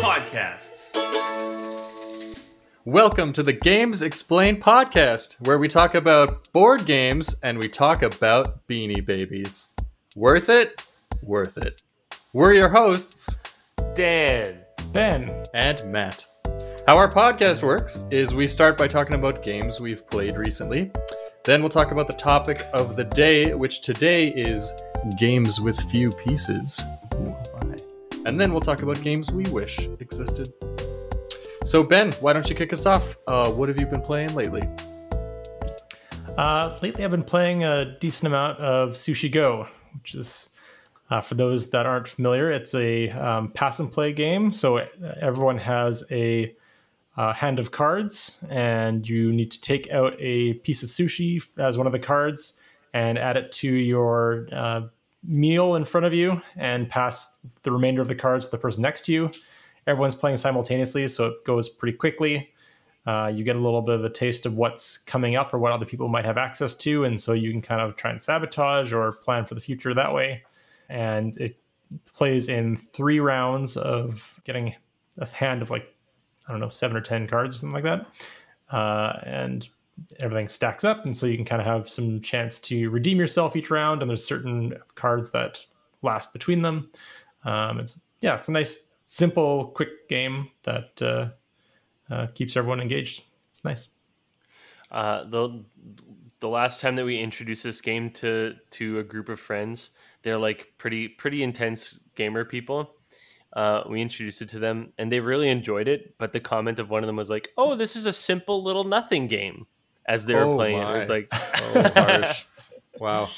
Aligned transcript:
Podcasts. 0.00 0.90
Welcome 2.84 3.32
to 3.34 3.42
the 3.42 3.52
Games 3.52 4.02
Explained 4.02 4.62
podcast, 4.62 5.36
where 5.46 5.58
we 5.58 5.68
talk 5.68 5.94
about 5.94 6.50
board 6.52 6.86
games 6.86 7.34
and 7.42 7.58
we 7.58 7.68
talk 7.68 8.02
about 8.02 8.66
beanie 8.66 9.04
babies. 9.04 9.68
Worth 10.16 10.48
it? 10.48 10.84
Worth 11.22 11.58
it. 11.58 11.82
We're 12.32 12.54
your 12.54 12.68
hosts, 12.68 13.40
Dan. 13.94 14.60
Ben. 14.92 15.44
and 15.54 15.84
Matt. 15.84 16.26
How 16.86 16.96
our 16.96 17.08
podcast 17.08 17.62
works 17.62 18.04
is 18.10 18.34
we 18.34 18.48
start 18.48 18.76
by 18.76 18.88
talking 18.88 19.14
about 19.14 19.44
games 19.44 19.80
we've 19.80 20.04
played 20.08 20.36
recently. 20.36 20.90
Then 21.44 21.60
we'll 21.62 21.70
talk 21.70 21.92
about 21.92 22.08
the 22.08 22.12
topic 22.12 22.66
of 22.72 22.96
the 22.96 23.04
day, 23.04 23.54
which 23.54 23.82
today 23.82 24.28
is 24.28 24.72
games 25.18 25.60
with 25.60 25.78
few 25.90 26.10
pieces. 26.10 26.82
And 28.26 28.38
then 28.38 28.52
we'll 28.52 28.60
talk 28.60 28.82
about 28.82 29.00
games 29.02 29.32
we 29.32 29.44
wish 29.44 29.78
existed. 29.98 30.52
So, 31.64 31.82
Ben, 31.82 32.12
why 32.20 32.32
don't 32.32 32.48
you 32.48 32.54
kick 32.54 32.72
us 32.72 32.86
off? 32.86 33.16
Uh, 33.26 33.50
what 33.50 33.68
have 33.68 33.78
you 33.80 33.86
been 33.86 34.02
playing 34.02 34.34
lately? 34.34 34.68
Uh, 36.36 36.78
lately, 36.82 37.04
I've 37.04 37.10
been 37.10 37.24
playing 37.24 37.64
a 37.64 37.96
decent 37.98 38.26
amount 38.26 38.58
of 38.58 38.90
Sushi 38.90 39.30
Go, 39.30 39.68
which 39.94 40.14
is, 40.14 40.50
uh, 41.10 41.20
for 41.20 41.34
those 41.34 41.70
that 41.70 41.86
aren't 41.86 42.08
familiar, 42.08 42.50
it's 42.50 42.74
a 42.74 43.10
um, 43.10 43.52
pass 43.52 43.78
and 43.78 43.90
play 43.90 44.12
game. 44.12 44.50
So 44.50 44.78
uh, 44.78 44.86
everyone 45.20 45.58
has 45.58 46.04
a 46.10 46.54
uh, 47.16 47.32
hand 47.32 47.58
of 47.58 47.70
cards, 47.70 48.38
and 48.48 49.08
you 49.08 49.32
need 49.32 49.50
to 49.50 49.60
take 49.60 49.90
out 49.90 50.14
a 50.18 50.54
piece 50.54 50.82
of 50.82 50.88
sushi 50.88 51.42
as 51.58 51.76
one 51.76 51.86
of 51.86 51.92
the 51.92 51.98
cards 51.98 52.59
and 52.92 53.18
add 53.18 53.36
it 53.36 53.52
to 53.52 53.72
your 53.72 54.48
uh, 54.52 54.82
meal 55.22 55.74
in 55.74 55.84
front 55.84 56.06
of 56.06 56.14
you 56.14 56.40
and 56.56 56.88
pass 56.88 57.36
the 57.62 57.70
remainder 57.70 58.02
of 58.02 58.08
the 58.08 58.14
cards 58.14 58.46
to 58.46 58.50
the 58.50 58.58
person 58.58 58.82
next 58.82 59.04
to 59.06 59.12
you. 59.12 59.30
Everyone's 59.86 60.14
playing 60.14 60.36
simultaneously, 60.36 61.06
so 61.08 61.28
it 61.28 61.44
goes 61.44 61.68
pretty 61.68 61.96
quickly. 61.96 62.52
Uh, 63.06 63.30
you 63.34 63.44
get 63.44 63.56
a 63.56 63.58
little 63.58 63.80
bit 63.80 63.94
of 63.94 64.04
a 64.04 64.10
taste 64.10 64.44
of 64.44 64.56
what's 64.56 64.98
coming 64.98 65.34
up 65.34 65.54
or 65.54 65.58
what 65.58 65.72
other 65.72 65.86
people 65.86 66.06
might 66.08 66.24
have 66.24 66.36
access 66.36 66.74
to, 66.74 67.04
and 67.04 67.18
so 67.18 67.32
you 67.32 67.50
can 67.50 67.62
kind 67.62 67.80
of 67.80 67.96
try 67.96 68.10
and 68.10 68.20
sabotage 68.20 68.92
or 68.92 69.12
plan 69.12 69.46
for 69.46 69.54
the 69.54 69.60
future 69.60 69.94
that 69.94 70.12
way. 70.12 70.42
And 70.88 71.36
it 71.38 71.58
plays 72.12 72.48
in 72.48 72.76
three 72.76 73.20
rounds 73.20 73.76
of 73.76 74.38
getting 74.44 74.74
a 75.18 75.28
hand 75.28 75.62
of 75.62 75.70
like 75.70 75.94
I 76.46 76.52
don't 76.52 76.60
know 76.60 76.68
seven 76.68 76.96
or 76.96 77.00
ten 77.00 77.26
cards 77.26 77.54
or 77.54 77.58
something 77.58 77.82
like 77.82 77.84
that, 77.84 78.06
uh, 78.74 79.18
and 79.24 79.68
everything 80.18 80.48
stacks 80.48 80.84
up, 80.84 81.04
and 81.04 81.16
so 81.16 81.26
you 81.26 81.36
can 81.36 81.44
kind 81.44 81.60
of 81.60 81.66
have 81.66 81.88
some 81.88 82.20
chance 82.20 82.58
to 82.60 82.90
redeem 82.90 83.18
yourself 83.18 83.56
each 83.56 83.70
round. 83.70 84.02
And 84.02 84.10
there's 84.10 84.24
certain 84.24 84.74
cards 84.94 85.30
that 85.32 85.64
last 86.02 86.32
between 86.32 86.62
them. 86.62 86.90
Um, 87.44 87.80
it's 87.80 87.98
yeah, 88.20 88.36
it's 88.36 88.48
a 88.48 88.52
nice, 88.52 88.86
simple, 89.06 89.68
quick 89.68 90.08
game 90.08 90.50
that. 90.64 91.00
Uh, 91.02 91.30
uh, 92.10 92.26
keeps 92.34 92.56
everyone 92.56 92.80
engaged. 92.80 93.24
It's 93.50 93.64
nice. 93.64 93.88
Uh, 94.90 95.24
the 95.24 95.64
the 96.40 96.48
last 96.48 96.80
time 96.80 96.96
that 96.96 97.04
we 97.04 97.18
introduced 97.18 97.62
this 97.62 97.80
game 97.80 98.10
to 98.10 98.56
to 98.70 98.98
a 98.98 99.04
group 99.04 99.28
of 99.28 99.38
friends, 99.38 99.90
they're 100.22 100.38
like 100.38 100.72
pretty 100.78 101.08
pretty 101.08 101.42
intense 101.42 102.00
gamer 102.16 102.44
people. 102.44 102.94
Uh, 103.52 103.82
we 103.88 104.00
introduced 104.00 104.42
it 104.42 104.48
to 104.48 104.58
them, 104.58 104.92
and 104.98 105.10
they 105.10 105.20
really 105.20 105.48
enjoyed 105.48 105.88
it. 105.88 106.16
But 106.18 106.32
the 106.32 106.40
comment 106.40 106.78
of 106.78 106.90
one 106.90 107.02
of 107.02 107.06
them 107.06 107.16
was 107.16 107.30
like, 107.30 107.48
"Oh, 107.56 107.76
this 107.76 107.94
is 107.96 108.06
a 108.06 108.12
simple 108.12 108.62
little 108.62 108.84
nothing 108.84 109.28
game." 109.28 109.66
As 110.10 110.26
they 110.26 110.34
were 110.34 110.42
Oh 110.42 110.56
playing 110.56 110.78
it, 110.78 110.82
it 110.94 110.98
was 110.98 111.08
like, 111.08 111.28
Oh, 111.32 111.90
harsh. 111.94 112.44
wow. 112.98 113.28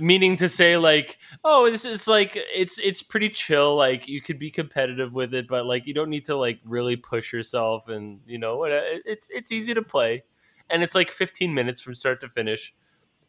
meaning 0.00 0.34
to 0.36 0.48
say 0.48 0.76
like 0.76 1.16
oh 1.44 1.70
this 1.70 1.84
is 1.84 2.08
like 2.08 2.32
it's 2.54 2.78
it's 2.78 3.02
pretty 3.02 3.28
chill. 3.30 3.76
Like 3.76 4.08
you 4.08 4.20
could 4.20 4.38
be 4.38 4.50
competitive 4.50 5.12
with 5.12 5.32
it 5.32 5.46
but 5.48 5.64
like 5.64 5.86
you 5.86 5.94
don't 5.94 6.10
need 6.10 6.24
to 6.26 6.36
like 6.36 6.58
really 6.64 6.96
push 6.96 7.32
yourself 7.32 7.88
and 7.88 8.20
you 8.26 8.38
know 8.38 8.64
it- 8.64 8.72
it- 8.72 9.02
it's 9.06 9.30
it's 9.30 9.52
easy 9.52 9.72
to 9.74 9.82
play. 9.82 10.24
And 10.70 10.82
it's 10.82 10.94
like 10.94 11.10
15 11.10 11.54
minutes 11.54 11.80
from 11.80 11.94
start 11.94 12.20
to 12.20 12.28
finish. 12.28 12.74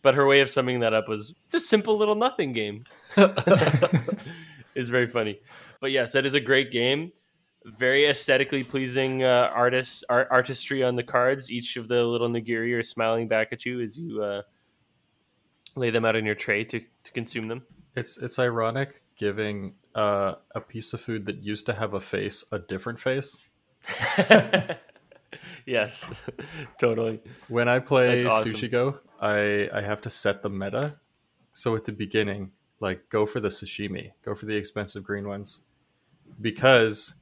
But 0.01 0.15
her 0.15 0.25
way 0.25 0.41
of 0.41 0.49
summing 0.49 0.79
that 0.81 0.93
up 0.93 1.07
was 1.07 1.33
it's 1.45 1.55
a 1.55 1.59
simple 1.59 1.95
little 1.97 2.15
nothing 2.15 2.51
game. 2.53 2.79
It's 4.75 4.89
very 4.89 5.07
funny. 5.09 5.39
But 5.81 5.91
yes 5.91 6.13
that 6.13 6.25
is 6.25 6.33
a 6.33 6.39
great 6.39 6.71
game 6.71 7.11
very 7.77 8.05
aesthetically 8.05 8.63
pleasing 8.63 9.23
uh, 9.23 9.49
artist 9.53 10.03
art, 10.09 10.27
artistry 10.31 10.83
on 10.83 10.95
the 10.95 11.03
cards 11.03 11.51
each 11.51 11.77
of 11.77 11.87
the 11.87 12.03
little 12.03 12.29
nigiri 12.29 12.77
are 12.77 12.83
smiling 12.83 13.27
back 13.27 13.51
at 13.51 13.65
you 13.65 13.81
as 13.81 13.97
you 13.97 14.21
uh, 14.21 14.41
lay 15.75 15.89
them 15.89 16.05
out 16.05 16.15
on 16.15 16.25
your 16.25 16.35
tray 16.35 16.63
to, 16.65 16.79
to 17.03 17.11
consume 17.11 17.47
them. 17.47 17.63
It's 17.95 18.17
it's 18.17 18.39
ironic 18.39 19.01
giving 19.17 19.73
uh, 19.95 20.35
a 20.55 20.61
piece 20.61 20.93
of 20.93 21.01
food 21.01 21.25
that 21.25 21.43
used 21.43 21.65
to 21.65 21.73
have 21.73 21.93
a 21.93 21.99
face 21.99 22.45
a 22.51 22.59
different 22.59 22.99
face. 22.99 23.37
yes, 25.65 26.09
totally. 26.79 27.21
When 27.47 27.67
I 27.67 27.79
play 27.79 28.23
awesome. 28.25 28.53
Sushi 28.53 28.71
Go, 28.71 28.99
I 29.21 29.69
I 29.73 29.81
have 29.81 30.01
to 30.01 30.09
set 30.09 30.41
the 30.41 30.49
meta. 30.49 30.99
So 31.51 31.75
at 31.75 31.85
the 31.85 31.91
beginning, 31.91 32.51
like 32.79 33.09
go 33.09 33.25
for 33.25 33.39
the 33.39 33.49
sashimi, 33.49 34.11
go 34.23 34.35
for 34.35 34.45
the 34.45 34.55
expensive 34.55 35.03
green 35.03 35.27
ones, 35.27 35.59
because 36.39 37.15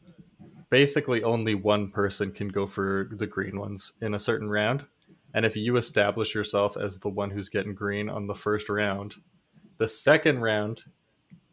basically 0.69 1.23
only 1.23 1.55
one 1.55 1.91
person 1.91 2.31
can 2.31 2.47
go 2.47 2.67
for 2.67 3.09
the 3.11 3.27
green 3.27 3.59
ones 3.59 3.93
in 4.01 4.13
a 4.13 4.19
certain 4.19 4.49
round. 4.49 4.85
And 5.33 5.45
if 5.45 5.55
you 5.55 5.77
establish 5.77 6.33
yourself 6.33 6.77
as 6.77 6.99
the 6.99 7.09
one 7.09 7.29
who's 7.29 7.49
getting 7.49 7.75
green 7.75 8.09
on 8.09 8.27
the 8.27 8.35
first 8.35 8.69
round, 8.69 9.15
the 9.77 9.87
second 9.87 10.39
round, 10.41 10.83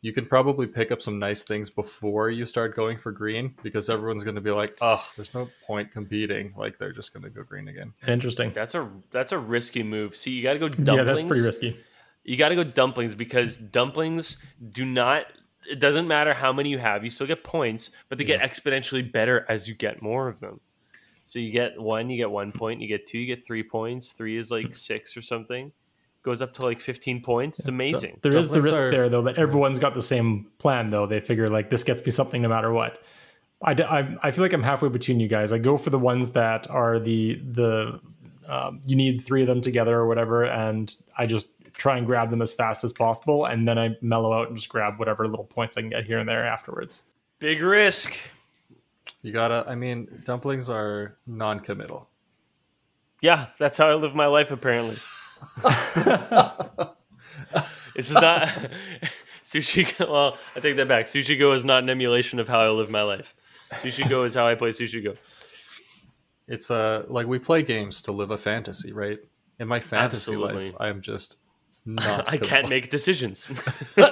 you 0.00 0.12
can 0.12 0.26
probably 0.26 0.66
pick 0.66 0.92
up 0.92 1.00
some 1.00 1.18
nice 1.18 1.44
things 1.44 1.70
before 1.70 2.28
you 2.28 2.44
start 2.44 2.76
going 2.76 2.98
for 2.98 3.10
green 3.10 3.54
because 3.62 3.88
everyone's 3.88 4.22
going 4.22 4.34
to 4.34 4.40
be 4.40 4.50
like, 4.50 4.76
oh, 4.80 5.02
there's 5.16 5.32
no 5.32 5.48
point 5.66 5.90
competing. 5.92 6.52
Like 6.56 6.78
they're 6.78 6.92
just 6.92 7.12
going 7.12 7.22
to 7.22 7.30
go 7.30 7.42
green 7.42 7.68
again. 7.68 7.94
Interesting. 8.06 8.52
That's 8.54 8.74
a 8.74 8.88
that's 9.10 9.32
a 9.32 9.38
risky 9.38 9.82
move. 9.82 10.14
See, 10.14 10.32
you 10.32 10.42
got 10.42 10.52
to 10.54 10.58
go 10.58 10.68
dumplings. 10.68 10.98
Yeah, 10.98 11.04
that's 11.04 11.22
pretty 11.22 11.42
risky. 11.42 11.80
You 12.22 12.36
got 12.36 12.50
to 12.50 12.54
go 12.54 12.64
dumplings 12.64 13.14
because 13.14 13.58
dumplings 13.58 14.36
do 14.70 14.84
not. 14.84 15.26
It 15.70 15.80
doesn't 15.80 16.06
matter 16.06 16.34
how 16.34 16.52
many 16.52 16.70
you 16.70 16.78
have. 16.78 17.04
You 17.04 17.10
still 17.10 17.26
get 17.26 17.42
points, 17.44 17.90
but 18.08 18.18
they 18.18 18.24
get 18.24 18.40
exponentially 18.40 19.10
better 19.10 19.46
as 19.48 19.66
you 19.68 19.74
get 19.74 20.02
more 20.02 20.28
of 20.28 20.40
them. 20.40 20.60
So 21.24 21.38
you 21.38 21.50
get 21.50 21.80
one, 21.80 22.10
you 22.10 22.18
get 22.18 22.30
one 22.30 22.52
point. 22.52 22.80
You 22.82 22.88
get 22.88 23.06
two, 23.06 23.18
you 23.18 23.26
get 23.26 23.46
three 23.46 23.62
points. 23.62 24.12
Three 24.12 24.36
is 24.36 24.50
like 24.50 24.74
six 24.74 25.16
or 25.16 25.22
something. 25.22 25.72
Goes 26.22 26.42
up 26.42 26.54
to 26.54 26.62
like 26.62 26.80
fifteen 26.80 27.22
points. 27.22 27.58
It's 27.58 27.68
amazing. 27.68 28.18
There 28.22 28.36
is 28.36 28.48
the 28.48 28.60
risk 28.62 28.74
are- 28.74 28.90
there, 28.90 29.08
though, 29.08 29.22
that 29.22 29.36
everyone's 29.38 29.78
got 29.78 29.94
the 29.94 30.02
same 30.02 30.46
plan, 30.58 30.90
though. 30.90 31.06
They 31.06 31.20
figure, 31.20 31.48
like, 31.48 31.70
this 31.70 31.84
gets 31.84 32.04
me 32.04 32.10
something 32.10 32.40
no 32.42 32.48
matter 32.48 32.72
what. 32.72 33.02
I 33.62 34.16
I 34.22 34.30
feel 34.30 34.42
like 34.44 34.52
I'm 34.52 34.62
halfway 34.62 34.90
between 34.90 35.20
you 35.20 35.28
guys. 35.28 35.52
I 35.52 35.58
go 35.58 35.78
for 35.78 35.88
the 35.90 35.98
ones 35.98 36.30
that 36.30 36.68
are 36.70 36.98
the, 36.98 37.36
the 37.52 38.00
um, 38.48 38.80
you 38.84 38.94
need 38.96 39.22
three 39.24 39.40
of 39.40 39.48
them 39.48 39.62
together 39.62 39.94
or 39.96 40.06
whatever, 40.06 40.44
and 40.44 40.94
I 41.16 41.24
just 41.24 41.48
try 41.74 41.98
and 41.98 42.06
grab 42.06 42.30
them 42.30 42.40
as 42.40 42.52
fast 42.52 42.84
as 42.84 42.92
possible, 42.92 43.46
and 43.46 43.66
then 43.68 43.78
I 43.78 43.96
mellow 44.00 44.32
out 44.32 44.48
and 44.48 44.56
just 44.56 44.68
grab 44.68 44.98
whatever 44.98 45.28
little 45.28 45.44
points 45.44 45.76
I 45.76 45.80
can 45.80 45.90
get 45.90 46.04
here 46.04 46.18
and 46.18 46.28
there 46.28 46.46
afterwards. 46.46 47.02
Big 47.38 47.60
risk. 47.60 48.14
You 49.22 49.32
gotta, 49.32 49.64
I 49.68 49.74
mean, 49.74 50.22
dumplings 50.24 50.68
are 50.68 51.16
non 51.26 51.60
committal. 51.60 52.08
Yeah, 53.20 53.46
that's 53.58 53.76
how 53.76 53.88
I 53.88 53.94
live 53.94 54.14
my 54.14 54.26
life. 54.26 54.50
Apparently, 54.50 54.96
this 57.94 58.10
is 58.10 58.12
not 58.12 58.48
sushi. 59.44 59.96
Go, 59.98 60.12
well, 60.12 60.38
I 60.54 60.60
take 60.60 60.76
that 60.76 60.88
back. 60.88 61.06
Sushi 61.06 61.38
Go 61.38 61.52
is 61.52 61.64
not 61.64 61.82
an 61.82 61.90
emulation 61.90 62.38
of 62.38 62.48
how 62.48 62.60
I 62.60 62.68
live 62.68 62.90
my 62.90 63.02
life. 63.02 63.34
Sushi 63.72 64.08
Go 64.08 64.24
is 64.24 64.34
how 64.34 64.46
I 64.46 64.54
play 64.54 64.70
Sushi 64.70 65.02
Go. 65.02 65.14
It's 66.46 66.70
uh, 66.70 67.04
like 67.08 67.26
we 67.26 67.38
play 67.38 67.62
games 67.62 68.02
to 68.02 68.12
live 68.12 68.30
a 68.30 68.38
fantasy, 68.38 68.92
right? 68.92 69.18
In 69.58 69.68
my 69.68 69.80
fantasy 69.80 70.32
Absolutely. 70.32 70.66
life, 70.66 70.76
I 70.78 70.88
am 70.88 71.00
just 71.00 71.38
not. 71.86 72.28
I 72.32 72.36
can't 72.38 72.68
make 72.68 72.90
decisions. 72.90 73.46
In 73.96 74.02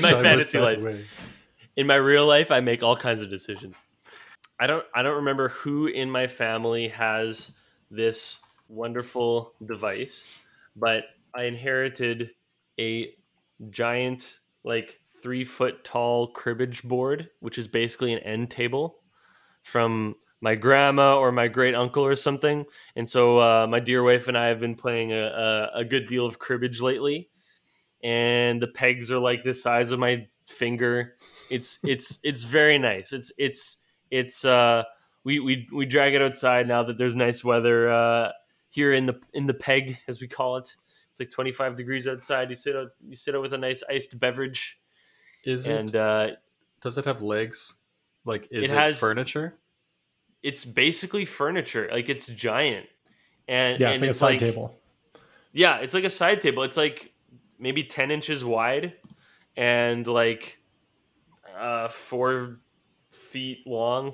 my 0.00 0.08
I 0.08 0.22
fantasy 0.22 0.58
life. 0.58 0.80
way. 0.80 1.04
in 1.76 1.86
my 1.86 1.96
real 1.96 2.26
life 2.26 2.50
i 2.52 2.60
make 2.60 2.82
all 2.84 2.94
kinds 2.96 3.20
of 3.20 3.28
decisions 3.30 3.76
i 4.60 4.66
don't 4.66 4.84
i 4.94 5.02
don't 5.02 5.16
remember 5.16 5.48
who 5.48 5.86
in 5.88 6.08
my 6.08 6.26
family 6.28 6.86
has 6.88 7.50
this 7.90 8.38
wonderful 8.68 9.52
device 9.66 10.22
but 10.76 11.04
i 11.34 11.42
inherited 11.44 12.30
a 12.78 13.12
giant 13.70 14.38
like 14.62 15.00
three 15.22 15.44
foot 15.44 15.82
tall 15.84 16.28
cribbage 16.28 16.82
board 16.84 17.28
which 17.40 17.58
is 17.58 17.66
basically 17.66 18.12
an 18.12 18.20
end 18.20 18.50
table 18.50 18.96
from 19.64 20.14
my 20.44 20.54
grandma 20.54 21.16
or 21.16 21.32
my 21.32 21.48
great 21.48 21.74
uncle 21.74 22.04
or 22.04 22.14
something 22.14 22.66
and 22.96 23.08
so 23.08 23.38
uh, 23.38 23.66
my 23.66 23.80
dear 23.80 24.02
wife 24.02 24.28
and 24.28 24.36
i 24.36 24.46
have 24.46 24.60
been 24.60 24.74
playing 24.74 25.10
a, 25.12 25.22
a, 25.46 25.78
a 25.80 25.84
good 25.84 26.06
deal 26.06 26.26
of 26.26 26.38
cribbage 26.38 26.80
lately 26.82 27.30
and 28.02 28.60
the 28.60 28.68
pegs 28.68 29.10
are 29.10 29.18
like 29.18 29.42
the 29.42 29.54
size 29.54 29.90
of 29.90 29.98
my 29.98 30.26
finger 30.46 31.16
it's 31.50 31.78
it's 31.82 32.18
it's 32.22 32.42
very 32.42 32.76
nice 32.78 33.12
it's 33.12 33.32
it's 33.38 33.78
it's 34.10 34.44
uh 34.44 34.82
we 35.24 35.40
we 35.40 35.66
we 35.72 35.86
drag 35.86 36.12
it 36.14 36.20
outside 36.20 36.68
now 36.68 36.82
that 36.82 36.98
there's 36.98 37.16
nice 37.16 37.42
weather 37.42 37.88
uh 37.88 38.28
here 38.68 38.92
in 38.92 39.06
the 39.06 39.18
in 39.32 39.46
the 39.46 39.54
peg 39.54 39.98
as 40.08 40.20
we 40.20 40.28
call 40.28 40.58
it 40.58 40.76
it's 41.10 41.20
like 41.20 41.30
25 41.30 41.76
degrees 41.76 42.06
outside 42.06 42.50
you 42.50 42.56
sit 42.56 42.76
out 42.76 42.88
you 43.08 43.16
sit 43.16 43.34
out 43.34 43.40
with 43.40 43.54
a 43.54 43.58
nice 43.58 43.82
iced 43.88 44.18
beverage 44.18 44.78
Is 45.44 45.66
and 45.68 45.88
it? 45.90 45.96
uh, 45.96 46.28
Does 46.82 46.98
it 46.98 47.04
have 47.06 47.22
legs? 47.22 47.74
Like, 48.26 48.48
is 48.50 48.64
It 48.64 48.74
it, 48.74 48.78
has- 48.78 48.98
furniture? 48.98 49.54
It's 50.44 50.64
basically 50.64 51.24
furniture. 51.24 51.88
Like 51.90 52.08
it's 52.08 52.26
giant, 52.28 52.86
and 53.48 53.80
Yeah, 53.80 53.90
and 53.90 53.94
it's 53.94 54.02
like 54.02 54.10
a 54.10 54.14
side 54.14 54.26
like 54.26 54.38
table. 54.38 54.78
yeah, 55.52 55.78
it's 55.78 55.94
like 55.94 56.04
a 56.04 56.10
side 56.10 56.40
table. 56.40 56.62
It's 56.62 56.76
like 56.76 57.12
maybe 57.58 57.82
ten 57.82 58.12
inches 58.12 58.44
wide 58.44 58.92
and 59.56 60.06
like 60.06 60.58
uh, 61.58 61.88
four 61.88 62.60
feet 63.10 63.66
long, 63.66 64.12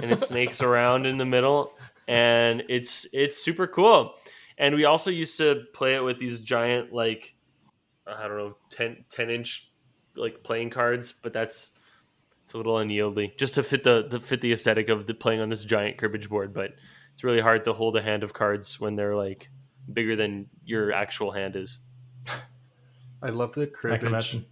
and 0.00 0.12
it 0.12 0.20
snakes 0.20 0.60
around 0.68 1.06
in 1.06 1.16
the 1.16 1.24
middle, 1.24 1.72
and 2.06 2.62
it's 2.68 3.06
it's 3.12 3.42
super 3.42 3.66
cool. 3.66 4.14
And 4.58 4.74
we 4.74 4.84
also 4.84 5.10
used 5.10 5.38
to 5.38 5.64
play 5.72 5.94
it 5.94 6.04
with 6.04 6.18
these 6.18 6.38
giant 6.38 6.92
like 6.92 7.34
I 8.06 8.28
don't 8.28 8.36
know 8.36 8.56
10, 8.68 9.04
10 9.08 9.30
inch 9.30 9.70
like 10.16 10.42
playing 10.42 10.68
cards, 10.68 11.12
but 11.12 11.32
that's 11.32 11.70
it's 12.52 12.54
a 12.54 12.58
little 12.58 12.74
unyieldy 12.74 13.34
just 13.38 13.54
to 13.54 13.62
fit 13.62 13.82
the, 13.82 14.06
the 14.10 14.20
fit 14.20 14.42
the 14.42 14.52
aesthetic 14.52 14.90
of 14.90 15.06
the 15.06 15.14
playing 15.14 15.40
on 15.40 15.48
this 15.48 15.64
giant 15.64 15.96
cribbage 15.96 16.28
board. 16.28 16.52
But 16.52 16.74
it's 17.14 17.24
really 17.24 17.40
hard 17.40 17.64
to 17.64 17.72
hold 17.72 17.96
a 17.96 18.02
hand 18.02 18.22
of 18.22 18.34
cards 18.34 18.78
when 18.78 18.94
they're 18.94 19.16
like 19.16 19.48
bigger 19.90 20.16
than 20.16 20.50
your 20.62 20.92
actual 20.92 21.30
hand 21.30 21.56
is. 21.56 21.78
I 23.22 23.30
love 23.30 23.54
the 23.54 23.66
cribbage. 23.66 24.44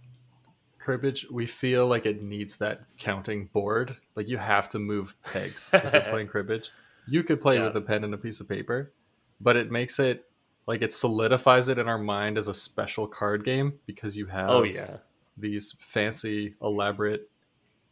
Cribbage, 0.79 1.27
we 1.29 1.45
feel 1.45 1.85
like 1.85 2.07
it 2.07 2.23
needs 2.23 2.57
that 2.57 2.81
counting 2.97 3.51
board. 3.53 3.95
Like 4.15 4.27
you 4.27 4.39
have 4.39 4.67
to 4.69 4.79
move 4.79 5.13
pegs 5.21 5.69
if 5.71 5.93
you're 5.93 6.01
playing 6.01 6.27
cribbage. 6.35 6.71
You 7.07 7.21
could 7.21 7.39
play 7.39 7.57
Yeah. 7.57 7.65
with 7.65 7.77
a 7.77 7.81
pen 7.81 8.03
and 8.03 8.15
a 8.15 8.17
piece 8.17 8.39
of 8.39 8.49
paper, 8.49 8.93
but 9.39 9.55
it 9.55 9.69
makes 9.69 9.99
it 9.99 10.25
like 10.65 10.81
it 10.81 10.91
solidifies 10.91 11.67
it 11.67 11.77
in 11.77 11.87
our 11.87 11.99
mind 11.99 12.39
as 12.39 12.47
a 12.47 12.53
special 12.55 13.05
card 13.05 13.45
game 13.45 13.73
because 13.85 14.17
you 14.17 14.25
oh, 14.31 14.33
have 14.33 14.49
Oh 14.49 14.63
yeah, 14.63 14.97
these 15.37 15.75
fancy, 15.77 16.55
elaborate 16.63 17.30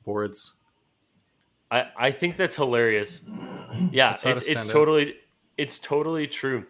boards. 0.09 0.55
I 1.69 1.85
I 2.07 2.11
think 2.11 2.35
that's 2.35 2.55
hilarious. 2.55 3.21
Yeah, 3.91 4.09
That's 4.09 4.25
it's, 4.25 4.47
it's 4.49 4.67
totally 4.67 5.13
it's 5.55 5.77
totally 5.77 6.25
true. 6.25 6.65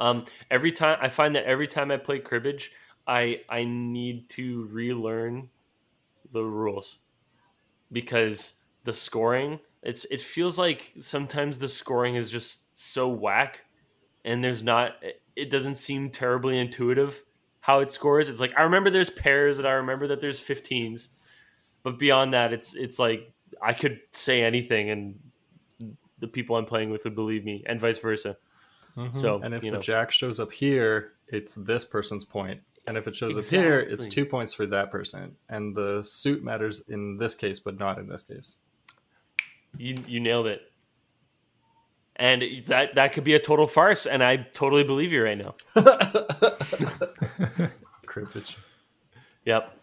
Um, 0.00 0.24
every 0.50 0.72
time 0.72 0.98
I 1.00 1.08
find 1.08 1.36
that 1.36 1.44
every 1.44 1.68
time 1.68 1.92
I 1.92 1.96
play 1.96 2.18
cribbage, 2.18 2.72
I 3.06 3.42
I 3.48 3.64
need 3.64 4.28
to 4.30 4.68
relearn 4.72 5.48
the 6.32 6.42
rules 6.42 6.96
because 7.92 8.54
the 8.84 8.92
scoring 8.92 9.60
it's 9.82 10.04
it 10.10 10.20
feels 10.20 10.58
like 10.58 10.92
sometimes 11.00 11.58
the 11.58 11.68
scoring 11.68 12.16
is 12.16 12.30
just 12.30 12.60
so 12.74 13.08
whack 13.08 13.60
and 14.24 14.42
there's 14.42 14.62
not 14.62 14.96
it 15.36 15.50
doesn't 15.50 15.76
seem 15.76 16.10
terribly 16.10 16.58
intuitive 16.58 17.22
how 17.60 17.80
it 17.80 17.92
scores 17.92 18.28
it's 18.28 18.40
like 18.40 18.52
i 18.56 18.62
remember 18.62 18.90
there's 18.90 19.10
pairs 19.10 19.58
and 19.58 19.68
i 19.68 19.72
remember 19.72 20.08
that 20.08 20.20
there's 20.20 20.40
15s 20.40 21.08
but 21.82 21.98
beyond 21.98 22.32
that 22.32 22.52
it's 22.52 22.74
it's 22.74 22.98
like 22.98 23.32
i 23.60 23.72
could 23.72 24.00
say 24.12 24.42
anything 24.42 24.90
and 24.90 25.18
the 26.18 26.28
people 26.28 26.56
i'm 26.56 26.64
playing 26.64 26.90
with 26.90 27.04
would 27.04 27.14
believe 27.14 27.44
me 27.44 27.62
and 27.66 27.80
vice 27.80 27.98
versa 27.98 28.36
mm-hmm. 28.96 29.16
So, 29.16 29.40
and 29.42 29.54
if 29.54 29.62
the 29.62 29.70
know. 29.72 29.80
jack 29.80 30.12
shows 30.12 30.38
up 30.38 30.52
here, 30.52 31.14
it's 31.28 31.54
this 31.54 31.84
person's. 31.84 32.26
And 32.86 32.96
if 32.96 33.08
it 33.08 33.16
shows 33.16 33.38
up 33.38 33.44
here, 33.44 33.80
it's 33.80 34.06
two 34.06 34.26
points 34.26 34.52
for 34.52 34.66
that 34.66 34.90
person. 34.90 35.34
And 35.48 35.74
the 35.74 36.02
suit 36.02 36.44
matters 36.44 36.82
in 36.88 37.16
this 37.16 37.34
case, 37.34 37.58
but 37.58 37.78
not 37.78 37.98
in 37.98 38.06
this 38.06 38.22
case. 38.22 38.56
you 39.78 40.02
you 40.06 40.20
nailed 40.20 40.46
it 40.46 40.72
and 42.16 42.42
that 42.66 42.94
that 42.94 43.12
could 43.12 43.24
be 43.24 43.34
a 43.34 43.38
total 43.38 43.66
farce 43.66 44.06
and 44.06 44.22
i 44.22 44.36
totally 44.36 44.84
believe 44.84 45.12
you 45.12 45.22
right 45.22 45.38
now 45.38 45.54
Cribbage. 48.06 48.58
yep 49.44 49.78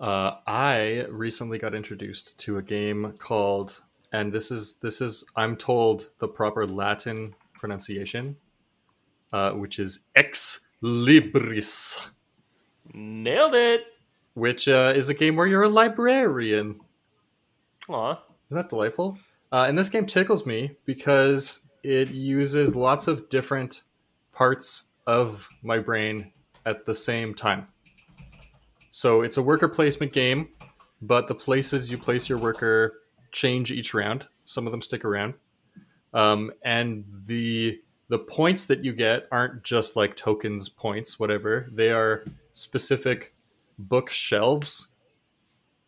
Uh, 0.00 0.36
I 0.46 1.04
recently 1.10 1.58
got 1.58 1.74
introduced 1.74 2.38
to 2.40 2.58
a 2.58 2.62
game 2.62 3.14
called, 3.18 3.82
and 4.12 4.32
this 4.32 4.50
is 4.50 4.76
this 4.76 5.00
is 5.00 5.24
I'm 5.36 5.56
told 5.56 6.08
the 6.18 6.28
proper 6.28 6.66
Latin 6.66 7.34
pronunciation, 7.52 8.36
uh, 9.32 9.52
which 9.52 9.78
is 9.78 10.04
Ex 10.16 10.66
Libris, 10.82 11.98
nailed 12.94 13.54
it 13.54 13.82
which 14.34 14.68
uh, 14.68 14.92
is 14.94 15.08
a 15.08 15.14
game 15.14 15.36
where 15.36 15.46
you're 15.46 15.64
a 15.64 15.68
librarian. 15.68 16.80
Aw. 17.88 18.12
Isn't 18.12 18.56
that 18.56 18.68
delightful? 18.68 19.18
Uh, 19.52 19.64
and 19.68 19.76
this 19.76 19.88
game 19.88 20.06
tickles 20.06 20.46
me 20.46 20.76
because 20.84 21.66
it 21.82 22.10
uses 22.10 22.76
lots 22.76 23.08
of 23.08 23.28
different 23.28 23.82
parts 24.32 24.84
of 25.06 25.48
my 25.62 25.78
brain 25.78 26.32
at 26.66 26.86
the 26.86 26.94
same 26.94 27.34
time. 27.34 27.66
So 28.90 29.22
it's 29.22 29.36
a 29.36 29.42
worker 29.42 29.68
placement 29.68 30.12
game, 30.12 30.48
but 31.00 31.28
the 31.28 31.34
places 31.34 31.90
you 31.90 31.98
place 31.98 32.28
your 32.28 32.38
worker 32.38 33.00
change 33.32 33.70
each 33.70 33.94
round. 33.94 34.26
Some 34.46 34.66
of 34.66 34.72
them 34.72 34.82
stick 34.82 35.04
around, 35.04 35.34
um, 36.12 36.50
and 36.64 37.04
the 37.26 37.80
the 38.08 38.18
points 38.18 38.64
that 38.66 38.84
you 38.84 38.92
get 38.92 39.28
aren't 39.30 39.62
just 39.62 39.94
like 39.94 40.16
tokens, 40.16 40.68
points, 40.68 41.20
whatever. 41.20 41.68
They 41.72 41.92
are 41.92 42.24
specific 42.52 43.34
bookshelves 43.78 44.88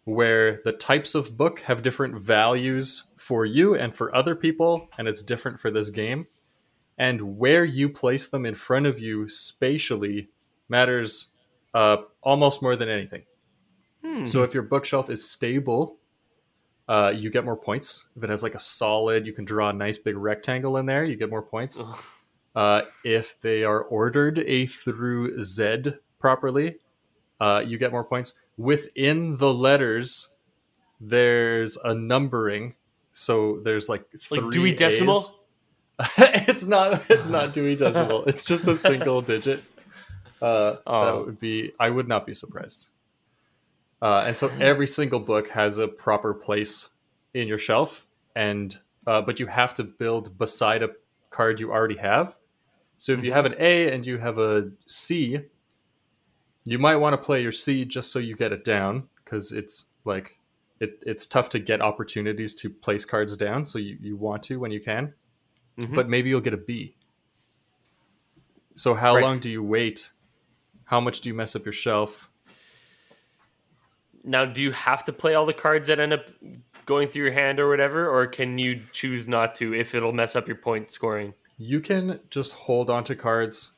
where 0.05 0.61
the 0.65 0.73
types 0.73 1.15
of 1.15 1.37
book 1.37 1.61
have 1.61 1.83
different 1.83 2.21
values 2.21 3.05
for 3.17 3.45
you 3.45 3.75
and 3.75 3.95
for 3.95 4.15
other 4.15 4.37
people, 4.37 4.89
and 4.99 5.09
it's 5.09 5.23
different 5.23 5.59
for 5.59 5.71
this 5.71 5.91
game. 5.91 6.27
And 6.99 7.39
where 7.39 7.65
you 7.65 7.89
place 7.89 8.29
them 8.29 8.47
in 8.47 8.55
front 8.55 8.87
of 8.87 9.01
you 9.01 9.29
spatially 9.29 10.29
matters 10.69 11.32
uh, 11.75 11.99
almost 12.23 12.63
more 12.63 12.77
than 12.77 12.89
anything. 12.89 13.25
Hmm. 14.05 14.25
So 14.27 14.43
if 14.43 14.55
your 14.55 14.63
bookshelf 14.63 15.11
is 15.11 15.29
stable, 15.29 15.99
uh, 16.89 17.13
you 17.15 17.31
get 17.31 17.45
more 17.45 17.57
points. 17.57 18.07
If 18.17 18.25
it 18.25 18.31
has 18.31 18.43
like 18.43 18.55
a 18.55 18.59
solid, 18.59 19.27
you 19.27 19.33
can 19.33 19.45
draw 19.45 19.71
a 19.71 19.73
nice 19.73 19.99
big 19.99 20.17
rectangle 20.17 20.77
in 20.77 20.87
there, 20.87 21.05
you 21.05 21.17
get 21.17 21.31
more 21.31 21.43
points. 21.43 21.83
Uh, 22.55 22.83
if 23.05 23.41
they 23.41 23.65
are 23.65 23.83
ordered 23.83 24.41
A 24.41 24.67
through 24.67 25.43
Z 25.43 25.85
properly, 26.19 26.77
uh, 27.41 27.63
you 27.67 27.79
get 27.79 27.93
more 27.93 28.05
points. 28.05 28.35
Within 28.59 29.37
the 29.39 29.53
letters, 29.53 30.31
there's 31.01 31.77
a 31.79 31.95
numbering. 31.95 32.75
So 33.13 33.61
there's 33.65 33.89
like 33.89 34.05
three 34.19 34.41
like 34.41 34.51
Dewey 34.53 34.73
Decimal? 34.75 35.39
It's 36.19 36.65
not. 36.65 37.05
It's 37.09 37.27
not 37.27 37.53
Dewey 37.53 37.77
Decimal. 37.77 38.25
it's 38.27 38.45
just 38.45 38.67
a 38.67 38.77
single 38.77 39.23
digit. 39.23 39.63
Uh, 40.43 40.73
That 40.73 40.83
Oh. 40.87 41.25
would 41.27 41.39
be. 41.41 41.73
I 41.79 41.89
would 41.91 42.09
not 42.09 42.27
be 42.27 42.35
surprised. 42.35 42.89
Uh, 44.03 44.25
and 44.27 44.37
so 44.37 44.49
every 44.61 44.87
single 44.99 45.21
book 45.21 45.49
has 45.49 45.79
a 45.79 45.87
proper 45.87 46.35
place 46.35 46.91
in 47.35 47.47
your 47.49 47.59
shelf, 47.59 48.07
and 48.35 48.77
uh, 49.07 49.23
but 49.23 49.39
you 49.41 49.47
have 49.47 49.75
to 49.75 49.85
build 49.85 50.37
beside 50.39 50.83
a 50.83 50.91
card 51.31 51.61
you 51.61 51.71
already 51.73 51.97
have. 51.97 52.37
So 52.99 53.13
if 53.13 53.23
you 53.25 53.33
have 53.33 53.47
an 53.47 53.55
A 53.59 53.93
and 53.93 54.05
you 54.07 54.19
have 54.19 54.39
a 54.39 54.71
C, 54.87 55.41
you 56.65 56.79
might 56.79 56.97
want 56.97 57.15
to 57.15 57.19
play 57.19 57.43
your 57.43 57.53
C 57.53 57.85
just 57.85 58.13
so 58.13 58.19
you 58.19 58.37
get 58.37 58.53
it 58.53 58.65
down 58.65 59.09
because 59.25 59.51
it's 59.53 59.87
like 60.05 60.39
it, 60.81 60.99
it's 61.07 61.27
tough 61.27 61.49
to 61.51 61.59
get 61.59 61.81
opportunities 61.81 62.55
to 62.55 62.71
place 62.71 63.05
cards 63.05 63.37
down. 63.37 63.67
So 63.67 63.79
you, 63.79 63.97
you 64.01 64.17
want 64.17 64.43
to 64.45 64.59
when 64.61 64.71
you 64.73 64.81
can, 64.81 65.15
Mhm. 65.79 65.95
but 65.95 66.09
maybe 66.09 66.29
you'll 66.29 66.41
get 66.41 66.55
a 66.55 66.59
B. 66.59 66.97
So 68.75 68.95
how 68.95 69.15
Right. 69.15 69.23
long 69.23 69.39
do 69.41 69.51
you 69.51 69.63
wait? 69.63 70.11
How 70.93 71.01
much 71.01 71.23
do 71.23 71.31
you 71.31 71.35
mess 71.35 71.57
up 71.57 71.65
your 71.65 71.73
shelf? 71.73 72.29
Now, 74.23 74.45
do 74.45 74.61
you 74.61 74.73
have 74.73 75.07
to 75.07 75.13
play 75.15 75.35
all 75.35 75.47
the 75.47 75.55
cards 75.55 75.89
that 75.89 75.99
end 75.99 76.13
up 76.13 76.27
going 76.85 77.09
through 77.09 77.25
your 77.25 77.33
hand 77.33 77.59
or 77.59 77.71
whatever, 77.71 78.11
or 78.11 78.27
can 78.27 78.59
you 78.59 78.83
choose 78.93 79.27
not 79.27 79.55
to 79.55 79.73
if 79.73 79.95
it'll 79.95 80.13
mess 80.13 80.37
up 80.37 80.47
your 80.47 80.59
point 80.59 80.91
scoring? 80.91 81.33
You 81.57 81.81
can 81.81 82.21
just 82.29 82.53
hold 82.53 82.91
on 82.91 83.05
to 83.05 83.17
cards. 83.17 83.71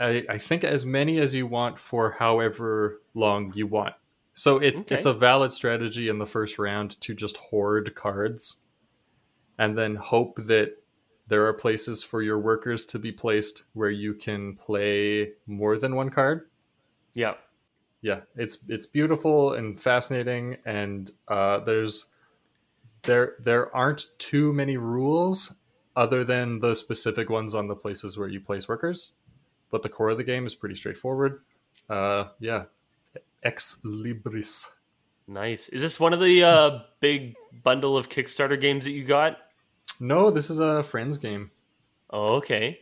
I, 0.00 0.24
I 0.28 0.38
think 0.38 0.64
as 0.64 0.84
many 0.84 1.20
as 1.20 1.36
you 1.36 1.46
want 1.46 1.78
for 1.78 2.16
however 2.18 3.00
long 3.14 3.52
you 3.54 3.68
want. 3.68 3.94
So 4.34 4.58
it, 4.58 4.74
Okay. 4.74 4.96
it's 4.96 5.06
a 5.06 5.12
valid 5.12 5.52
strategy 5.52 6.08
in 6.08 6.18
the 6.18 6.26
first 6.26 6.58
round 6.58 7.00
to 7.02 7.14
just 7.14 7.36
hoard 7.36 7.94
cards 7.94 8.56
and 9.56 9.78
then 9.78 9.94
hope 9.94 10.34
that 10.46 10.79
there 11.30 11.46
are 11.46 11.52
places 11.54 12.02
for 12.02 12.22
your 12.22 12.40
workers 12.40 12.84
to 12.86 12.98
be 12.98 13.12
placed 13.12 13.62
where 13.74 13.90
you 13.90 14.14
can 14.14 14.56
play 14.56 15.30
more 15.46 15.78
than 15.78 15.94
one 15.94 16.10
card. 16.10 16.48
Yeah. 17.14 17.34
Yeah, 18.02 18.20
it's 18.34 18.64
it's 18.68 18.86
beautiful 18.86 19.52
and 19.52 19.78
fascinating, 19.78 20.56
and 20.64 21.10
uh, 21.28 21.58
there's 21.58 22.06
there 23.02 23.34
there 23.40 23.74
aren't 23.76 24.06
too 24.18 24.54
many 24.54 24.78
rules 24.78 25.54
other 25.94 26.24
than 26.24 26.58
the 26.60 26.74
specific 26.74 27.28
ones 27.28 27.54
on 27.54 27.68
the 27.68 27.76
places 27.76 28.16
where 28.16 28.28
you 28.28 28.40
place 28.40 28.68
workers, 28.68 29.12
but 29.70 29.82
the 29.82 29.90
core 29.90 30.08
of 30.08 30.16
the 30.16 30.24
game 30.24 30.46
is 30.46 30.54
pretty 30.54 30.74
straightforward. 30.74 31.42
Uh, 31.90 32.28
yeah, 32.40 32.64
ex 33.42 33.82
libris. 33.84 34.66
Nice. 35.28 35.68
Is 35.68 35.82
this 35.82 36.00
one 36.00 36.14
of 36.14 36.20
the 36.20 36.42
uh, 36.42 36.78
big 37.00 37.34
bundle 37.62 37.98
of 37.98 38.08
Kickstarter 38.08 38.58
games 38.58 38.86
that 38.86 38.92
you 38.92 39.04
got? 39.04 39.36
No, 39.98 40.30
this 40.30 40.50
is 40.50 40.60
a 40.60 40.82
friends 40.82 41.18
game. 41.18 41.50
Oh, 42.10 42.36
okay. 42.36 42.80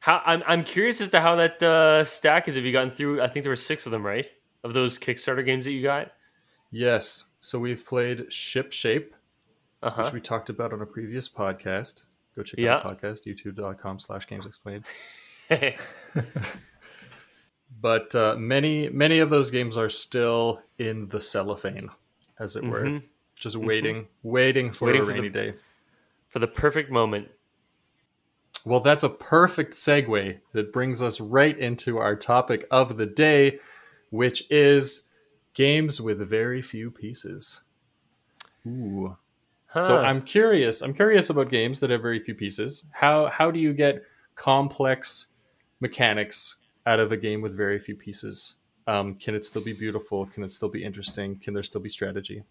How 0.00 0.22
I'm 0.24 0.42
I'm 0.46 0.64
curious 0.64 1.00
as 1.00 1.10
to 1.10 1.20
how 1.20 1.36
that 1.36 1.62
uh, 1.62 2.04
stack 2.04 2.48
is. 2.48 2.54
Have 2.56 2.64
you 2.64 2.72
gotten 2.72 2.90
through? 2.90 3.20
I 3.20 3.28
think 3.28 3.42
there 3.42 3.50
were 3.52 3.56
six 3.56 3.86
of 3.86 3.92
them, 3.92 4.04
right? 4.06 4.28
Of 4.64 4.72
those 4.74 4.98
Kickstarter 4.98 5.44
games 5.44 5.64
that 5.64 5.72
you 5.72 5.82
got. 5.82 6.12
Yes. 6.70 7.24
So 7.40 7.58
we've 7.58 7.84
played 7.84 8.32
Ship 8.32 8.70
Shape, 8.72 9.14
Uh 9.82 9.90
which 9.92 10.12
we 10.12 10.20
talked 10.20 10.50
about 10.50 10.72
on 10.72 10.82
a 10.82 10.86
previous 10.86 11.28
podcast. 11.28 12.04
Go 12.36 12.42
check 12.42 12.60
Yeah. 12.60 12.76
out 12.76 13.00
the 13.00 13.06
podcast, 13.08 13.24
youtube.com 13.26 13.98
slash 13.98 14.26
games 14.26 14.46
explained. 14.46 14.84
But 17.80 18.14
uh, 18.14 18.34
many, 18.36 18.88
many 18.88 19.18
of 19.18 19.30
those 19.30 19.50
games 19.50 19.76
are 19.76 19.90
still 19.90 20.62
in 20.78 21.06
the 21.08 21.20
cellophane, 21.20 21.90
as 22.38 22.56
it 22.56 22.64
were, 22.64 22.84
Mhm. 22.84 23.02
just 23.38 23.56
waiting, 23.56 24.08
waiting 24.22 24.72
for 24.72 24.86
Waiting 24.86 25.02
a 25.02 25.04
for 25.04 25.12
the- 25.12 25.18
rainy 25.20 25.28
day. 25.28 25.54
For 26.38 26.46
the 26.46 26.52
perfect 26.52 26.88
moment. 26.88 27.30
Well, 28.64 28.78
that's 28.78 29.02
a 29.02 29.08
perfect 29.08 29.72
segue 29.72 30.38
that 30.52 30.72
brings 30.72 31.02
us 31.02 31.20
right 31.20 31.58
into 31.58 31.98
our 31.98 32.14
topic 32.14 32.64
of 32.70 32.96
the 32.96 33.06
day, 33.06 33.58
which 34.10 34.48
is 34.48 35.02
games 35.52 36.00
with 36.00 36.20
very 36.28 36.62
few 36.62 36.92
pieces. 36.92 37.62
Ooh. 38.64 39.16
Huh. 39.66 39.82
So 39.82 39.98
I'm 39.98 40.22
curious. 40.22 40.80
I'm 40.80 40.94
curious 40.94 41.28
about 41.28 41.50
games 41.50 41.80
that 41.80 41.90
have 41.90 42.02
very 42.02 42.20
few 42.22 42.36
pieces. 42.36 42.84
How 42.92 43.26
how 43.26 43.50
do 43.50 43.58
you 43.58 43.72
get 43.72 44.04
complex 44.36 45.26
mechanics 45.80 46.54
out 46.86 47.00
of 47.00 47.10
a 47.10 47.16
game 47.16 47.42
with 47.42 47.56
very 47.56 47.80
few 47.80 47.96
pieces? 47.96 48.58
Um, 48.86 49.16
can 49.16 49.34
it 49.34 49.44
still 49.44 49.64
be 49.64 49.72
beautiful? 49.72 50.24
Can 50.26 50.44
it 50.44 50.52
still 50.52 50.68
be 50.68 50.84
interesting? 50.84 51.40
Can 51.40 51.52
there 51.52 51.64
still 51.64 51.80
be 51.80 51.88
strategy? 51.88 52.44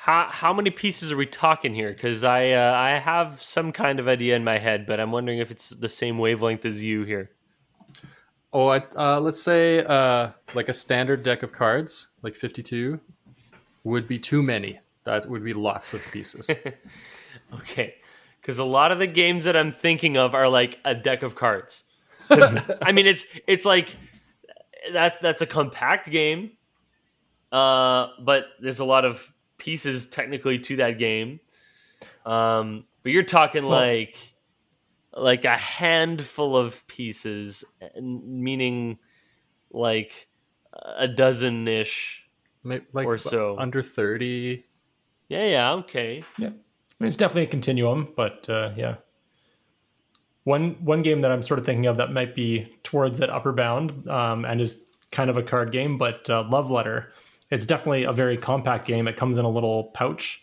How 0.00 0.28
how 0.30 0.54
many 0.54 0.70
pieces 0.70 1.12
are 1.12 1.16
we 1.18 1.26
talking 1.26 1.74
here? 1.74 1.92
Because 1.92 2.24
I 2.24 2.52
uh, 2.52 2.72
I 2.72 2.92
have 2.92 3.42
some 3.42 3.70
kind 3.70 4.00
of 4.00 4.08
idea 4.08 4.34
in 4.34 4.42
my 4.42 4.56
head, 4.56 4.86
but 4.86 4.98
I'm 4.98 5.12
wondering 5.12 5.40
if 5.40 5.50
it's 5.50 5.68
the 5.68 5.90
same 5.90 6.16
wavelength 6.16 6.64
as 6.64 6.82
you 6.82 7.04
here. 7.04 7.30
Oh, 8.50 8.68
I, 8.68 8.82
uh, 8.96 9.20
let's 9.20 9.42
say 9.42 9.84
uh, 9.84 10.30
like 10.54 10.70
a 10.70 10.72
standard 10.72 11.22
deck 11.22 11.42
of 11.42 11.52
cards, 11.52 12.08
like 12.22 12.34
52, 12.34 12.98
would 13.84 14.08
be 14.08 14.18
too 14.18 14.42
many. 14.42 14.80
That 15.04 15.28
would 15.28 15.44
be 15.44 15.52
lots 15.52 15.92
of 15.94 16.02
pieces. 16.10 16.50
Okay, 17.52 17.94
because 18.40 18.58
a 18.58 18.64
lot 18.64 18.92
of 18.92 19.00
the 19.00 19.06
games 19.06 19.44
that 19.44 19.56
I'm 19.56 19.72
thinking 19.72 20.16
of 20.16 20.34
are 20.34 20.48
like 20.48 20.78
a 20.84 20.94
deck 20.94 21.22
of 21.22 21.34
cards. 21.34 21.82
I 22.30 22.92
mean, 22.92 23.06
it's 23.06 23.26
it's 23.46 23.64
like 23.64 23.96
that's 24.92 25.18
that's 25.20 25.42
a 25.42 25.46
compact 25.46 26.08
game, 26.10 26.52
uh, 27.50 28.08
but 28.20 28.44
there's 28.60 28.78
a 28.78 28.84
lot 28.84 29.04
of 29.04 29.32
pieces 29.60 30.06
technically 30.06 30.58
to 30.58 30.76
that 30.76 30.98
game. 30.98 31.38
Um, 32.26 32.84
but 33.04 33.12
you're 33.12 33.22
talking 33.22 33.64
Well- 33.66 33.78
like 33.80 34.16
like 35.12 35.44
a 35.44 35.56
handful 35.56 36.56
of 36.56 36.86
pieces, 36.86 37.64
meaning 38.00 38.98
like 39.72 40.28
a 40.96 41.08
dozen 41.08 41.66
ish. 41.68 42.22
Like 42.62 43.06
Or 43.06 43.18
so. 43.18 43.56
under 43.58 43.82
30. 43.82 44.64
Yeah, 45.28 45.46
yeah, 45.46 45.72
okay. 45.72 46.22
I 46.38 46.42
mean, 46.42 46.54
it's 47.00 47.16
definitely 47.16 47.44
a 47.44 47.46
continuum, 47.48 48.12
but 48.16 48.48
uh, 48.48 48.70
yeah. 48.76 48.96
One 50.44 50.76
one 50.84 51.02
game 51.02 51.20
that 51.22 51.30
I'm 51.32 51.42
sort 51.42 51.58
of 51.58 51.66
thinking 51.66 51.86
of 51.86 51.96
that 51.98 52.12
might 52.12 52.34
be 52.34 52.72
towards 52.82 53.18
that 53.18 53.30
upper 53.30 53.52
bound 53.52 54.08
um, 54.08 54.44
and 54.44 54.60
is 54.60 54.84
kind 55.10 55.28
of 55.28 55.36
a 55.36 55.42
card 55.42 55.72
game, 55.72 55.98
but 55.98 56.28
uh, 56.30 56.44
Love 56.48 56.70
Letter. 56.70 57.12
It's 57.50 57.64
definitely 57.64 58.04
a 58.04 58.12
very 58.12 58.36
compact 58.36 58.86
game. 58.86 59.08
It 59.08 59.16
comes 59.16 59.38
in 59.38 59.44
a 59.44 59.50
little 59.50 59.84
pouch, 59.94 60.42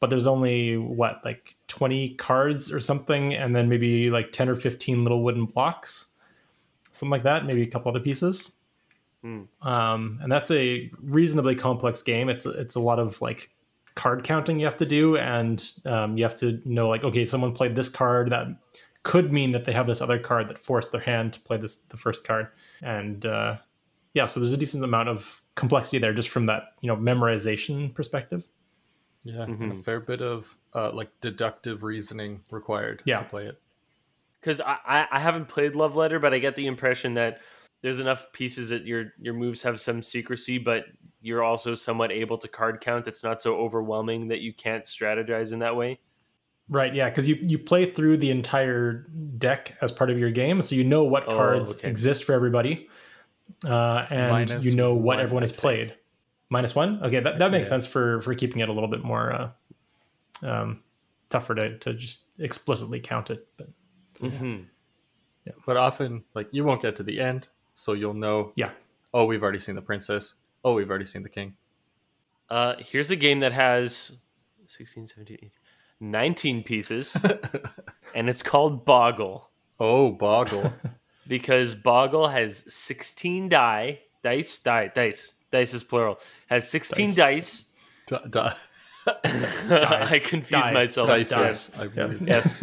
but 0.00 0.10
there's 0.10 0.26
only 0.26 0.76
what 0.76 1.20
like 1.24 1.56
20 1.68 2.14
cards 2.14 2.72
or 2.72 2.80
something, 2.80 3.34
and 3.34 3.54
then 3.54 3.68
maybe 3.68 4.10
like 4.10 4.32
10 4.32 4.48
or 4.48 4.54
15 4.54 5.04
little 5.04 5.22
wooden 5.22 5.44
blocks, 5.46 6.08
something 6.92 7.10
like 7.10 7.24
that. 7.24 7.44
Maybe 7.44 7.62
a 7.62 7.66
couple 7.66 7.90
other 7.90 8.00
pieces. 8.00 8.52
Hmm. 9.22 9.42
Um, 9.62 10.18
and 10.22 10.30
that's 10.30 10.50
a 10.50 10.90
reasonably 11.02 11.54
complex 11.54 12.02
game. 12.02 12.28
It's 12.28 12.46
it's 12.46 12.74
a 12.74 12.80
lot 12.80 12.98
of 12.98 13.20
like 13.20 13.50
card 13.94 14.24
counting 14.24 14.60
you 14.60 14.66
have 14.66 14.76
to 14.76 14.86
do, 14.86 15.16
and 15.16 15.72
um, 15.84 16.16
you 16.16 16.24
have 16.24 16.36
to 16.36 16.60
know 16.64 16.88
like 16.88 17.04
okay, 17.04 17.24
someone 17.24 17.52
played 17.52 17.74
this 17.74 17.88
card 17.88 18.30
that 18.30 18.46
could 19.02 19.32
mean 19.32 19.52
that 19.52 19.64
they 19.64 19.72
have 19.72 19.86
this 19.86 20.00
other 20.00 20.18
card 20.18 20.48
that 20.48 20.58
forced 20.58 20.92
their 20.92 21.00
hand 21.00 21.32
to 21.32 21.40
play 21.40 21.56
this 21.56 21.76
the 21.88 21.96
first 21.96 22.24
card, 22.24 22.48
and 22.82 23.26
uh, 23.26 23.56
yeah, 24.14 24.26
so 24.26 24.40
there's 24.40 24.52
a 24.52 24.56
decent 24.56 24.84
amount 24.84 25.08
of 25.08 25.42
complexity 25.56 25.98
there 25.98 26.12
just 26.14 26.28
from 26.28 26.46
that 26.46 26.74
you 26.80 26.86
know 26.86 26.96
memorization 26.96 27.92
perspective. 27.94 28.44
Yeah, 29.24 29.42
and 29.42 29.72
a 29.72 29.74
fair 29.74 29.98
bit 29.98 30.22
of 30.22 30.56
uh, 30.72 30.92
like 30.92 31.10
deductive 31.20 31.82
reasoning 31.82 32.42
required 32.52 33.02
Yeah. 33.04 33.18
to 33.18 33.24
play 33.24 33.46
it. 33.46 33.60
because 34.40 34.60
I, 34.60 34.76
I 34.86 35.06
I 35.10 35.18
haven't 35.18 35.48
played 35.48 35.74
Love 35.74 35.96
Letter, 35.96 36.20
but 36.20 36.32
I 36.32 36.38
get 36.38 36.54
the 36.54 36.68
impression 36.68 37.14
that 37.14 37.40
there's 37.82 37.98
enough 37.98 38.30
pieces 38.32 38.68
that 38.68 38.86
your 38.86 39.12
your 39.20 39.34
moves 39.34 39.62
have 39.62 39.80
some 39.80 40.00
secrecy, 40.02 40.58
but 40.58 40.84
you're 41.22 41.42
also 41.42 41.74
somewhat 41.74 42.12
able 42.12 42.38
to 42.38 42.46
card 42.46 42.80
count. 42.80 43.08
It's 43.08 43.24
not 43.24 43.42
so 43.42 43.56
overwhelming 43.56 44.28
that 44.28 44.40
you 44.42 44.52
can't 44.52 44.84
strategize 44.84 45.52
in 45.52 45.58
that 45.58 45.74
way. 45.74 45.98
Right, 46.68 46.94
yeah, 46.94 47.08
because 47.08 47.28
you, 47.28 47.36
you 47.40 47.58
play 47.58 47.88
through 47.90 48.16
the 48.18 48.30
entire 48.30 49.06
deck 49.38 49.76
as 49.82 49.92
part 49.92 50.10
of 50.10 50.18
your 50.18 50.30
game, 50.32 50.62
so 50.62 50.74
you 50.74 50.82
know 50.84 51.04
what 51.04 51.24
Oh, 51.28 51.36
cards 51.36 51.72
okay. 51.76 51.88
exist 51.88 52.24
for 52.24 52.32
everybody, 52.32 52.88
uh, 53.64 54.06
and 54.10 54.48
Minus 54.48 54.64
you 54.64 54.74
know 54.76 54.94
what 54.94 55.16
one, 55.16 55.20
everyone 55.20 55.42
has 55.42 55.52
played. 55.52 55.94
Minus 56.48 56.74
one, 56.74 57.02
okay, 57.02 57.20
that, 57.20 57.38
that 57.40 57.50
makes 57.50 57.66
Yeah. 57.66 57.70
sense 57.70 57.86
for 57.86 58.22
for 58.22 58.34
keeping 58.34 58.60
it 58.60 58.68
a 58.68 58.72
little 58.72 58.88
bit 58.88 59.02
more 59.02 59.32
uh, 59.32 60.46
um, 60.46 60.82
tougher 61.28 61.54
to 61.54 61.78
to 61.78 61.94
just 61.94 62.20
explicitly 62.38 63.00
count 63.00 63.30
it. 63.30 63.46
But 63.56 63.68
hmm 64.20 64.62
But 65.66 65.76
often, 65.76 66.24
like 66.34 66.48
you 66.52 66.64
won't 66.64 66.82
get 66.82 66.96
to 66.96 67.02
the 67.02 67.20
end, 67.20 67.48
so 67.74 67.92
you'll 67.94 68.14
know. 68.14 68.52
yeah, 68.56 68.70
Oh, 69.12 69.24
we've 69.24 69.42
already 69.42 69.58
seen 69.58 69.74
the 69.74 69.82
princess. 69.82 70.34
Oh, 70.64 70.74
we've 70.74 70.88
already 70.90 71.04
seen 71.06 71.22
the 71.22 71.28
king. 71.28 71.56
Uh, 72.50 72.74
here's 72.78 73.10
a 73.10 73.16
game 73.16 73.40
that 73.40 73.52
has 73.52 74.18
16, 74.66 75.08
17, 75.08 75.36
18, 75.38 75.50
19 76.00 76.62
pieces, 76.62 77.16
and 78.14 78.28
it's 78.28 78.42
called 78.42 78.84
Boggle 78.84 79.50
Oh, 79.80 80.10
boggle. 80.12 80.72
because 81.28 81.74
Boggle 81.74 82.28
has 82.28 82.64
16 82.68 83.48
die, 83.48 84.00
dice, 84.22 84.58
die, 84.58 84.88
dice, 84.94 85.32
dice 85.50 85.74
is 85.74 85.82
plural, 85.84 86.18
has 86.48 86.68
16 86.70 87.14
dice. 87.14 87.64
D- 88.06 88.16
d- 88.30 88.40
I 89.08 90.20
confuse 90.24 90.62
Dice. 90.62 90.74
myself. 90.74 91.08
dices, 91.08 91.70
I 91.78 91.84
Yeah. 91.84 91.88
believe. 92.08 92.22
Yes. 92.28 92.62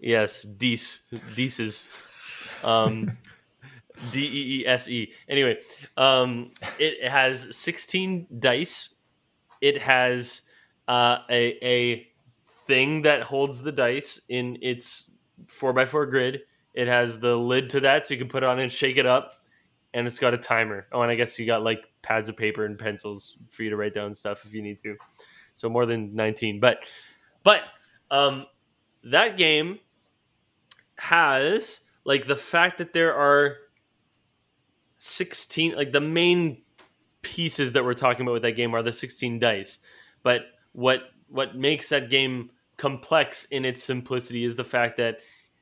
yes. 0.00 0.42
Dees. 0.42 1.02
Deeses. 1.36 1.86
Um, 2.64 3.16
D 4.12 4.20
E 4.20 4.60
E 4.62 4.66
S 4.66 4.88
E. 4.88 5.12
Anyway, 5.28 5.58
um, 5.96 6.50
it 6.78 7.08
has 7.08 7.56
16 7.56 8.26
dice. 8.40 8.94
It 9.60 9.80
has 9.82 10.42
uh, 10.88 11.18
a, 11.30 11.58
a 11.64 12.08
thing 12.66 13.02
that 13.02 13.22
holds 13.22 13.62
the 13.62 13.72
dice 13.72 14.20
in 14.28 14.58
its 14.62 15.10
4x4 15.60 16.10
grid. 16.10 16.40
It 16.78 16.86
has 16.86 17.18
the 17.18 17.34
lid 17.34 17.70
to 17.70 17.80
that 17.80 18.06
so 18.06 18.14
you 18.14 18.20
can 18.20 18.28
put 18.28 18.44
it 18.44 18.48
on 18.48 18.60
and 18.60 18.70
shake 18.70 18.98
it 18.98 19.04
up. 19.04 19.32
And 19.94 20.06
it's 20.06 20.20
got 20.20 20.32
a 20.32 20.38
timer. 20.38 20.86
Oh, 20.92 21.02
and 21.02 21.10
I 21.10 21.16
guess 21.16 21.36
you 21.36 21.44
got 21.44 21.64
like 21.64 21.80
pads 22.02 22.28
of 22.28 22.36
paper 22.36 22.64
and 22.66 22.78
pencils 22.78 23.36
for 23.50 23.64
you 23.64 23.70
to 23.70 23.76
write 23.76 23.94
down 23.94 24.14
stuff 24.14 24.44
if 24.46 24.54
you 24.54 24.62
need 24.62 24.78
to. 24.84 24.94
So 25.54 25.68
more 25.68 25.86
than 25.86 26.14
19. 26.14 26.60
But, 26.60 26.84
but, 27.42 27.62
um, 28.12 28.46
that 29.02 29.36
game 29.36 29.80
has 30.98 31.80
like 32.04 32.28
the 32.28 32.36
fact 32.36 32.78
that 32.78 32.92
there 32.92 33.12
are 33.12 33.56
16 34.98 35.74
like 35.74 35.90
the 35.90 36.00
main 36.00 36.62
pieces 37.22 37.72
that 37.72 37.84
we're 37.84 37.94
talking 37.94 38.22
about 38.22 38.34
with 38.34 38.42
that 38.42 38.52
game 38.52 38.74
are 38.74 38.82
the 38.82 38.92
16 38.92 39.38
dice 39.38 39.78
but 40.24 40.42
what 40.72 41.02
what 41.28 41.56
makes 41.56 41.88
that 41.88 42.10
game 42.10 42.50
complex 42.76 43.44
in 43.46 43.64
its 43.64 43.82
simplicity 43.82 44.44
is 44.44 44.56
the 44.56 44.64
fact 44.64 44.96
that 44.96 45.18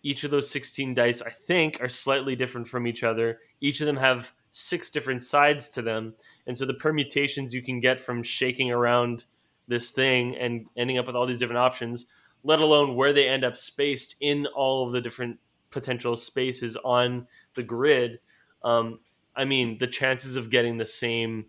each 0.06 0.24
of 0.24 0.30
those 0.30 0.48
16 0.50 0.94
dice 0.94 1.22
i 1.22 1.30
think 1.30 1.78
are 1.80 1.88
slightly 1.88 2.36
different 2.36 2.66
from 2.66 2.86
each 2.86 3.02
other 3.02 3.38
each 3.60 3.80
of 3.80 3.86
them 3.86 3.96
have 3.96 4.32
six 4.50 4.90
different 4.90 5.22
sides 5.22 5.68
to 5.68 5.82
them 5.82 6.14
and 6.46 6.56
so 6.56 6.64
the 6.64 6.74
permutations 6.74 7.52
you 7.52 7.62
can 7.62 7.80
get 7.80 8.00
from 8.00 8.22
shaking 8.22 8.70
around 8.70 9.24
this 9.68 9.90
thing 9.90 10.36
and 10.36 10.66
ending 10.76 10.98
up 10.98 11.06
with 11.06 11.16
all 11.16 11.26
these 11.26 11.38
different 11.38 11.58
options 11.58 12.06
let 12.44 12.60
alone 12.60 12.94
where 12.94 13.12
they 13.12 13.28
end 13.28 13.44
up 13.44 13.56
spaced 13.56 14.14
in 14.20 14.46
all 14.54 14.86
of 14.86 14.92
the 14.92 15.00
different 15.00 15.36
potential 15.70 16.16
spaces 16.16 16.76
on 16.84 17.26
the 17.54 17.62
grid. 17.62 18.20
Um, 18.62 19.00
I 19.34 19.44
mean, 19.44 19.78
the 19.78 19.86
chances 19.86 20.36
of 20.36 20.48
getting 20.48 20.78
the 20.78 20.86
same 20.86 21.46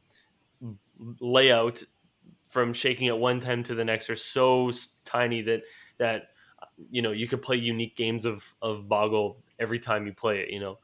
layout 1.19 1.83
from 2.49 2.73
shaking 2.73 3.07
it 3.07 3.17
one 3.17 3.39
time 3.39 3.61
to 3.63 3.75
the 3.75 3.85
next 3.85 4.09
are 4.09 4.15
so 4.15 4.71
tiny 5.03 5.41
that 5.43 5.61
that 5.99 6.29
you 6.91 7.01
know 7.01 7.11
you 7.11 7.27
could 7.27 7.41
play 7.41 7.55
unique 7.57 7.95
games 7.95 8.25
of 8.25 8.53
of 8.61 8.87
Boggle 8.87 9.37
every 9.59 9.79
time 9.79 10.05
you 10.05 10.13
play 10.13 10.39
it. 10.39 10.49
You 10.49 10.59
know, 10.59 10.77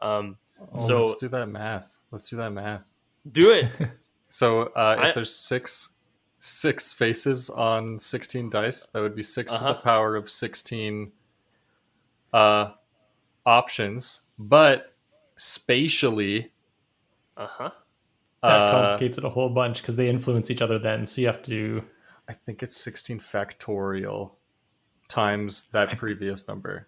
um, 0.00 0.36
Oh, 0.72 0.78
So- 0.86 1.02
let's 1.02 1.20
do 1.20 1.28
that 1.28 1.46
math. 1.48 1.98
Let's 2.10 2.28
do 2.30 2.36
that 2.36 2.50
math. 2.50 2.86
do 3.30 3.50
it. 3.50 3.70
So 4.28 4.62
uh, 4.74 4.96
if 4.98 5.04
I- 5.04 5.12
there's 5.12 5.34
six 5.34 5.90
six 6.40 6.92
faces 6.92 7.48
on 7.50 7.98
16 7.98 8.50
dice, 8.50 8.86
that 8.88 9.00
would 9.00 9.14
be 9.14 9.22
6 9.22 9.52
to 9.52 9.58
the 9.58 9.64
Uh-huh. 9.70 9.80
power 9.82 10.16
of 10.16 10.28
16 10.28 11.12
uh, 12.32 12.72
options. 13.44 14.20
But 14.38 14.92
spatially, 15.36 16.52
Uh 17.36 17.46
huh. 17.46 17.70
that 18.42 18.48
Uh, 18.48 18.70
complicates 18.70 19.18
it 19.18 19.24
a 19.24 19.28
whole 19.30 19.48
bunch 19.48 19.80
because 19.80 19.96
they 19.96 20.08
influence 20.08 20.50
each 20.50 20.60
other. 20.62 20.78
Then, 20.78 21.06
so 21.06 21.20
you 21.20 21.26
have 21.28 21.42
to. 21.42 21.84
I 22.28 22.32
think 22.32 22.62
it's 22.62 22.76
16 22.76 23.20
factorial 23.20 24.32
times 25.08 25.66
that 25.72 25.96
previous 25.98 26.46
number. 26.48 26.86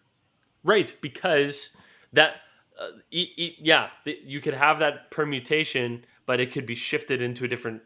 Right, 0.64 0.94
because 1.00 1.70
that, 2.12 2.36
uh, 2.80 2.88
e- 3.10 3.32
e- 3.36 3.56
yeah, 3.60 3.88
th- 4.04 4.20
you 4.24 4.40
could 4.40 4.54
have 4.54 4.80
that 4.80 5.10
permutation, 5.10 6.04
but 6.26 6.40
it 6.40 6.52
could 6.52 6.66
be 6.66 6.74
shifted 6.74 7.22
into 7.22 7.44
a 7.44 7.48
different 7.48 7.82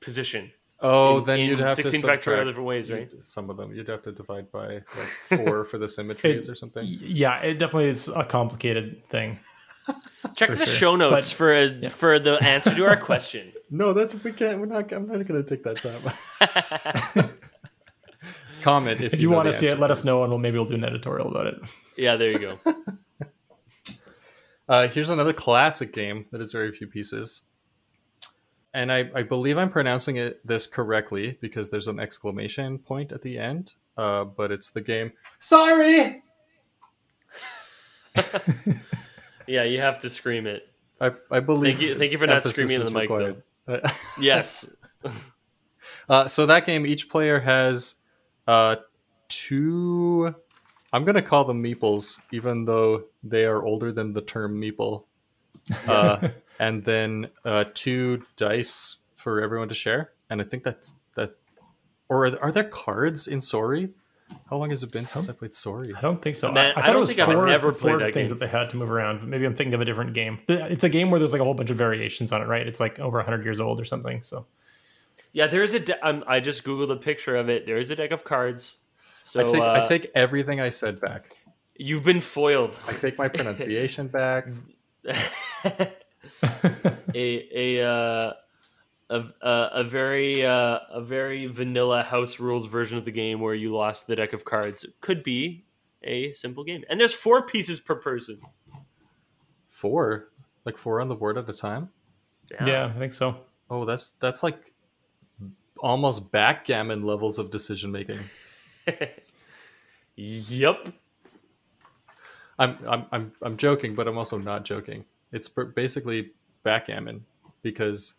position. 0.00 0.50
Oh, 0.80 1.18
in- 1.18 1.24
then 1.24 1.38
in 1.40 1.50
you'd 1.50 1.60
have 1.60 1.76
16 1.76 2.00
to 2.02 2.06
factorial 2.06 2.10
subtract 2.22 2.46
different 2.46 2.66
ways, 2.66 2.90
right? 2.90 3.10
Some 3.22 3.48
of 3.48 3.56
them 3.56 3.72
you'd 3.74 3.88
have 3.88 4.02
to 4.02 4.12
divide 4.12 4.50
by 4.52 4.74
like 4.74 5.08
four 5.20 5.64
for 5.64 5.78
the 5.78 5.88
symmetries 5.88 6.48
or 6.50 6.54
something. 6.54 6.84
Yeah, 7.00 7.38
it 7.40 7.54
definitely 7.58 7.88
is 7.90 8.08
a 8.08 8.24
complicated 8.24 9.02
thing. 9.08 9.38
Check 10.34 10.50
the 10.50 10.56
sure. 10.56 10.66
show 10.66 10.96
notes 10.96 11.30
But- 11.30 11.36
for 11.36 11.52
a, 11.52 11.88
for 11.90 12.18
the 12.18 12.42
answer 12.42 12.74
to 12.74 12.86
our 12.86 12.96
question. 12.96 13.52
No, 13.70 13.92
that's 13.92 14.14
we 14.22 14.32
can't. 14.32 14.58
We're 14.60 14.66
not. 14.66 14.92
I'm 14.92 15.06
not 15.06 15.26
going 15.26 15.42
to 15.42 15.48
take 15.48 15.62
that 15.64 15.80
time. 15.80 17.30
Comment 18.64 19.00
if, 19.00 19.12
If 19.14 19.20
you 19.20 19.28
know 19.28 19.36
want 19.36 19.46
to 19.46 19.52
see 19.52 19.66
it, 19.66 19.70
answer, 19.72 19.80
let 19.82 19.90
us 19.90 20.04
know, 20.04 20.22
and 20.24 20.32
we'll 20.32 20.40
maybe 20.40 20.56
we'll 20.56 20.64
do 20.66 20.74
an 20.74 20.84
editorial 20.84 21.28
about 21.28 21.46
it. 21.46 21.56
yeah, 21.98 22.16
there 22.16 22.30
you 22.32 22.38
go. 22.38 22.58
Uh, 24.66 24.88
here's 24.88 25.10
another 25.10 25.34
classic 25.34 25.92
game 25.92 26.24
that 26.32 26.40
is 26.40 26.50
very 26.50 26.72
few 26.72 26.86
pieces. 26.86 27.42
And 28.72 28.90
I, 28.90 29.10
I 29.14 29.22
believe 29.22 29.58
I'm 29.58 29.68
pronouncing 29.68 30.16
it 30.16 30.40
this 30.46 30.66
correctly 30.66 31.36
because 31.42 31.68
there's 31.68 31.86
an 31.86 32.00
exclamation 32.00 32.78
point 32.78 33.12
at 33.12 33.20
the 33.20 33.38
end. 33.38 33.74
Uh, 33.98 34.24
but 34.24 34.50
it's 34.50 34.70
the 34.70 34.80
game. 34.80 35.12
Sorry. 35.38 36.22
Yeah, 39.46 39.64
you 39.64 39.78
have 39.82 40.00
to 40.00 40.08
scream 40.08 40.46
it. 40.46 40.66
I, 40.98 41.12
I 41.30 41.40
believe. 41.40 41.74
Thank 41.76 41.82
you- 41.86 41.94
thank 41.96 42.12
you 42.12 42.18
for 42.18 42.26
not 42.26 42.42
screaming 42.44 42.76
in 42.80 42.84
the 42.86 42.90
mic, 42.90 43.10
required. 43.10 43.42
Yes. 44.18 44.64
Uh, 46.08 46.26
so 46.28 46.46
that 46.46 46.64
game, 46.64 46.86
each 46.86 47.10
player 47.10 47.38
has 47.40 47.96
uh, 48.46 48.76
two. 49.28 50.34
I'm 50.92 51.04
gonna 51.04 51.22
call 51.22 51.44
them 51.44 51.62
meeples, 51.62 52.20
even 52.30 52.64
though 52.64 53.04
they 53.22 53.44
are 53.46 53.64
older 53.64 53.90
than 53.92 54.12
the 54.12 54.22
term 54.22 54.60
meeple. 54.60 55.04
Uh, 55.88 56.28
and 56.60 56.84
then 56.84 57.30
uh, 57.46 57.64
two 57.72 58.22
dice 58.36 58.98
for 59.14 59.40
everyone 59.40 59.68
to 59.68 59.74
share. 59.74 60.12
And 60.28 60.40
I 60.42 60.44
think 60.44 60.62
that's 60.62 60.94
that. 61.14 61.36
Or 62.10 62.26
are, 62.26 62.38
are 62.42 62.52
there 62.52 62.64
cards 62.64 63.28
in 63.28 63.40
Sorry? 63.40 63.94
How 64.50 64.56
long 64.56 64.70
has 64.70 64.82
it 64.82 64.92
been 64.92 65.06
since 65.06 65.28
I 65.28 65.32
played 65.32 65.54
Sorry? 65.54 65.94
I 65.94 66.00
don't 66.02 66.20
think 66.20 66.36
so. 66.36 66.52
Man, 66.52 66.66
I, 66.66 66.70
I 66.70 66.74
thought 66.74 66.86
don't 66.88 66.96
it 66.96 66.98
was 66.98 67.08
think 67.08 67.20
I've 67.20 67.34
four, 67.34 67.48
ever 67.48 67.72
four 67.72 67.80
played 67.96 68.00
that 68.08 68.14
things 68.14 68.28
game. 68.28 68.38
that 68.38 68.44
they 68.44 68.50
had 68.50 68.68
to 68.70 68.76
move 68.76 68.90
around. 68.90 69.20
But 69.20 69.28
maybe 69.28 69.46
I'm 69.46 69.54
thinking 69.54 69.72
of 69.74 69.80
a 69.80 69.84
different 69.86 70.12
game. 70.12 70.38
It's 70.48 70.84
a 70.84 70.88
game 70.90 71.10
where 71.10 71.18
there's 71.18 71.32
like 71.32 71.40
a 71.40 71.44
whole 71.44 71.54
bunch 71.54 71.70
of 71.70 71.78
variations 71.78 72.30
on 72.30 72.42
it, 72.42 72.46
right? 72.46 72.66
It's 72.66 72.80
like 72.80 72.98
over 72.98 73.16
100 73.18 73.42
years 73.44 73.58
old 73.58 73.80
or 73.80 73.86
something. 73.86 74.20
So 74.22 74.46
Yeah, 75.34 75.48
there 75.48 75.64
is 75.64 75.74
a. 75.74 75.80
De- 75.80 76.06
um, 76.06 76.24
I 76.26 76.40
just 76.40 76.64
googled 76.64 76.92
a 76.92 76.96
picture 76.96 77.34
of 77.34 77.50
it. 77.50 77.66
There 77.66 77.76
is 77.76 77.90
a 77.90 77.96
deck 77.96 78.12
of 78.12 78.24
cards. 78.24 78.76
So 79.24 79.40
I 79.40 79.44
take 79.44 79.60
uh, 79.60 79.72
I 79.72 79.80
take 79.80 80.10
everything 80.14 80.60
I 80.60 80.70
said 80.70 81.00
back. 81.00 81.36
You've 81.76 82.04
been 82.04 82.20
foiled. 82.20 82.78
I 82.86 82.92
take 82.92 83.18
my 83.18 83.28
pronunciation 83.28 84.06
back. 84.06 84.46
a 85.04 85.88
a 87.14 87.84
uh, 87.84 88.32
a 89.10 89.24
a, 89.42 89.70
a 89.72 89.82
very 89.82 90.46
uh, 90.46 90.78
a 90.92 91.02
very 91.02 91.46
vanilla 91.46 92.04
house 92.04 92.38
rules 92.38 92.66
version 92.66 92.96
of 92.96 93.04
the 93.04 93.10
game 93.10 93.40
where 93.40 93.54
you 93.54 93.74
lost 93.74 94.06
the 94.06 94.14
deck 94.14 94.34
of 94.34 94.44
cards 94.44 94.86
could 95.00 95.24
be 95.24 95.64
a 96.04 96.32
simple 96.32 96.62
game. 96.62 96.84
And 96.88 97.00
there's 97.00 97.12
four 97.12 97.44
pieces 97.44 97.80
per 97.80 97.96
person. 97.96 98.40
Four, 99.66 100.28
like 100.64 100.78
four 100.78 101.00
on 101.00 101.08
the 101.08 101.16
board 101.16 101.38
at 101.38 101.48
a 101.48 101.52
time. 101.52 101.90
yeah, 102.64 102.92
I 102.94 102.98
think 103.00 103.12
so. 103.12 103.36
Oh, 103.68 103.84
that's 103.84 104.10
that's 104.20 104.44
like 104.44 104.73
almost 105.78 106.30
backgammon 106.32 107.02
levels 107.02 107.38
of 107.38 107.50
decision 107.50 107.90
making. 107.92 108.20
yep. 110.16 110.88
I'm 112.58 112.78
I'm 112.86 113.06
I'm 113.10 113.32
I'm 113.42 113.56
joking, 113.56 113.94
but 113.94 114.06
I'm 114.06 114.16
also 114.16 114.38
not 114.38 114.64
joking. 114.64 115.04
It's 115.32 115.48
b- 115.48 115.64
basically 115.74 116.30
backgammon 116.62 117.24
because 117.62 118.14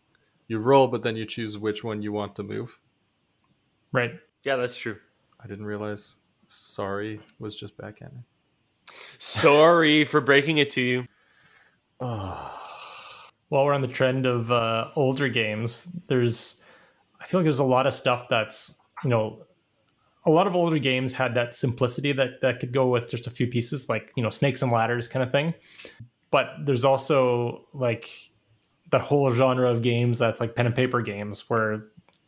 you 0.47 0.60
roll, 0.60 0.88
but 0.88 1.03
then 1.03 1.15
you 1.15 1.25
choose 1.25 1.58
which 1.58 1.84
one 1.84 2.01
you 2.01 2.12
want 2.12 2.36
to 2.36 2.43
move. 2.43 2.77
Right. 3.91 4.19
Yeah, 4.43 4.58
that's 4.58 4.77
true. 4.77 4.97
I 5.41 5.47
didn't 5.47 5.65
realize. 5.65 6.15
Sorry, 6.47 7.19
was 7.39 7.56
just 7.56 7.75
backgammon. 7.77 8.23
Sorry 9.17 10.06
for 10.06 10.21
breaking 10.21 10.58
it 10.58 10.69
to 10.71 10.82
you. 10.82 11.08
Oh, 11.99 12.62
While 13.49 13.65
we're 13.65 13.73
on 13.73 13.82
the 13.82 13.88
trend 13.88 14.25
of 14.25 14.51
uh, 14.51 14.89
older 14.95 15.29
games, 15.29 15.88
there's 16.08 16.62
I 17.25 17.27
feel 17.27 17.39
like 17.39 17.45
there's 17.45 17.59
a 17.59 17.63
lot 17.63 17.88
of 17.88 17.93
stuff 17.93 18.27
that's 18.29 18.75
you 19.03 19.09
know 19.09 19.39
a 20.27 20.29
lot 20.29 20.47
of 20.47 20.55
older 20.55 20.77
games 20.79 21.11
had 21.11 21.33
that 21.35 21.55
simplicity 21.55 22.11
that 22.13 22.41
that 22.41 22.59
could 22.59 22.71
go 22.71 22.88
with 22.88 23.09
just 23.09 23.25
a 23.27 23.31
few 23.31 23.47
pieces, 23.47 23.89
like 23.89 24.11
you 24.15 24.21
know 24.23 24.29
snakes 24.29 24.61
and 24.61 24.71
ladders 24.71 25.07
kind 25.07 25.23
of 25.23 25.31
thing. 25.31 25.53
But 26.31 26.49
there's 26.65 26.85
also 26.85 27.65
like 27.73 28.09
that 28.91 29.01
whole 29.01 29.29
genre 29.31 29.69
of 29.69 29.81
games 29.81 30.19
that's 30.19 30.39
like 30.39 30.55
pen 30.55 30.67
and 30.67 30.75
paper 30.75 31.01
games 31.01 31.49
where 31.49 31.85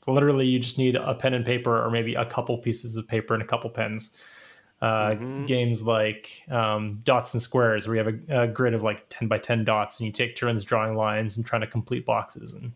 literally 0.07 0.47
you 0.47 0.57
just 0.59 0.77
need 0.77 0.95
a 0.95 1.13
pen 1.13 1.33
and 1.35 1.45
paper 1.45 1.83
or 1.83 1.91
maybe 1.91 2.15
a 2.15 2.25
couple 2.25 2.57
pieces 2.57 2.95
of 2.97 3.07
paper 3.07 3.33
and 3.33 3.43
a 3.43 3.45
couple 3.45 3.69
pens. 3.69 4.11
Uh, 4.81 5.11
Mhm. 5.15 5.47
Games 5.47 5.81
like 5.81 6.43
um, 6.49 7.01
dots 7.03 7.33
and 7.33 7.41
squares, 7.41 7.87
where 7.87 7.97
you 7.97 8.03
have 8.03 8.13
a, 8.29 8.43
a 8.43 8.47
grid 8.47 8.73
of 8.75 8.83
like 8.83 9.05
10 9.09 9.27
by 9.27 9.37
10 9.39 9.63
dots 9.65 9.99
and 9.99 10.05
you 10.05 10.11
take 10.13 10.35
turns 10.35 10.63
drawing 10.63 10.95
lines 10.95 11.37
and 11.37 11.45
trying 11.45 11.61
to 11.61 11.67
complete 11.67 12.05
boxes 12.05 12.53
and, 12.53 12.71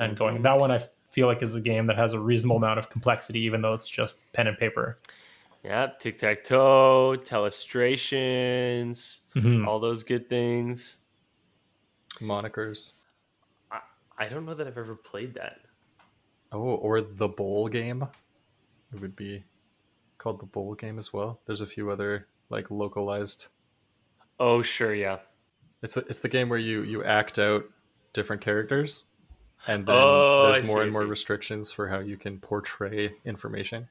and 0.00 0.16
going. 0.16 0.38
Mhm. 0.38 0.42
That 0.42 0.58
one 0.58 0.70
I 0.70 0.80
feel 1.12 1.26
like 1.28 1.42
is 1.42 1.54
a 1.54 1.60
game 1.60 1.86
that 1.86 1.96
has 1.96 2.12
a 2.14 2.18
reasonable 2.18 2.56
amount 2.56 2.78
of 2.78 2.90
complexity, 2.90 3.40
even 3.40 3.62
though 3.62 3.74
it's 3.74 3.88
just 3.88 4.20
pen 4.32 4.46
and 4.48 4.58
paper. 4.58 4.98
Yep, 5.64 6.00
tic 6.00 6.18
tac 6.18 6.42
toe, 6.42 7.16
telestrations, 7.22 9.18
Mhm. 9.36 9.66
all 9.66 9.78
those 9.78 10.02
good 10.02 10.28
things. 10.28 10.96
monikers. 12.20 12.92
I 13.70 13.80
I 14.18 14.28
don't 14.28 14.44
know 14.44 14.54
that 14.54 14.66
I've 14.66 14.76
ever 14.78 14.94
played 14.94 15.34
that. 15.34 15.60
Oh, 16.52 16.60
or 16.76 17.00
the 17.00 17.26
bowl 17.28 17.68
game. 17.68 18.02
It 18.92 19.00
would 19.00 19.16
be 19.16 19.44
called 20.18 20.38
the 20.38 20.46
bowl 20.46 20.74
game 20.74 20.98
as 20.98 21.12
well. 21.12 21.40
There's 21.46 21.62
a 21.62 21.66
few 21.66 21.90
other 21.90 22.28
like 22.50 22.70
localized. 22.70 23.48
Oh, 24.38 24.60
sure, 24.62 24.94
yeah. 24.94 25.20
It's 25.82 25.96
it's 25.96 26.20
the 26.20 26.28
game 26.28 26.48
where 26.50 26.58
you 26.58 26.82
you 26.82 27.02
act 27.02 27.38
out 27.38 27.64
different 28.12 28.42
characters, 28.42 29.06
and 29.66 29.86
then 29.86 29.94
Oh, 29.96 30.48
I 30.48 30.52
there's 30.54 30.66
more 30.66 30.78
see, 30.78 30.82
and 30.84 30.92
more 30.92 31.06
restrictions 31.06 31.70
for 31.72 31.88
how 31.88 31.98
you 32.00 32.16
can 32.16 32.38
portray 32.38 33.14
information 33.24 33.88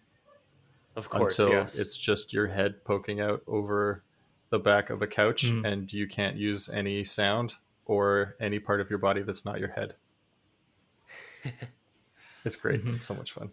Of 0.96 1.10
course, 1.10 1.38
until 1.40 1.54
yes. 1.54 1.76
it's 1.78 1.98
just 1.98 2.34
your 2.34 2.48
head 2.48 2.84
poking 2.84 3.22
out 3.22 3.42
over 3.48 4.04
the 4.50 4.60
back 4.60 4.90
of 4.90 5.02
a 5.02 5.08
couch, 5.08 5.46
Mm. 5.46 5.66
and 5.66 5.94
you 5.94 6.08
can't 6.08 6.36
use 6.36 6.68
any 6.70 7.04
sound 7.06 7.56
or 7.86 8.36
any 8.40 8.60
part 8.60 8.82
of 8.82 8.90
your 8.90 9.00
body 9.00 9.22
that's 9.24 9.46
not 9.46 9.60
your 9.60 9.70
head. 9.70 9.96
it's 12.46 12.56
great. 12.56 12.84
Mhm. 12.84 12.96
It's 12.96 13.06
so 13.06 13.14
much 13.16 13.32
fun. 13.32 13.52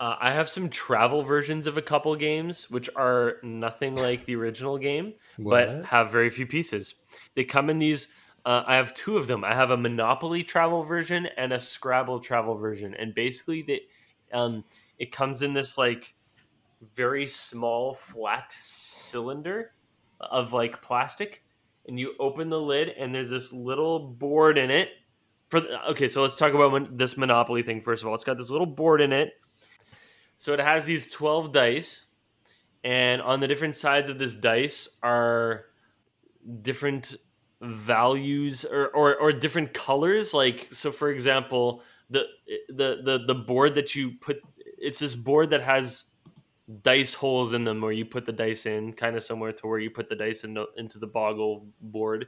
Uh, 0.00 0.16
I 0.20 0.32
have 0.32 0.48
some 0.48 0.68
travel 0.68 1.22
versions 1.22 1.68
of 1.68 1.76
a 1.76 1.82
couple 1.82 2.14
games, 2.16 2.68
which 2.70 2.90
are 2.96 3.36
nothing 3.44 3.94
like 3.94 4.24
the 4.24 4.34
original 4.34 4.76
game, 4.76 5.14
but 5.38 5.84
have 5.84 6.10
very 6.10 6.28
few 6.28 6.46
pieces. 6.46 6.94
They 7.36 7.44
come 7.44 7.70
in 7.70 7.78
these. 7.78 8.08
Uh, 8.44 8.64
I 8.66 8.76
have 8.76 8.92
two 8.94 9.16
of 9.16 9.26
them. 9.26 9.44
I 9.44 9.54
have 9.54 9.70
a 9.70 9.76
Monopoly 9.76 10.42
travel 10.42 10.82
version 10.82 11.28
and 11.36 11.52
a 11.52 11.60
Scrabble 11.60 12.20
travel 12.20 12.56
version, 12.56 12.94
and 12.94 13.14
basically, 13.14 13.62
they, 13.62 13.82
um, 14.32 14.64
it 14.98 15.12
comes 15.12 15.42
in 15.42 15.52
this 15.52 15.78
like 15.78 16.14
very 16.94 17.28
small 17.28 17.94
flat 17.94 18.54
cylinder 18.60 19.72
of 20.20 20.52
like 20.52 20.82
plastic, 20.82 21.44
and 21.86 21.98
you 21.98 22.14
open 22.18 22.48
the 22.48 22.60
lid, 22.60 22.88
and 22.90 23.14
there's 23.14 23.30
this 23.30 23.52
little 23.52 24.00
board 24.00 24.58
in 24.58 24.70
it. 24.70 24.88
For 25.48 25.60
the, 25.60 25.90
okay, 25.90 26.08
so 26.08 26.22
let's 26.22 26.36
talk 26.36 26.52
about 26.54 26.72
mon- 26.72 26.96
this 26.96 27.16
Monopoly 27.16 27.62
thing 27.62 27.80
first 27.80 28.02
of 28.02 28.08
all. 28.08 28.14
It's 28.14 28.24
got 28.24 28.38
this 28.38 28.50
little 28.50 28.66
board 28.66 29.00
in 29.00 29.12
it. 29.12 29.34
So 30.36 30.52
it 30.52 30.58
has 30.58 30.84
these 30.84 31.08
12 31.10 31.52
dice, 31.52 32.06
and 32.82 33.22
on 33.22 33.38
the 33.38 33.46
different 33.46 33.76
sides 33.76 34.10
of 34.10 34.18
this 34.18 34.34
dice 34.34 34.88
are 35.00 35.66
different 36.62 37.14
values 37.62 38.64
or, 38.64 38.88
or, 38.88 39.16
or 39.16 39.32
different 39.32 39.72
colors. 39.72 40.34
Like, 40.34 40.68
so 40.72 40.90
for 40.90 41.10
example, 41.10 41.82
the, 42.10 42.24
the, 42.68 43.00
the, 43.04 43.24
the 43.26 43.34
board 43.34 43.74
that 43.76 43.94
you 43.94 44.12
put, 44.20 44.40
it's 44.56 44.98
this 44.98 45.14
board 45.14 45.50
that 45.50 45.62
has 45.62 46.04
dice 46.82 47.14
holes 47.14 47.52
in 47.52 47.64
them 47.64 47.80
where 47.80 47.92
you 47.92 48.04
put 48.04 48.26
the 48.26 48.32
dice 48.32 48.66
in, 48.66 48.92
kind 48.92 49.16
of 49.16 49.22
similar 49.22 49.52
to 49.52 49.66
where 49.66 49.78
you 49.78 49.90
put 49.90 50.08
the 50.08 50.16
dice 50.16 50.44
in 50.44 50.54
the, 50.54 50.66
into 50.76 50.98
the 50.98 51.06
boggle 51.06 51.66
board. 51.80 52.26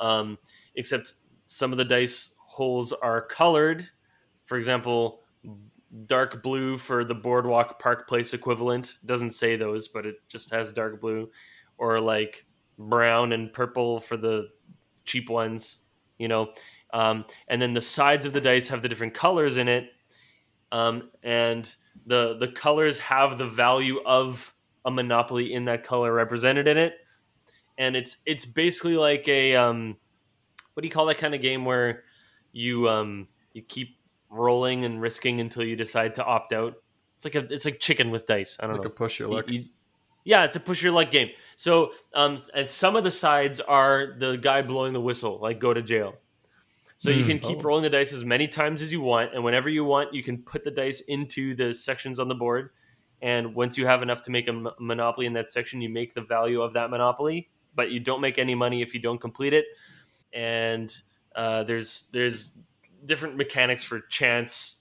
Um, 0.00 0.38
except 0.74 1.14
some 1.46 1.72
of 1.72 1.78
the 1.78 1.84
dice 1.84 2.34
holes 2.38 2.92
are 2.92 3.22
colored. 3.22 3.88
For 4.46 4.56
example, 4.56 5.22
dark 6.06 6.42
blue 6.42 6.76
for 6.76 7.04
the 7.04 7.14
boardwalk 7.14 7.78
park 7.78 8.06
place 8.06 8.34
equivalent 8.34 8.98
doesn't 9.06 9.30
say 9.30 9.56
those 9.56 9.88
but 9.88 10.04
it 10.04 10.16
just 10.28 10.50
has 10.50 10.70
dark 10.70 11.00
blue 11.00 11.30
or 11.78 11.98
like 11.98 12.44
brown 12.78 13.32
and 13.32 13.52
purple 13.52 13.98
for 13.98 14.16
the 14.16 14.48
cheap 15.08 15.28
ones 15.28 15.78
you 16.18 16.28
know 16.28 16.52
um, 16.92 17.24
and 17.48 17.60
then 17.60 17.74
the 17.74 17.82
sides 17.82 18.24
of 18.26 18.32
the 18.32 18.40
dice 18.40 18.68
have 18.68 18.80
the 18.82 18.88
different 18.88 19.12
colors 19.12 19.58
in 19.58 19.68
it, 19.68 19.90
um, 20.72 21.10
and 21.22 21.74
the 22.06 22.38
the 22.38 22.48
colors 22.48 22.98
have 22.98 23.36
the 23.36 23.46
value 23.46 24.00
of 24.06 24.54
a 24.86 24.90
monopoly 24.90 25.52
in 25.52 25.66
that 25.66 25.84
color 25.84 26.14
represented 26.14 26.66
in 26.66 26.78
it, 26.78 26.94
and 27.76 27.94
it's 27.94 28.16
it's 28.24 28.46
basically 28.46 28.96
like 28.96 29.28
a 29.28 29.54
um, 29.54 29.98
what 30.72 30.80
do 30.82 30.88
you 30.88 30.92
call 30.92 31.04
that 31.06 31.18
kind 31.18 31.34
of 31.34 31.42
game 31.42 31.66
where 31.66 32.04
you 32.52 32.88
um, 32.88 33.28
you 33.52 33.60
keep 33.60 33.98
rolling 34.30 34.86
and 34.86 35.02
risking 35.02 35.40
until 35.40 35.64
you 35.64 35.76
decide 35.76 36.14
to 36.14 36.24
opt 36.24 36.54
out. 36.54 36.72
It's 37.16 37.24
like 37.26 37.34
a 37.34 37.52
it's 37.52 37.66
like 37.66 37.80
chicken 37.80 38.10
with 38.10 38.24
dice. 38.26 38.56
I 38.60 38.62
don't 38.62 38.76
Like 38.76 38.78
know. 38.78 38.82
Like 38.84 38.92
a 38.92 38.96
push 38.96 39.18
your 39.18 39.28
You- 39.28 39.34
luck. 39.34 39.48
you- 39.50 39.64
yeah, 40.28 40.44
it's 40.44 40.56
a 40.56 40.60
push 40.60 40.82
your 40.82 40.92
luck 40.92 41.10
game. 41.10 41.30
So, 41.56 41.92
um, 42.14 42.36
and 42.54 42.68
some 42.68 42.96
of 42.96 43.02
the 43.04 43.10
sides 43.10 43.60
are 43.60 44.14
the 44.18 44.36
guy 44.36 44.60
blowing 44.60 44.92
the 44.92 45.00
whistle, 45.00 45.38
like 45.40 45.58
go 45.58 45.72
to 45.72 45.80
jail. 45.80 46.16
So 46.98 47.08
you 47.10 47.22
Hmm. 47.22 47.28
can 47.30 47.38
keep 47.38 47.58
Oh. 47.60 47.62
rolling 47.62 47.82
the 47.84 47.90
dice 47.90 48.12
as 48.12 48.24
many 48.24 48.46
times 48.46 48.82
as 48.82 48.92
you 48.92 49.00
want, 49.00 49.32
and 49.34 49.42
whenever 49.42 49.68
you 49.70 49.84
want, 49.84 50.12
you 50.12 50.22
can 50.22 50.42
put 50.42 50.64
the 50.64 50.70
dice 50.70 51.00
into 51.00 51.54
the 51.54 51.72
sections 51.72 52.18
on 52.20 52.28
the 52.28 52.34
board. 52.34 52.70
And 53.22 53.54
once 53.54 53.78
you 53.78 53.86
have 53.86 54.02
enough 54.02 54.20
to 54.22 54.30
make 54.30 54.46
a 54.48 54.50
m- 54.52 54.68
monopoly 54.78 55.26
in 55.26 55.32
that 55.32 55.50
section, 55.50 55.80
you 55.80 55.88
make 55.88 56.12
the 56.12 56.20
value 56.22 56.60
of 56.60 56.74
that 56.74 56.90
monopoly, 56.90 57.48
but 57.74 57.90
you 57.90 57.98
don't 57.98 58.20
make 58.20 58.38
any 58.38 58.54
money 58.54 58.82
if 58.82 58.92
you 58.92 59.00
don't 59.00 59.20
complete 59.20 59.54
it. 59.54 59.64
And 60.32 60.94
uh, 61.34 61.64
there's 61.64 62.04
there's 62.12 62.50
different 63.04 63.36
mechanics 63.36 63.82
for 63.82 64.00
chance 64.00 64.76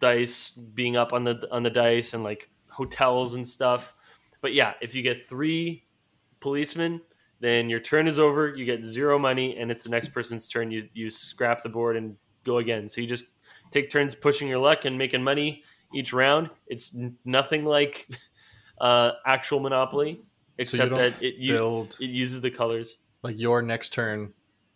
dice 0.00 0.50
being 0.50 0.96
up 0.96 1.12
on 1.12 1.24
the 1.24 1.48
on 1.50 1.62
the 1.62 1.70
dice 1.70 2.12
and 2.12 2.22
like 2.22 2.50
hotels 2.68 3.34
and 3.34 3.46
stuff. 3.48 3.94
But 4.42 4.52
yeah, 4.52 4.74
if 4.82 4.94
you 4.94 5.02
get 5.02 5.28
three 5.28 5.86
policemen, 6.40 7.00
then 7.40 7.70
your 7.70 7.80
turn 7.80 8.06
is 8.06 8.18
over. 8.18 8.54
You 8.54 8.66
get 8.66 8.84
zero 8.84 9.18
money, 9.18 9.56
and 9.56 9.70
it's 9.70 9.82
the 9.82 9.88
next 9.88 10.08
person's 10.08 10.48
turn. 10.48 10.70
You 10.70 10.88
you 10.92 11.08
scrap 11.08 11.62
the 11.62 11.70
board 11.70 11.96
and 11.96 12.16
go 12.44 12.58
again. 12.58 12.88
So 12.88 13.00
you 13.00 13.06
just 13.06 13.24
take 13.70 13.88
turns 13.88 14.14
pushing 14.14 14.48
your 14.48 14.58
luck 14.58 14.84
and 14.84 14.98
making 14.98 15.22
money 15.22 15.62
each 15.94 16.12
round. 16.12 16.50
It's 16.66 16.94
nothing 17.24 17.64
like 17.64 18.08
uh, 18.80 19.12
actual 19.24 19.60
Monopoly, 19.60 20.20
except 20.58 20.94
don't 20.94 20.98
that 20.98 21.22
it 21.22 21.36
you, 21.36 21.54
Build 21.54 21.96
it 22.00 22.10
uses 22.10 22.40
the 22.40 22.50
colors. 22.50 22.98
like 23.22 23.38
your 23.38 23.62
next 23.62 23.92
turn 23.92 24.32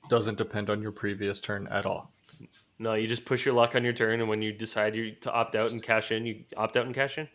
doesn't 0.08 0.38
depend 0.38 0.70
on 0.70 0.80
your 0.80 0.92
previous 0.92 1.40
turn 1.40 1.66
at 1.68 1.84
all. 1.84 2.12
No, 2.78 2.94
you 2.94 3.08
just 3.08 3.24
push 3.24 3.44
your 3.44 3.54
luck 3.54 3.74
on 3.74 3.84
your 3.84 3.92
turn, 3.94 4.20
and 4.20 4.28
when 4.28 4.42
you 4.42 4.52
decide 4.52 4.94
you 4.94 5.12
to 5.22 5.32
opt 5.32 5.56
out 5.56 5.72
and 5.72 5.82
cash 5.82 6.12
in, 6.12 6.26
you 6.26 6.44
opt 6.56 6.76
out 6.76 6.86
and 6.86 6.94
cash 6.94 7.18
in. 7.18 7.26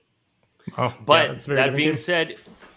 Oh, 0.77 0.93
But 1.05 1.29
yeah, 1.29 1.35
very 1.39 1.55
that 1.61 1.75
being 1.75 1.89
game. 1.89 1.97
said, 1.97 2.35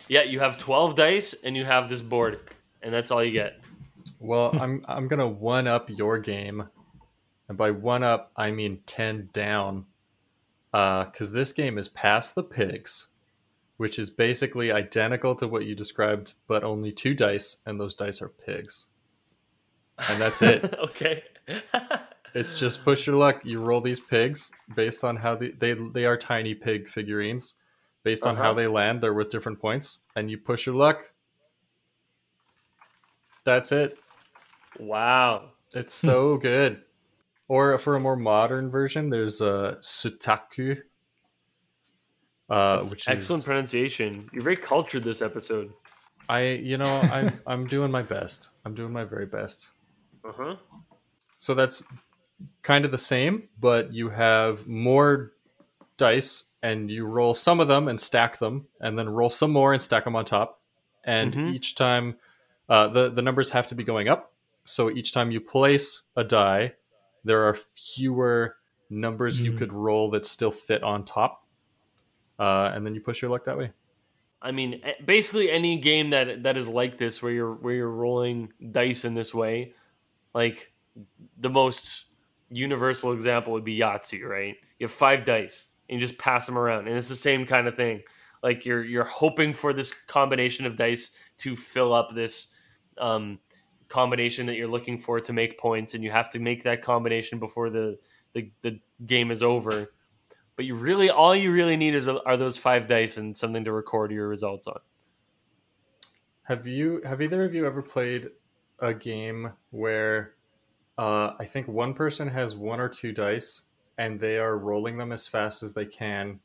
yeah, 0.08 0.22
you 0.22 0.40
have 0.40 0.58
twelve 0.58 0.94
dice 0.94 1.34
and 1.44 1.56
you 1.56 1.64
have 1.64 1.88
this 1.88 2.00
board, 2.00 2.40
and 2.82 2.92
that's 2.92 3.10
all 3.10 3.22
you 3.22 3.32
get. 3.32 3.60
Well, 4.18 4.54
I'm 4.58 4.84
I'm 4.88 5.08
gonna 5.08 5.28
one 5.28 5.66
up 5.66 5.90
your 5.90 6.18
game, 6.18 6.68
and 7.48 7.58
by 7.58 7.70
one 7.70 8.02
up 8.02 8.32
I 8.36 8.50
mean 8.50 8.80
ten 8.86 9.28
down, 9.32 9.86
uh, 10.72 11.04
because 11.04 11.32
this 11.32 11.52
game 11.52 11.78
is 11.78 11.88
Pass 11.88 12.32
the 12.32 12.42
Pigs, 12.42 13.08
which 13.76 13.98
is 13.98 14.10
basically 14.10 14.72
identical 14.72 15.34
to 15.36 15.48
what 15.48 15.66
you 15.66 15.74
described, 15.74 16.34
but 16.46 16.64
only 16.64 16.92
two 16.92 17.14
dice, 17.14 17.58
and 17.66 17.78
those 17.78 17.94
dice 17.94 18.22
are 18.22 18.28
pigs, 18.28 18.86
and 20.08 20.20
that's 20.20 20.42
it. 20.42 20.74
okay. 20.78 21.22
it's 22.34 22.58
just 22.58 22.84
push 22.84 23.06
your 23.06 23.16
luck. 23.16 23.40
You 23.44 23.60
roll 23.60 23.80
these 23.80 24.00
pigs 24.00 24.50
based 24.74 25.04
on 25.04 25.16
how 25.16 25.36
the, 25.36 25.52
they 25.52 25.74
they 25.74 26.04
are 26.04 26.16
tiny 26.16 26.54
pig 26.54 26.88
figurines. 26.88 27.54
Based 28.04 28.24
on 28.26 28.36
how 28.36 28.50
Uh-huh. 28.50 28.54
they 28.54 28.66
land, 28.68 29.00
they're 29.02 29.14
with 29.14 29.30
different 29.30 29.58
points, 29.60 30.00
and 30.14 30.30
you 30.30 30.38
push 30.38 30.66
your 30.66 30.76
luck. 30.76 31.10
That's 33.44 33.72
it. 33.72 33.98
wow. 34.78 35.50
It's 35.74 35.92
so 35.94 36.36
good. 36.50 36.82
Or 37.48 37.76
for 37.78 37.96
a 37.96 38.00
more 38.00 38.16
modern 38.16 38.70
version, 38.70 39.10
there's 39.10 39.40
a 39.40 39.76
Sutakku, 39.80 40.78
uh, 42.48 42.76
That's 42.76 42.90
which 42.90 43.08
excellent 43.08 43.40
is 43.40 43.44
pronunciation. 43.44 44.30
You're 44.32 44.42
very 44.44 44.56
cultured 44.56 45.04
this 45.04 45.20
episode. 45.20 45.72
I. 46.28 46.40
You 46.52 46.78
know, 46.78 46.86
I'm 47.00 47.38
I'm 47.46 47.66
doing 47.66 47.90
my 47.90 48.02
best. 48.02 48.48
I'm 48.64 48.74
doing 48.74 48.92
my 48.92 49.04
very 49.04 49.26
best. 49.26 49.68
Uh 50.26 50.32
huh. 50.34 50.56
So 51.36 51.52
that's 51.54 51.82
kind 52.62 52.84
of 52.86 52.90
the 52.90 52.98
same, 52.98 53.48
but 53.60 53.92
you 53.92 54.08
have 54.08 54.66
more 54.66 55.32
dice, 55.98 56.44
and 56.64 56.90
you 56.90 57.04
roll 57.04 57.34
some 57.34 57.60
of 57.60 57.68
them 57.68 57.88
and 57.88 58.00
stack 58.00 58.38
them, 58.38 58.66
and 58.80 58.98
then 58.98 59.08
roll 59.08 59.28
some 59.30 59.52
more 59.52 59.74
and 59.74 59.82
stack 59.82 60.04
them 60.04 60.16
on 60.16 60.24
top. 60.24 60.60
And 61.04 61.34
Mhm. 61.34 61.54
each 61.54 61.74
time, 61.74 62.16
uh, 62.70 62.88
the 62.88 63.10
the 63.10 63.20
numbers 63.22 63.50
have 63.50 63.66
to 63.66 63.74
be 63.74 63.84
going 63.84 64.08
up. 64.08 64.32
So 64.64 64.90
each 64.90 65.12
time 65.12 65.30
you 65.30 65.40
place 65.42 66.02
a 66.16 66.24
die, 66.24 66.74
there 67.22 67.42
are 67.44 67.54
fewer 67.54 68.56
numbers 68.88 69.40
you 69.44 69.52
Mm. 69.52 69.58
could 69.58 69.72
roll 69.74 70.10
that 70.12 70.24
still 70.24 70.50
fit 70.50 70.82
on 70.82 71.04
top, 71.04 71.46
uh, 72.38 72.72
and 72.74 72.86
then 72.86 72.94
you 72.94 73.00
push 73.02 73.20
your 73.20 73.30
luck 73.30 73.44
that 73.44 73.58
way. 73.58 73.70
I 74.40 74.52
mean, 74.52 74.82
basically 75.04 75.50
any 75.50 75.76
game 75.78 76.10
that 76.10 76.42
that 76.44 76.56
is 76.56 76.68
like 76.68 76.96
this, 76.96 77.22
where 77.22 77.32
you're 77.32 77.54
where 77.54 77.74
you're 77.74 77.90
rolling 77.90 78.52
dice 78.72 79.04
in 79.04 79.14
this 79.14 79.34
way, 79.34 79.74
like 80.34 80.72
the 81.36 81.50
most 81.50 82.06
universal 82.50 83.12
example 83.12 83.52
would 83.52 83.64
be 83.64 83.78
Yahtzee, 83.78 84.22
right? 84.24 84.56
You 84.78 84.84
have 84.84 84.92
five 84.92 85.24
dice 85.24 85.68
and 85.88 86.00
you 86.00 86.06
just 86.06 86.18
pass 86.18 86.46
them 86.46 86.58
around, 86.58 86.88
and 86.88 86.96
it's 86.96 87.08
the 87.08 87.16
same 87.16 87.46
kind 87.46 87.66
of 87.66 87.76
thing. 87.76 88.02
Like 88.42 88.64
you're 88.64 88.84
you're 88.84 89.04
hoping 89.04 89.54
for 89.54 89.72
this 89.72 89.94
combination 90.06 90.66
of 90.66 90.76
dice 90.76 91.10
to 91.38 91.56
fill 91.56 91.94
up 91.94 92.14
this 92.14 92.48
um, 92.98 93.38
combination 93.88 94.46
that 94.46 94.54
you're 94.54 94.68
looking 94.68 94.98
for 94.98 95.20
to 95.20 95.32
make 95.32 95.58
points, 95.58 95.94
and 95.94 96.04
you 96.04 96.10
have 96.10 96.30
to 96.30 96.38
make 96.38 96.62
that 96.64 96.82
combination 96.82 97.38
before 97.38 97.70
the 97.70 97.98
the, 98.34 98.50
the 98.62 98.80
game 99.06 99.30
is 99.30 99.42
over. 99.42 99.92
But 100.56 100.66
you 100.66 100.74
really, 100.76 101.10
all 101.10 101.34
you 101.34 101.50
really 101.50 101.76
need 101.76 101.94
is 101.94 102.06
are 102.06 102.36
those 102.36 102.56
five 102.56 102.86
dice 102.86 103.16
and 103.16 103.36
something 103.36 103.64
to 103.64 103.72
record 103.72 104.12
your 104.12 104.28
results 104.28 104.66
on. 104.66 104.78
Have 106.44 106.66
you 106.66 107.00
have 107.04 107.22
either 107.22 107.44
of 107.44 107.54
you 107.54 107.66
ever 107.66 107.82
played 107.82 108.28
a 108.78 108.92
game 108.92 109.52
where 109.70 110.34
uh, 110.98 111.32
I 111.38 111.44
think 111.46 111.66
one 111.66 111.94
person 111.94 112.28
has 112.28 112.54
one 112.54 112.80
or 112.80 112.88
two 112.88 113.12
dice 113.12 113.62
and 113.98 114.18
they 114.18 114.38
are 114.38 114.58
rolling 114.58 114.96
them 114.96 115.12
as 115.12 115.26
fast 115.26 115.62
as 115.62 115.72
they 115.72 115.86
can, 115.86 116.40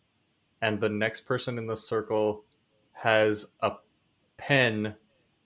and 0.62 0.80
the 0.80 0.90
next 0.90 1.22
person 1.22 1.58
in 1.58 1.68
the 1.68 1.78
circle 1.78 2.44
has 2.94 3.54
a 3.62 3.74
pen 4.38 4.96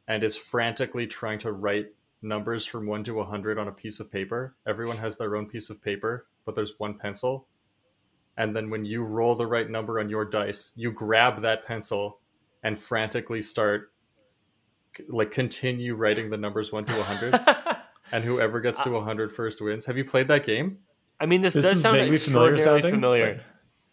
and 0.07 0.23
is 0.23 0.35
frantically 0.35 1.07
trying 1.07 1.39
to 1.39 1.51
write 1.51 1.87
numbers 2.21 2.65
from 2.65 2.85
one 2.85 3.03
to 3.03 3.19
a 3.19 3.25
hundred 3.25 3.57
on 3.57 3.67
a 3.67 3.71
piece 3.71 3.99
of 3.99 4.11
paper. 4.11 4.55
Everyone 4.65 4.97
has 4.97 5.17
their 5.17 5.35
own 5.35 5.47
piece 5.47 5.69
of 5.69 5.81
paper, 5.81 6.27
but 6.45 6.55
there's 6.55 6.73
one 6.77 6.97
pencil. 6.97 7.47
And 8.37 8.55
then 8.55 8.69
when 8.69 8.85
you 8.85 9.03
roll 9.03 9.35
the 9.35 9.45
right 9.45 9.69
number 9.69 9.99
on 9.99 10.09
your 10.09 10.25
dice, 10.25 10.71
you 10.75 10.91
grab 10.91 11.41
that 11.41 11.65
pencil 11.65 12.19
and 12.63 12.79
frantically 12.79 13.41
start 13.41 13.91
like 15.07 15.31
continue 15.31 15.95
writing 15.95 16.29
the 16.29 16.37
numbers 16.37 16.71
1 16.71 16.85
to 16.85 16.93
100 16.93 17.77
and 18.11 18.23
whoever 18.23 18.59
gets 18.59 18.79
to 18.81 18.89
uh, 18.89 18.99
100 18.99 19.31
first 19.31 19.59
wins 19.59 19.85
have 19.85 19.97
you 19.97 20.05
played 20.05 20.27
that 20.27 20.45
game 20.45 20.77
I 21.19 21.25
mean, 21.25 21.41
this, 21.41 21.53
This 21.53 21.65
does 21.65 21.81
sound 21.81 21.97
vaguely 21.97 22.17
familiar 22.17 22.55
extraordinarily 22.55 22.81
sounding, 22.81 22.95
familiar. 22.95 23.43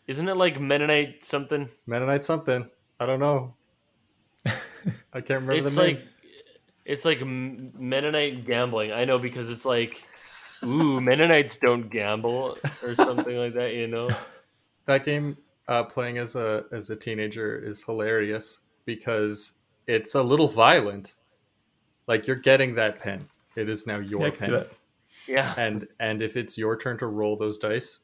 Isn't 0.06 0.28
it 0.28 0.36
like 0.36 0.60
Mennonite 0.60 1.24
something? 1.24 1.68
mennonite 1.86 2.24
something 2.24 2.68
i 2.98 3.06
don't 3.06 3.20
know 3.20 3.54
i 4.46 5.20
can't 5.20 5.42
remember 5.42 5.52
it's 5.52 5.74
the 5.74 5.82
name 5.82 5.96
like 5.96 6.04
it's 6.90 7.04
like 7.04 7.24
Mennonite 7.24 8.44
gambling. 8.44 8.90
I 8.90 9.04
know 9.04 9.16
because 9.16 9.48
it's 9.48 9.64
like, 9.64 10.08
ooh, 10.64 11.00
Mennonites 11.00 11.56
don't 11.56 11.88
gamble 11.88 12.58
or 12.82 12.94
something 12.96 13.36
like 13.36 13.54
that. 13.54 13.74
You 13.74 13.86
know? 13.86 14.10
that 14.86 15.04
game 15.04 15.36
uh, 15.68 15.84
playing 15.84 16.18
as 16.18 16.34
a 16.34 16.64
as 16.72 16.90
a 16.90 16.96
teenager 16.96 17.58
is 17.64 17.84
hilarious 17.84 18.60
because 18.86 19.52
it's 19.86 20.16
a 20.16 20.22
little 20.22 20.48
violent 20.48 21.14
like 22.08 22.26
you're 22.26 22.36
getting 22.36 22.74
that 22.74 22.98
pen 22.98 23.28
it 23.56 23.68
is 23.68 23.86
now 23.86 23.98
your 23.98 24.22
Yeah, 24.22 24.26
I 24.26 24.30
can 24.30 24.40
see 24.40 24.46
pen 24.46 24.54
that. 24.54 24.70
Yeah. 25.26 25.54
and 25.56 25.86
and 25.98 26.22
if 26.22 26.36
it's 26.36 26.58
your 26.58 26.76
turn 26.76 26.98
to 26.98 27.06
roll 27.06 27.36
those 27.36 27.58
dice 27.58 28.00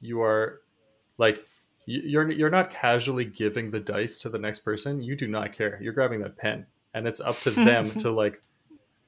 you 0.00 0.20
are 0.22 0.60
like 1.18 1.44
you're 1.86 2.30
you're 2.30 2.50
not 2.50 2.70
casually 2.70 3.24
giving 3.24 3.70
the 3.70 3.80
dice 3.80 4.20
to 4.20 4.28
the 4.28 4.38
next 4.38 4.60
person. 4.60 5.00
You 5.00 5.14
do 5.16 5.28
not 5.28 5.52
care. 5.52 5.78
You're 5.80 5.92
grabbing 5.92 6.20
that 6.20 6.36
pen. 6.36 6.66
And 6.94 7.06
it's 7.06 7.20
up 7.20 7.40
to 7.40 7.50
them 7.50 7.90
to 7.98 8.10
like 8.10 8.42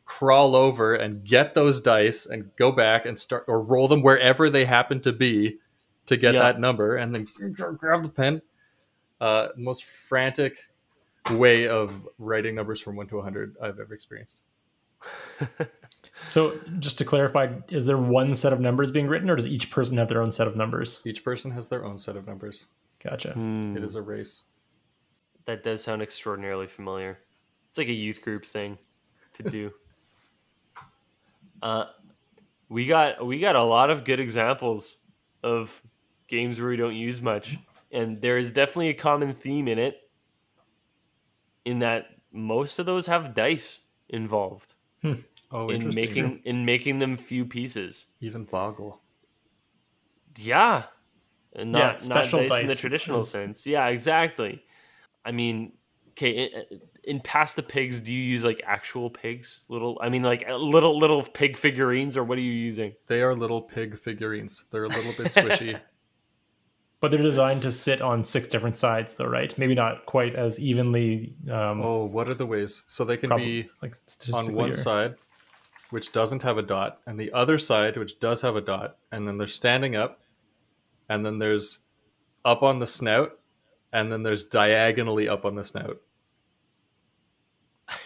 crawl 0.05 0.55
over 0.55 0.95
and 0.95 1.25
get 1.25 1.55
those 1.55 1.81
dice 1.81 2.27
and 2.27 2.51
go 2.57 2.73
back 2.73 3.05
and 3.05 3.19
start 3.19 3.45
or 3.49 3.61
roll 3.61 3.89
them 3.89 4.03
wherever 4.03 4.49
they 4.49 4.65
happen 4.65 5.01
to 5.03 5.13
be 5.13 5.59
to 6.07 6.17
get 6.17 6.33
that 6.33 6.59
number 6.61 6.97
and 6.97 7.15
then 7.15 7.27
grab 7.53 8.03
the 8.03 8.09
pen. 8.09 8.41
Uh 9.21 9.49
most 9.57 9.85
frantic 9.85 10.71
way 11.33 11.67
of 11.67 12.09
writing 12.19 12.55
numbers 12.55 12.81
from 12.81 12.97
1 12.97 13.09
to 13.09 13.17
100 13.17 13.57
i've 13.61 13.79
ever 13.79 13.93
experienced 13.93 14.41
So, 16.27 16.59
just 16.79 16.99
to 16.99 17.05
clarify, 17.05 17.55
is 17.69 17.87
there 17.87 17.97
one 17.97 18.35
set 18.35 18.53
of 18.53 18.61
numbers 18.61 18.91
being 18.91 19.07
written, 19.07 19.31
or 19.31 19.37
does 19.37 19.47
each 19.47 19.71
person 19.71 19.97
have 19.99 20.09
their 20.09 20.21
own 20.21 20.33
set 20.33 20.47
of 20.47 20.57
numbers? 20.57 21.01
each 21.05 21.25
person 21.25 21.51
has 21.53 21.69
their 21.69 21.85
own 21.85 21.97
set 21.99 22.17
of 22.17 22.27
numbers 22.27 22.67
Gotcha. 23.03 23.33
Hmm. 23.33 23.77
it 23.77 23.85
is 23.85 23.95
a 23.95 24.03
race 24.03 24.43
That 25.47 25.63
does 25.63 25.83
sound 25.83 26.03
extraordinarily 26.03 26.67
familiar. 26.67 27.19
It's 27.69 27.79
like 27.79 27.89
a 27.89 27.93
youth 27.93 28.21
group 28.23 28.45
thing 28.45 28.79
to 29.35 29.43
do. 29.45 29.73
uh, 31.63 31.87
we 32.69 32.87
got 32.87 33.25
we 33.25 33.39
got 33.39 33.57
a 33.57 33.63
lot 33.63 33.91
of 33.91 34.05
good 34.05 34.21
examples 34.21 34.99
of 35.43 35.81
games 36.27 36.59
where 36.61 36.69
we 36.69 36.77
don't 36.77 36.97
use 36.97 37.23
much, 37.23 37.57
and 37.93 38.21
there 38.21 38.39
is 38.39 38.51
definitely 38.51 38.89
a 38.89 38.95
common 38.95 39.33
theme 39.33 39.69
in 39.69 39.79
it. 39.79 40.01
In 41.65 41.81
that 41.81 42.07
most 42.33 42.79
of 42.79 42.87
those 42.87 43.07
have 43.07 43.35
dice 43.35 43.79
involved 44.09 44.75
Oh, 45.51 45.71
in 45.71 45.95
making 45.95 46.43
in 46.45 46.65
making 46.65 46.99
them 46.99 47.17
few 47.17 47.45
pieces. 47.45 48.07
even 48.21 48.45
Boggle. 48.45 49.01
Yeah, 50.37 50.85
and 51.55 51.73
Yeah, 51.73 51.79
not 51.79 51.93
not 51.93 52.01
special 52.01 52.49
dice, 52.49 52.61
in 52.61 52.67
the 52.67 52.75
traditional 52.75 53.25
sense. 53.25 53.67
Yeah, 53.67 53.87
exactly. 53.89 54.63
I 55.25 55.33
mean, 55.33 55.73
okay, 56.11 56.31
in, 56.31 56.81
in 57.05 57.21
Pass 57.21 57.55
the 57.55 57.63
Pigs, 57.63 58.01
do 58.01 58.13
you 58.13 58.23
use 58.23 58.45
like 58.45 58.61
actual 58.67 59.09
pigs? 59.09 59.61
Little, 59.69 59.99
I 60.03 60.11
mean, 60.11 60.23
like 60.23 60.45
uh, 60.49 60.57
little 60.57 60.99
little 60.99 61.23
pig 61.23 61.57
figurines, 61.57 62.17
or 62.17 62.25
what 62.25 62.39
are 62.39 62.43
you 62.43 62.53
using? 62.53 62.95
They 63.07 63.23
are 63.23 63.35
little 63.35 63.63
pig 63.63 63.97
figurines. 63.97 64.65
They're 64.71 64.85
a 64.85 64.89
little 64.89 65.13
bit 65.13 65.27
squishy. 65.33 65.81
But 67.01 67.13
they're 67.13 67.23
designed 67.23 67.63
to 67.63 67.71
sit 67.71 68.03
on 68.03 68.25
six 68.25 68.49
different 68.49 68.77
sides, 68.77 69.15
though, 69.15 69.27
right? 69.27 69.57
Maybe 69.57 69.75
not 69.75 70.05
quite 70.07 70.35
as 70.35 70.59
evenly. 70.59 71.33
Um, 71.49 71.81
oh, 71.81 72.05
what 72.07 72.29
are 72.29 72.35
the 72.35 72.47
ways? 72.47 72.83
So 72.89 73.05
they 73.05 73.17
can 73.17 73.29
probably, 73.29 73.63
be 73.63 73.71
like 73.81 73.95
on 74.35 74.53
one 74.53 74.71
or- 74.71 74.75
side, 74.75 75.15
which 75.91 76.11
doesn't 76.13 76.43
have 76.43 76.59
a 76.59 76.63
dot, 76.63 77.01
and 77.07 77.19
the 77.19 77.33
other 77.33 77.57
side, 77.57 77.97
which 77.97 78.19
does 78.19 78.41
have 78.41 78.57
a 78.57 78.61
dot, 78.61 78.97
and 79.13 79.29
then 79.29 79.39
they're 79.39 79.47
standing 79.47 79.95
up, 79.95 80.21
and 81.09 81.25
then 81.25 81.39
there's 81.39 81.81
up 82.45 82.63
on 82.65 82.81
the 82.81 82.87
snout, 82.87 83.39
and 83.93 84.11
then 84.11 84.25
there's 84.25 84.45
diagonally 84.45 85.29
up 85.29 85.45
on 85.45 85.55
the 85.55 85.65
snout. 85.65 85.99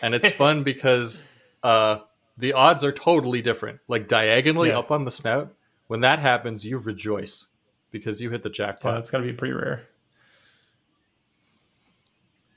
And 0.02 0.14
it's 0.14 0.28
fun 0.37 0.62
because 0.64 1.24
uh, 1.62 2.00
the 2.37 2.52
odds 2.52 2.85
are 2.85 2.92
totally 2.92 3.40
different. 3.40 3.81
Like 3.88 4.07
diagonally 4.07 4.68
Yeah. 4.68 4.78
up 4.81 4.90
on 4.90 5.05
the 5.07 5.11
snout, 5.11 5.55
when 5.87 6.00
that 6.02 6.18
happens, 6.18 6.64
you 6.64 6.78
rejoice 6.78 7.46
because 7.92 8.20
you 8.20 8.31
hit 8.31 8.42
the 8.42 8.50
Yeah, 8.59 8.66
jackpot. 8.66 8.94
that's 8.94 9.11
got 9.11 9.18
to 9.18 9.24
be 9.24 9.33
pretty 9.33 9.55
rare. 9.55 9.87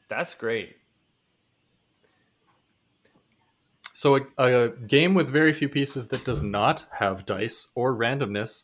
That's 0.09 0.33
great. 0.33 0.77
So 3.93 4.15
a, 4.17 4.21
a 4.37 4.69
game 4.69 5.13
with 5.13 5.29
very 5.29 5.53
few 5.53 5.69
pieces 5.69 6.09
that 6.09 6.25
does 6.25 6.41
not 6.41 6.85
have 6.91 7.25
dice 7.25 7.69
or 7.75 7.95
randomness 7.95 8.63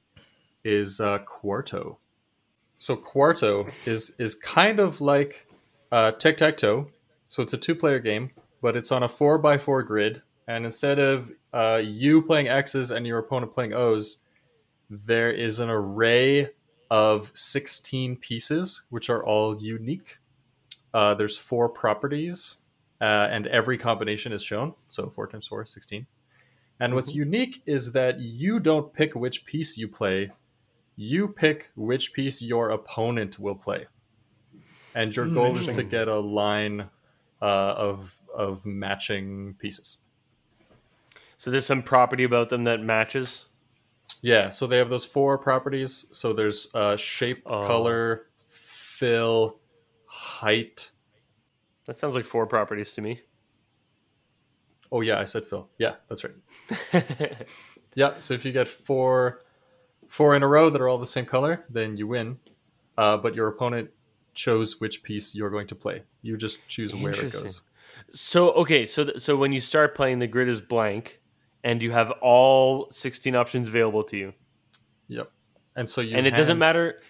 is 0.64 1.00
uh, 1.00 1.20
Quarto. 1.20 2.00
So 2.80 2.96
Quarto 2.96 3.68
is 3.86 4.14
is 4.20 4.36
kind 4.36 4.80
of 4.80 5.02
like 5.02 5.48
uh, 5.92 6.12
tic 6.14 6.38
tac 6.38 6.58
toe. 6.58 6.90
So 7.30 7.44
it's 7.44 7.54
a 7.54 7.58
two 7.58 7.76
player 7.76 8.00
game, 8.00 8.32
but 8.62 8.76
it's 8.76 8.92
on 8.92 9.04
a 9.04 9.10
four 9.10 9.38
by 9.38 9.58
four 9.58 9.84
grid, 9.84 10.22
and 10.48 10.66
instead 10.66 11.00
of 11.00 11.32
uh, 11.54 11.82
you 11.84 12.22
playing 12.24 12.50
X's 12.50 12.92
and 12.92 13.08
your 13.08 13.20
opponent 13.20 13.54
playing 13.54 13.74
O's, 13.74 14.18
there 14.90 15.32
is 15.32 15.60
an 15.60 15.70
array 15.70 16.50
of 16.92 17.32
sixteen 17.36 18.18
pieces, 18.18 18.84
which 18.92 19.10
are 19.10 19.26
all 19.26 19.62
unique. 19.64 20.20
Uh, 20.94 21.14
there's 21.16 21.38
four 21.38 21.70
properties 21.70 22.58
uh, 23.02 23.28
and 23.32 23.48
every 23.48 23.78
combination 23.78 24.32
is 24.34 24.44
shown. 24.44 24.76
So 24.90 25.10
4 25.10 25.28
times 25.28 25.48
4 25.48 25.64
is 25.64 25.72
16. 25.72 26.08
And 26.80 26.96
what's 26.96 27.16
unique 27.16 27.64
is 27.66 27.94
that 27.94 28.20
you 28.20 28.60
don't 28.60 28.94
pick 28.94 29.16
which 29.16 29.46
piece 29.46 29.78
you 29.78 29.88
play, 29.88 30.32
you 30.96 31.30
pick 31.30 31.72
which 31.76 32.14
piece 32.14 32.42
your 32.42 32.70
opponent 32.72 33.40
will 33.40 33.56
play. 33.56 33.88
And 34.96 35.16
your 35.16 35.26
Hmm, 35.26 35.30
goal 35.30 35.58
is 35.60 35.70
to 35.72 35.84
get 35.84 36.08
a 36.08 36.20
line 36.20 36.90
uh, 37.42 37.46
of, 37.78 38.20
of 38.34 38.66
matching 38.66 39.56
pieces. 39.60 39.98
So 41.38 41.52
there's 41.52 41.66
some 41.66 41.84
property 41.84 42.24
about 42.24 42.50
them 42.50 42.64
that 42.66 42.82
matches. 42.82 43.46
Yeah, 44.22 44.50
so 44.52 44.68
they 44.68 44.78
have 44.78 44.90
those 44.90 45.06
four 45.06 45.38
properties. 45.38 46.06
So 46.12 46.32
there's 46.34 46.68
uh, 46.76 46.96
shape, 46.98 47.42
Oh. 47.46 47.66
color, 47.66 48.28
fill, 48.38 49.60
height. 50.06 50.92
That 51.88 51.98
sounds 51.98 52.16
like 52.16 52.26
four 52.26 52.46
properties 52.46 52.94
to 52.94 53.02
me. 53.02 53.22
Oh, 54.92 55.02
yeah, 55.02 55.20
I 55.20 55.26
said 55.26 55.46
fill. 55.46 55.70
Yeah, 55.78 55.96
that's 56.10 56.24
right. 56.24 57.36
Yeah, 57.94 58.14
so 58.22 58.34
if 58.34 58.46
you 58.46 58.54
get 58.54 58.70
four 58.70 59.42
four 60.08 60.34
in 60.36 60.44
a 60.44 60.48
row 60.48 60.70
that 60.70 60.80
are 60.80 60.88
all 60.88 60.98
the 60.98 61.06
same 61.06 61.26
color, 61.26 61.66
then 61.70 61.98
you 61.98 62.08
win. 62.08 62.38
Uh, 62.98 63.18
but 63.18 63.36
your 63.36 63.48
opponent 63.50 63.90
chose 64.34 64.80
which 64.80 65.04
piece 65.04 65.36
you're 65.36 65.50
going 65.50 65.68
to 65.68 65.76
play. 65.76 66.04
You 66.22 66.38
just 66.38 66.66
choose 66.70 66.94
where 66.96 67.12
it 67.12 67.32
goes. 67.34 67.64
so 68.14 68.52
okay, 68.52 68.86
so 68.86 69.04
th- 69.06 69.20
so 69.20 69.36
when 69.36 69.52
you 69.52 69.60
start 69.60 69.94
playing, 69.96 70.20
the 70.20 70.28
grid 70.28 70.48
is 70.48 70.62
blank, 70.62 71.20
and 71.64 71.82
you 71.82 71.92
have 71.92 72.12
all 72.22 72.90
16 72.92 73.36
options 73.36 73.68
available 73.68 74.04
to 74.06 74.18
you. 74.18 74.34
Yep. 75.08 75.32
And 75.76 75.90
so 75.90 76.02
you 76.02 76.16
and 76.16 76.28
it 76.28 76.36
doesn't 76.36 76.58
matter 76.58 77.02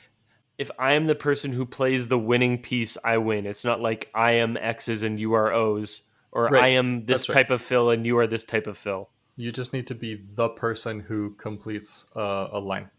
if 0.58 0.70
I 0.78 0.94
am 0.94 1.08
the 1.08 1.16
person 1.16 1.52
who 1.52 1.66
plays 1.66 2.08
the 2.08 2.20
winning 2.20 2.62
piece, 2.62 2.96
I 3.04 3.18
win. 3.18 3.46
It's 3.48 3.66
not 3.66 3.82
like 3.82 4.10
I 4.14 4.34
am 4.34 4.58
X's 4.58 5.02
and 5.02 5.20
you 5.20 5.34
are 5.34 5.52
O's, 5.52 6.02
or 6.32 6.46
Right. 6.46 6.64
I 6.64 6.68
am 6.70 7.06
this 7.06 7.22
That's 7.22 7.30
right. 7.30 7.36
type 7.36 7.50
of 7.52 7.62
fill 7.62 7.90
and 7.90 8.06
you 8.06 8.18
are 8.20 8.28
this 8.28 8.44
type 8.44 8.68
of 8.68 8.78
fill. 8.78 9.10
You 9.38 9.52
just 9.52 9.74
need 9.74 9.88
to 9.88 9.96
be 9.96 10.22
the 10.36 10.50
person 10.50 11.00
who 11.00 11.32
completes 11.36 12.06
uh, 12.16 12.50
a 12.52 12.60
line. 12.60 12.92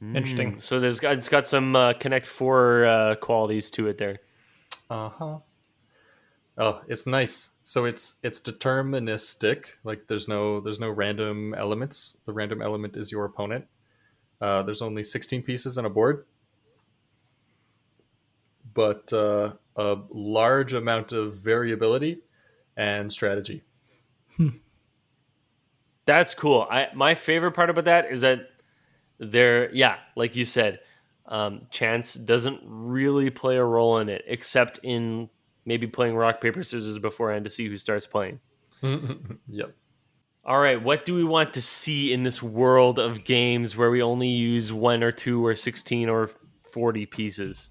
Interesting. 0.00 0.56
Mm, 0.56 0.62
So 0.62 0.78
there's 0.80 1.00
got 1.00 1.14
it's 1.14 1.28
got 1.28 1.48
some 1.48 1.74
uh, 1.74 1.94
Connect 1.94 2.26
Four 2.26 2.84
uh, 2.84 3.14
qualities 3.16 3.70
to 3.72 3.88
it 3.88 3.96
there. 3.98 4.18
Uh 4.90 5.08
huh. 5.08 5.38
Oh, 6.58 6.80
it's 6.86 7.06
nice. 7.06 7.50
So 7.64 7.86
it's 7.86 8.16
it's 8.22 8.40
deterministic. 8.40 9.64
Like 9.84 10.06
there's 10.06 10.28
no 10.28 10.60
there's 10.60 10.78
no 10.78 10.90
random 10.90 11.54
elements. 11.54 12.18
The 12.26 12.32
random 12.32 12.60
element 12.60 12.96
is 12.96 13.10
your 13.10 13.24
opponent. 13.24 13.64
Uh, 14.40 14.62
there's 14.62 14.82
only 14.82 15.02
16 15.02 15.42
pieces 15.42 15.78
on 15.78 15.86
a 15.86 15.90
board, 15.90 16.26
but 18.74 19.10
uh, 19.12 19.54
a 19.76 19.96
large 20.10 20.74
amount 20.74 21.12
of 21.12 21.34
variability 21.34 22.20
and 22.76 23.10
strategy. 23.10 23.62
That's 26.06 26.34
cool. 26.34 26.66
I 26.70 26.88
my 26.94 27.14
favorite 27.14 27.52
part 27.52 27.70
about 27.70 27.86
that 27.86 28.12
is 28.12 28.20
that 28.20 28.50
there, 29.18 29.74
yeah, 29.74 29.96
like 30.16 30.36
you 30.36 30.44
said, 30.44 30.80
um, 31.26 31.66
chance 31.70 32.12
doesn't 32.12 32.60
really 32.64 33.30
play 33.30 33.56
a 33.56 33.64
role 33.64 33.98
in 33.98 34.10
it, 34.10 34.22
except 34.26 34.80
in 34.82 35.30
maybe 35.64 35.86
playing 35.86 36.16
rock 36.16 36.40
paper 36.40 36.62
scissors 36.62 36.98
beforehand 36.98 37.44
to 37.44 37.50
see 37.50 37.68
who 37.68 37.78
starts 37.78 38.06
playing. 38.06 38.40
yep. 38.82 39.74
All 40.46 40.60
right, 40.60 40.82
what 40.82 41.06
do 41.06 41.14
we 41.14 41.24
want 41.24 41.54
to 41.54 41.62
see 41.62 42.12
in 42.12 42.22
this 42.22 42.42
world 42.42 42.98
of 42.98 43.24
games 43.24 43.76
where 43.76 43.90
we 43.90 44.02
only 44.02 44.28
use 44.28 44.72
one 44.72 45.02
or 45.02 45.10
two 45.10 45.44
or 45.44 45.54
sixteen 45.54 46.10
or 46.10 46.30
forty 46.70 47.06
pieces? 47.06 47.70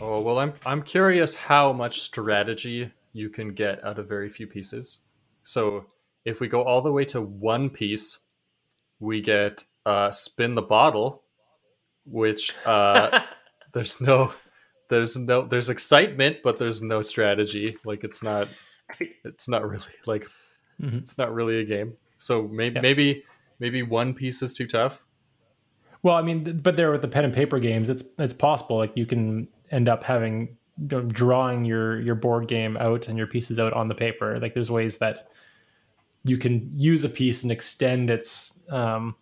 Oh 0.00 0.20
well, 0.20 0.38
I'm 0.38 0.54
I'm 0.64 0.82
curious 0.82 1.34
how 1.34 1.72
much 1.72 2.00
strategy 2.00 2.92
you 3.12 3.28
can 3.28 3.54
get 3.54 3.84
out 3.84 3.98
of 3.98 4.08
very 4.08 4.28
few 4.28 4.46
pieces. 4.46 5.00
So 5.42 5.86
if 6.24 6.40
we 6.40 6.46
go 6.46 6.62
all 6.62 6.80
the 6.80 6.92
way 6.92 7.04
to 7.06 7.20
one 7.20 7.68
piece, 7.68 8.20
we 9.00 9.20
get 9.20 9.64
uh, 9.84 10.12
spin 10.12 10.54
the 10.54 10.62
bottle, 10.62 11.24
which 12.04 12.54
uh, 12.64 13.20
there's 13.74 14.00
no 14.00 14.32
there's 14.92 15.16
no 15.16 15.42
there's 15.46 15.68
excitement, 15.70 16.36
but 16.44 16.58
there's 16.58 16.82
no 16.82 17.02
strategy. 17.02 17.76
Like 17.84 18.04
it's 18.04 18.22
not 18.22 18.48
it's 19.24 19.48
not 19.48 19.66
really 19.68 19.92
like 20.06 20.26
Mhm. 20.80 20.98
it's 21.02 21.16
not 21.18 21.32
really 21.34 21.58
a 21.60 21.64
game. 21.64 21.94
So 22.18 22.46
maybe 22.48 22.74
Yeah. 22.76 22.80
maybe 22.82 23.24
maybe 23.58 23.82
one 23.82 24.14
piece 24.14 24.42
is 24.42 24.52
too 24.54 24.66
tough. 24.66 25.04
Well, 26.02 26.16
I 26.16 26.22
mean, 26.22 26.44
th- 26.44 26.62
but 26.62 26.76
there 26.76 26.90
with 26.90 27.02
the 27.02 27.08
pen 27.08 27.24
and 27.24 27.32
paper 27.34 27.58
games, 27.58 27.88
it's 27.88 28.04
it's 28.18 28.34
possible. 28.34 28.76
Like 28.76 28.92
you 28.96 29.06
can 29.06 29.48
end 29.70 29.88
up 29.88 30.02
having 30.04 30.56
you 30.78 30.88
know, 30.90 31.02
drawing 31.02 31.64
your 31.64 32.00
your 32.00 32.14
board 32.16 32.48
game 32.48 32.76
out 32.76 33.08
and 33.08 33.16
your 33.18 33.26
pieces 33.26 33.58
out 33.60 33.72
on 33.72 33.88
the 33.88 33.94
paper. 33.94 34.38
Like 34.40 34.54
there's 34.54 34.70
ways 34.70 34.98
that 34.98 35.28
you 36.24 36.36
can 36.38 36.68
use 36.72 37.04
a 37.04 37.08
piece 37.08 37.42
and 37.42 37.52
extend 37.52 38.10
its 38.10 38.58
um, 38.70 39.14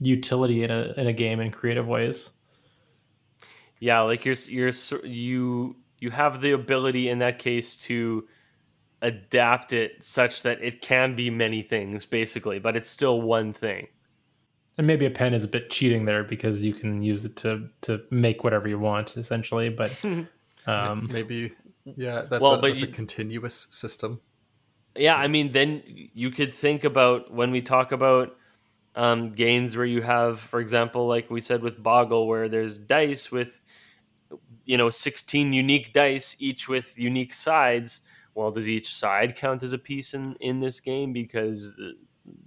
utility 0.00 0.64
in 0.64 0.70
a 0.70 0.92
in 0.96 1.06
a 1.06 1.12
game 1.12 1.40
in 1.40 1.50
creative 1.50 1.86
ways. 1.86 2.30
Yeah, 3.82 4.02
like 4.02 4.24
you're 4.24 4.36
you're 4.46 4.70
you 5.02 5.74
you 5.98 6.10
have 6.10 6.40
the 6.40 6.52
ability 6.52 7.08
in 7.08 7.18
that 7.18 7.40
case 7.40 7.74
to 7.88 8.28
adapt 9.02 9.72
it 9.72 10.04
such 10.04 10.42
that 10.42 10.62
it 10.62 10.82
can 10.82 11.16
be 11.16 11.30
many 11.30 11.62
things 11.62 12.06
basically, 12.06 12.60
but 12.60 12.76
it's 12.76 12.88
still 12.88 13.20
one 13.20 13.52
thing. 13.52 13.88
And 14.78 14.86
maybe 14.86 15.04
a 15.04 15.10
pen 15.10 15.34
is 15.34 15.42
a 15.42 15.48
bit 15.48 15.68
cheating 15.68 16.04
there 16.04 16.22
because 16.22 16.64
you 16.64 16.72
can 16.72 17.02
use 17.02 17.24
it 17.24 17.34
to 17.38 17.68
to 17.80 18.02
make 18.12 18.44
whatever 18.44 18.68
you 18.68 18.78
want 18.78 19.16
essentially. 19.16 19.68
But 19.68 19.90
um, 20.68 21.08
Maybe 21.12 21.52
yeah, 21.84 22.22
that's, 22.30 22.40
Well, 22.40 22.54
a, 22.54 22.60
but 22.60 22.70
that's 22.70 22.82
a 22.82 22.86
continuous 22.86 23.66
system. 23.72 24.20
Yeah, 24.94 25.16
I 25.16 25.26
mean, 25.26 25.50
then 25.50 25.82
you 25.84 26.30
could 26.30 26.54
think 26.54 26.84
about 26.84 27.34
when 27.34 27.50
we 27.50 27.60
talk 27.60 27.90
about 27.90 28.36
um, 28.94 29.32
games 29.32 29.76
where 29.76 29.86
you 29.86 30.02
have, 30.02 30.40
for 30.40 30.60
example, 30.60 31.06
like 31.06 31.30
we 31.30 31.40
said 31.40 31.62
with 31.62 31.82
Boggle, 31.82 32.26
where 32.26 32.48
there's 32.48 32.78
dice 32.78 33.30
with, 33.30 33.60
you 34.64 34.76
know, 34.76 34.90
16 34.90 35.52
unique 35.52 35.92
dice, 35.92 36.36
each 36.38 36.68
with 36.68 36.98
unique 36.98 37.34
sides. 37.34 38.00
Well, 38.34 38.50
does 38.50 38.68
each 38.68 38.94
side 38.94 39.36
count 39.36 39.62
as 39.62 39.72
a 39.72 39.78
piece 39.78 40.14
in, 40.14 40.36
in 40.40 40.60
this 40.60 40.80
game? 40.80 41.12
Because 41.12 41.72
uh, 41.78 41.92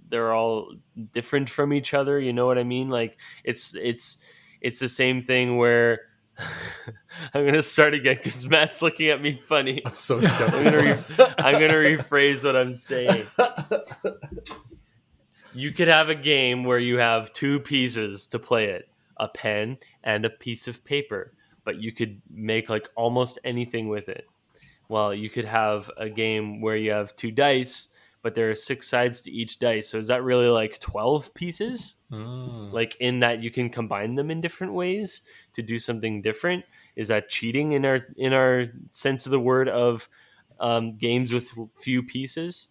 they're 0.08 0.32
all 0.32 0.74
different 1.12 1.50
from 1.50 1.72
each 1.72 1.94
other. 1.94 2.18
You 2.18 2.32
know 2.32 2.46
what 2.46 2.58
I 2.58 2.64
mean? 2.64 2.88
Like 2.88 3.18
it's 3.44 3.74
it's 3.74 4.18
it's 4.60 4.78
the 4.78 4.88
same 4.88 5.22
thing 5.22 5.56
where 5.56 6.00
I'm 7.34 7.44
gonna 7.44 7.62
start 7.62 7.94
again 7.94 8.16
because 8.16 8.46
Matt's 8.48 8.82
looking 8.82 9.08
at 9.10 9.22
me 9.22 9.40
funny. 9.46 9.82
I'm 9.84 9.94
so 9.94 10.20
I'm 10.22 10.64
gonna, 10.64 10.78
re- 10.78 11.26
I'm 11.38 11.54
gonna 11.54 11.74
rephrase 11.74 12.44
what 12.44 12.56
I'm 12.56 12.74
saying. 12.74 13.24
You 15.56 15.72
could 15.72 15.88
have 15.88 16.08
a 16.08 16.14
game 16.14 16.64
where 16.64 16.78
you 16.78 16.98
have 16.98 17.32
two 17.32 17.60
pieces 17.60 18.26
to 18.28 18.38
play 18.38 18.66
it 18.66 18.88
a 19.18 19.28
pen 19.28 19.78
and 20.04 20.26
a 20.26 20.30
piece 20.30 20.68
of 20.68 20.84
paper, 20.84 21.32
but 21.64 21.76
you 21.76 21.90
could 21.90 22.20
make 22.30 22.68
like 22.68 22.88
almost 22.96 23.38
anything 23.44 23.88
with 23.88 24.08
it. 24.08 24.26
Well, 24.88 25.14
you 25.14 25.30
could 25.30 25.46
have 25.46 25.90
a 25.96 26.08
game 26.08 26.60
where 26.60 26.76
you 26.76 26.90
have 26.90 27.16
two 27.16 27.30
dice, 27.30 27.88
but 28.22 28.34
there 28.34 28.50
are 28.50 28.54
six 28.54 28.88
sides 28.88 29.22
to 29.22 29.30
each 29.30 29.58
dice. 29.58 29.88
So 29.88 29.98
is 29.98 30.08
that 30.08 30.22
really 30.22 30.48
like 30.48 30.78
12 30.80 31.32
pieces? 31.32 31.96
Mm. 32.12 32.72
Like 32.72 32.96
in 33.00 33.20
that 33.20 33.42
you 33.42 33.50
can 33.50 33.70
combine 33.70 34.14
them 34.14 34.30
in 34.30 34.40
different 34.40 34.74
ways 34.74 35.22
to 35.54 35.62
do 35.62 35.78
something 35.78 36.22
different? 36.22 36.64
Is 36.94 37.08
that 37.08 37.28
cheating 37.28 37.72
in 37.72 37.84
our 37.84 38.06
in 38.16 38.32
our 38.32 38.66
sense 38.90 39.26
of 39.26 39.32
the 39.32 39.40
word 39.40 39.68
of 39.68 40.08
um, 40.60 40.96
games 40.96 41.32
with 41.32 41.52
few 41.74 42.02
pieces? 42.02 42.68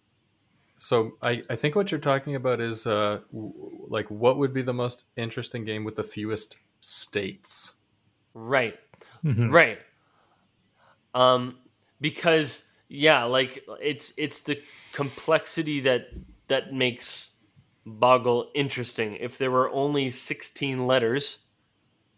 So 0.78 1.12
I, 1.22 1.42
I 1.48 1.56
think 1.56 1.74
what 1.74 1.90
you're 1.90 2.00
talking 2.00 2.34
about 2.34 2.60
is 2.60 2.86
uh, 2.86 3.20
w- 3.32 3.86
like 3.88 4.10
what 4.10 4.38
would 4.38 4.52
be 4.52 4.62
the 4.62 4.74
most 4.74 5.04
interesting 5.16 5.64
game 5.64 5.84
with 5.84 5.96
the 5.96 6.04
fewest 6.04 6.58
states? 6.80 7.74
Right. 8.34 8.78
Mhm. 9.24 9.50
Right. 9.52 9.78
Um 11.14 11.58
because 12.00 12.64
yeah, 12.88 13.24
like 13.24 13.64
it's 13.80 14.12
it's 14.16 14.40
the 14.42 14.62
complexity 14.92 15.80
that 15.80 16.08
that 16.48 16.72
makes 16.72 17.30
Boggle 17.86 18.50
interesting. 18.54 19.14
If 19.14 19.38
there 19.38 19.50
were 19.50 19.70
only 19.70 20.10
16 20.10 20.86
letters 20.86 21.38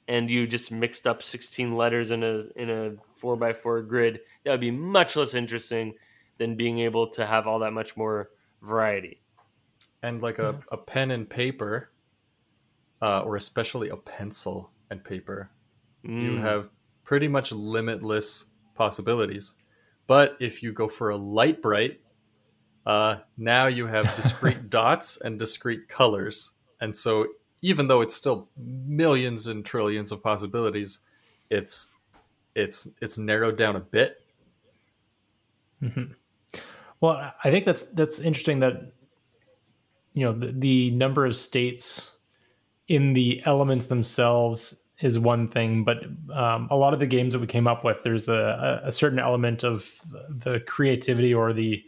and 0.09 0.31
you 0.31 0.47
just 0.47 0.73
mixed 0.73 1.07
up 1.07 1.23
16 1.23 1.77
letters 1.77 2.11
in 2.11 2.23
a 2.23 2.45
in 2.57 2.71
a 2.71 2.93
4x4 3.17 3.83
grid, 3.89 4.21
that 4.45 4.53
would 4.53 4.61
be 4.61 4.71
much 4.71 5.17
less 5.17 5.35
interesting 5.35 5.95
than 6.39 6.57
being 6.57 6.81
able 6.81 7.09
to 7.11 7.27
have 7.27 7.47
all 7.47 7.61
that 7.61 7.73
much 7.73 7.97
more 7.97 8.31
variety. 8.63 9.21
And 10.03 10.23
like 10.23 10.39
a, 10.39 10.61
a 10.71 10.77
pen 10.77 11.11
and 11.11 11.29
paper, 11.29 11.91
uh, 13.03 13.21
or 13.23 13.37
especially 13.37 13.89
a 13.91 13.97
pencil 13.97 14.71
and 14.91 15.03
paper, 15.03 15.51
you 16.03 16.33
Mm. 16.33 16.41
have 16.41 16.71
pretty 17.05 17.29
much 17.29 17.53
limitless 17.53 18.47
possibilities. 18.75 19.55
But 20.07 20.37
if 20.41 20.63
you 20.63 20.73
go 20.73 20.89
for 20.89 21.11
a 21.11 21.17
Lite-Brite, 21.17 22.01
uh, 22.87 23.19
now 23.37 23.67
you 23.67 23.87
have 23.87 24.15
discrete 24.17 24.71
dots 24.71 25.21
and 25.21 25.39
discrete 25.39 25.89
colors. 25.89 26.53
And 26.81 26.95
so 26.95 27.27
even 27.61 27.89
though 27.89 28.01
it's 28.01 28.15
still 28.15 28.49
millions 28.57 29.49
and 29.49 29.65
trillions 29.65 30.13
of 30.13 30.23
possibilities, 30.23 31.01
it's 31.51 31.91
it's 32.55 32.89
it's 33.03 33.19
narrowed 33.19 33.59
down 33.59 33.77
a 33.77 33.81
bit. 33.81 34.25
Mhm. 35.83 36.15
Well, 37.01 37.33
I 37.45 37.51
think 37.51 37.65
that's 37.65 37.83
that's 37.83 38.19
interesting 38.19 38.61
that 38.61 38.93
you 40.15 40.25
know 40.25 40.33
the, 40.33 40.53
the 40.53 40.91
number 40.91 41.25
of 41.27 41.37
states 41.37 42.13
in 42.89 43.13
the 43.13 43.43
elements 43.45 43.87
themselves 43.87 44.83
is 45.01 45.19
one 45.19 45.47
thing, 45.49 45.85
but 45.85 45.99
um, 46.35 46.67
a 46.71 46.77
lot 46.77 46.93
of 46.93 46.99
the 46.99 47.07
games 47.07 47.33
that 47.33 47.39
we 47.39 47.47
came 47.47 47.69
up 47.69 47.85
with, 47.85 48.03
there's 48.03 48.29
a, 48.29 48.81
a 48.85 48.91
certain 48.91 49.21
element 49.21 49.63
of 49.63 49.93
the 50.29 50.61
creativity 50.67 51.33
or 51.33 51.53
the 51.53 51.85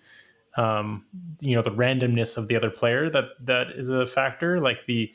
um, 0.56 1.04
you 1.40 1.56
know 1.56 1.62
the 1.62 1.70
randomness 1.70 2.36
of 2.36 2.48
the 2.48 2.56
other 2.56 2.70
player 2.70 3.10
that 3.10 3.30
that 3.40 3.70
is 3.70 3.88
a 3.88 4.06
factor. 4.06 4.60
Like 4.60 4.86
the 4.86 5.12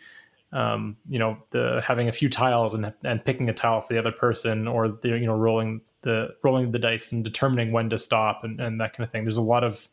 um, 0.51 0.97
you 1.07 1.19
know 1.19 1.37
the 1.51 1.81
having 1.85 2.09
a 2.09 2.11
few 2.11 2.29
tiles 2.29 2.73
and 2.73 2.93
and 3.05 3.23
picking 3.23 3.49
a 3.49 3.53
tile 3.53 3.81
for 3.81 3.93
the 3.93 3.99
other 3.99 4.11
person, 4.11 4.67
or 4.67 4.89
the 4.89 5.09
you 5.09 5.25
know 5.25 5.35
rolling 5.35 5.81
the 6.05 6.35
rolling 6.43 6.67
of 6.67 6.71
the 6.71 6.79
dice 6.79 7.11
and 7.11 7.23
determining 7.23 7.71
when 7.71 7.89
to 7.89 7.97
stop 7.97 8.43
and, 8.43 8.61
and 8.61 8.79
that 8.79 8.95
kind 8.95 9.05
of 9.05 9.11
thing. 9.11 9.25
There's 9.25 9.37
a 9.37 9.41
lot 9.41 9.63
of 9.63 9.89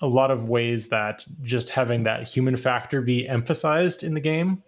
a 0.00 0.06
lot 0.06 0.30
of 0.30 0.48
ways 0.48 0.88
that 0.88 1.24
just 1.42 1.68
having 1.68 2.04
that 2.04 2.26
human 2.26 2.56
factor 2.56 3.02
be 3.02 3.28
emphasized 3.28 4.02
in 4.02 4.14
the 4.14 4.20
game 4.20 4.62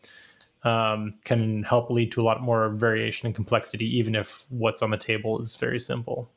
um, 0.65 1.15
can 1.25 1.63
help 1.63 1.89
lead 1.89 2.13
to 2.13 2.21
a 2.21 2.25
lot 2.25 2.43
more 2.43 2.69
variation 2.71 3.27
and 3.27 3.35
complexity, 3.35 3.87
even 3.97 4.15
if 4.15 4.45
what's 4.51 4.83
on 4.83 4.91
the 4.91 4.97
table 4.97 5.39
is 5.39 5.57
very 5.57 5.81
simple. 5.81 6.31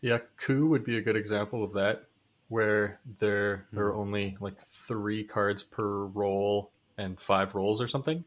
Yeah, 0.00 0.18
coup 0.36 0.66
would 0.68 0.84
be 0.84 0.98
a 0.98 1.00
good 1.00 1.16
example 1.16 1.64
of 1.64 1.72
that, 1.72 2.04
where 2.48 3.00
there 3.18 3.66
there 3.72 3.86
are 3.86 3.96
only 3.96 4.36
like 4.40 4.60
three 4.60 5.24
cards 5.24 5.64
per 5.64 6.04
role 6.04 6.70
and 6.96 7.18
five 7.18 7.56
roles 7.56 7.80
or 7.80 7.88
something. 7.88 8.24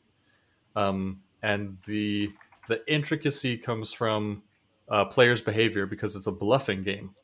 Um, 0.76 1.22
and 1.42 1.78
the 1.86 2.32
the 2.68 2.82
intricacy 2.92 3.58
comes 3.58 3.92
from 3.94 4.44
uh, 4.90 5.06
players' 5.06 5.42
behavior 5.42 5.86
because 5.86 6.16
it's 6.16 6.28
a 6.28 6.32
bluffing 6.32 6.84
game. 6.84 7.16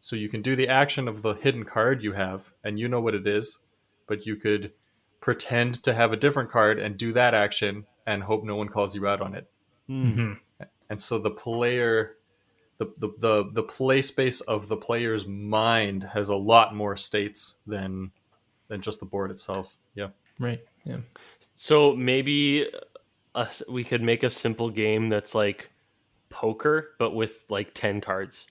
So 0.00 0.16
you 0.16 0.28
can 0.28 0.42
do 0.42 0.54
the 0.56 0.68
action 0.68 1.08
of 1.08 1.22
the 1.22 1.34
hidden 1.34 1.64
card 1.64 2.02
you 2.02 2.12
have, 2.12 2.52
and 2.64 2.78
you 2.78 2.88
know 2.88 3.00
what 3.00 3.14
it 3.14 3.26
is, 3.26 3.58
but 4.06 4.26
you 4.26 4.36
could 4.36 4.72
pretend 5.20 5.82
to 5.82 5.92
have 5.94 6.12
a 6.12 6.16
different 6.16 6.50
card 6.50 6.78
and 6.78 6.96
do 6.96 7.12
that 7.12 7.34
action 7.34 7.86
and 8.06 8.22
hope 8.22 8.44
no 8.44 8.54
one 8.56 8.68
calls 8.68 8.94
you 8.94 9.06
out 9.06 9.20
on 9.20 9.34
it 9.34 9.48
Mm. 9.88 10.38
and 10.90 11.00
so 11.00 11.18
the 11.18 11.30
player 11.30 12.16
the, 12.78 12.92
the 12.98 13.08
the 13.18 13.50
the 13.52 13.62
play 13.62 14.02
space 14.02 14.40
of 14.42 14.66
the 14.68 14.76
player's 14.76 15.26
mind 15.26 16.02
has 16.02 16.28
a 16.28 16.36
lot 16.36 16.74
more 16.74 16.96
states 16.96 17.54
than 17.66 18.10
than 18.68 18.80
just 18.80 18.98
the 19.00 19.06
board 19.06 19.30
itself 19.30 19.78
yeah 19.94 20.08
Right. 20.38 20.60
Yeah. 20.84 20.98
So 21.54 21.94
maybe 21.96 22.68
uh, 23.36 23.46
we 23.68 23.84
could 23.84 24.02
make 24.02 24.24
a 24.24 24.30
simple 24.30 24.68
game 24.70 25.08
that's 25.08 25.34
like 25.34 25.70
poker, 26.30 26.94
but 26.98 27.12
with 27.14 27.44
like 27.48 27.72
ten 27.74 28.00
cards, 28.00 28.46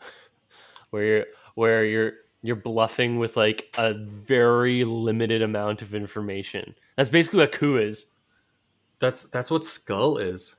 where 0.90 1.04
you're 1.04 1.26
where 1.54 1.84
you're 1.84 2.12
you're 2.42 2.56
bluffing 2.56 3.18
with 3.18 3.36
like 3.36 3.72
a 3.78 3.94
very 3.94 4.82
limited 4.84 5.42
amount 5.42 5.82
of 5.82 5.94
information. 5.94 6.74
That's 6.96 7.10
basically 7.10 7.40
what 7.40 7.52
coup 7.52 7.76
is. 7.76 8.06
that's 8.98 9.24
that's 9.24 9.50
what 9.50 9.64
skull 9.64 10.18
is 10.18 10.56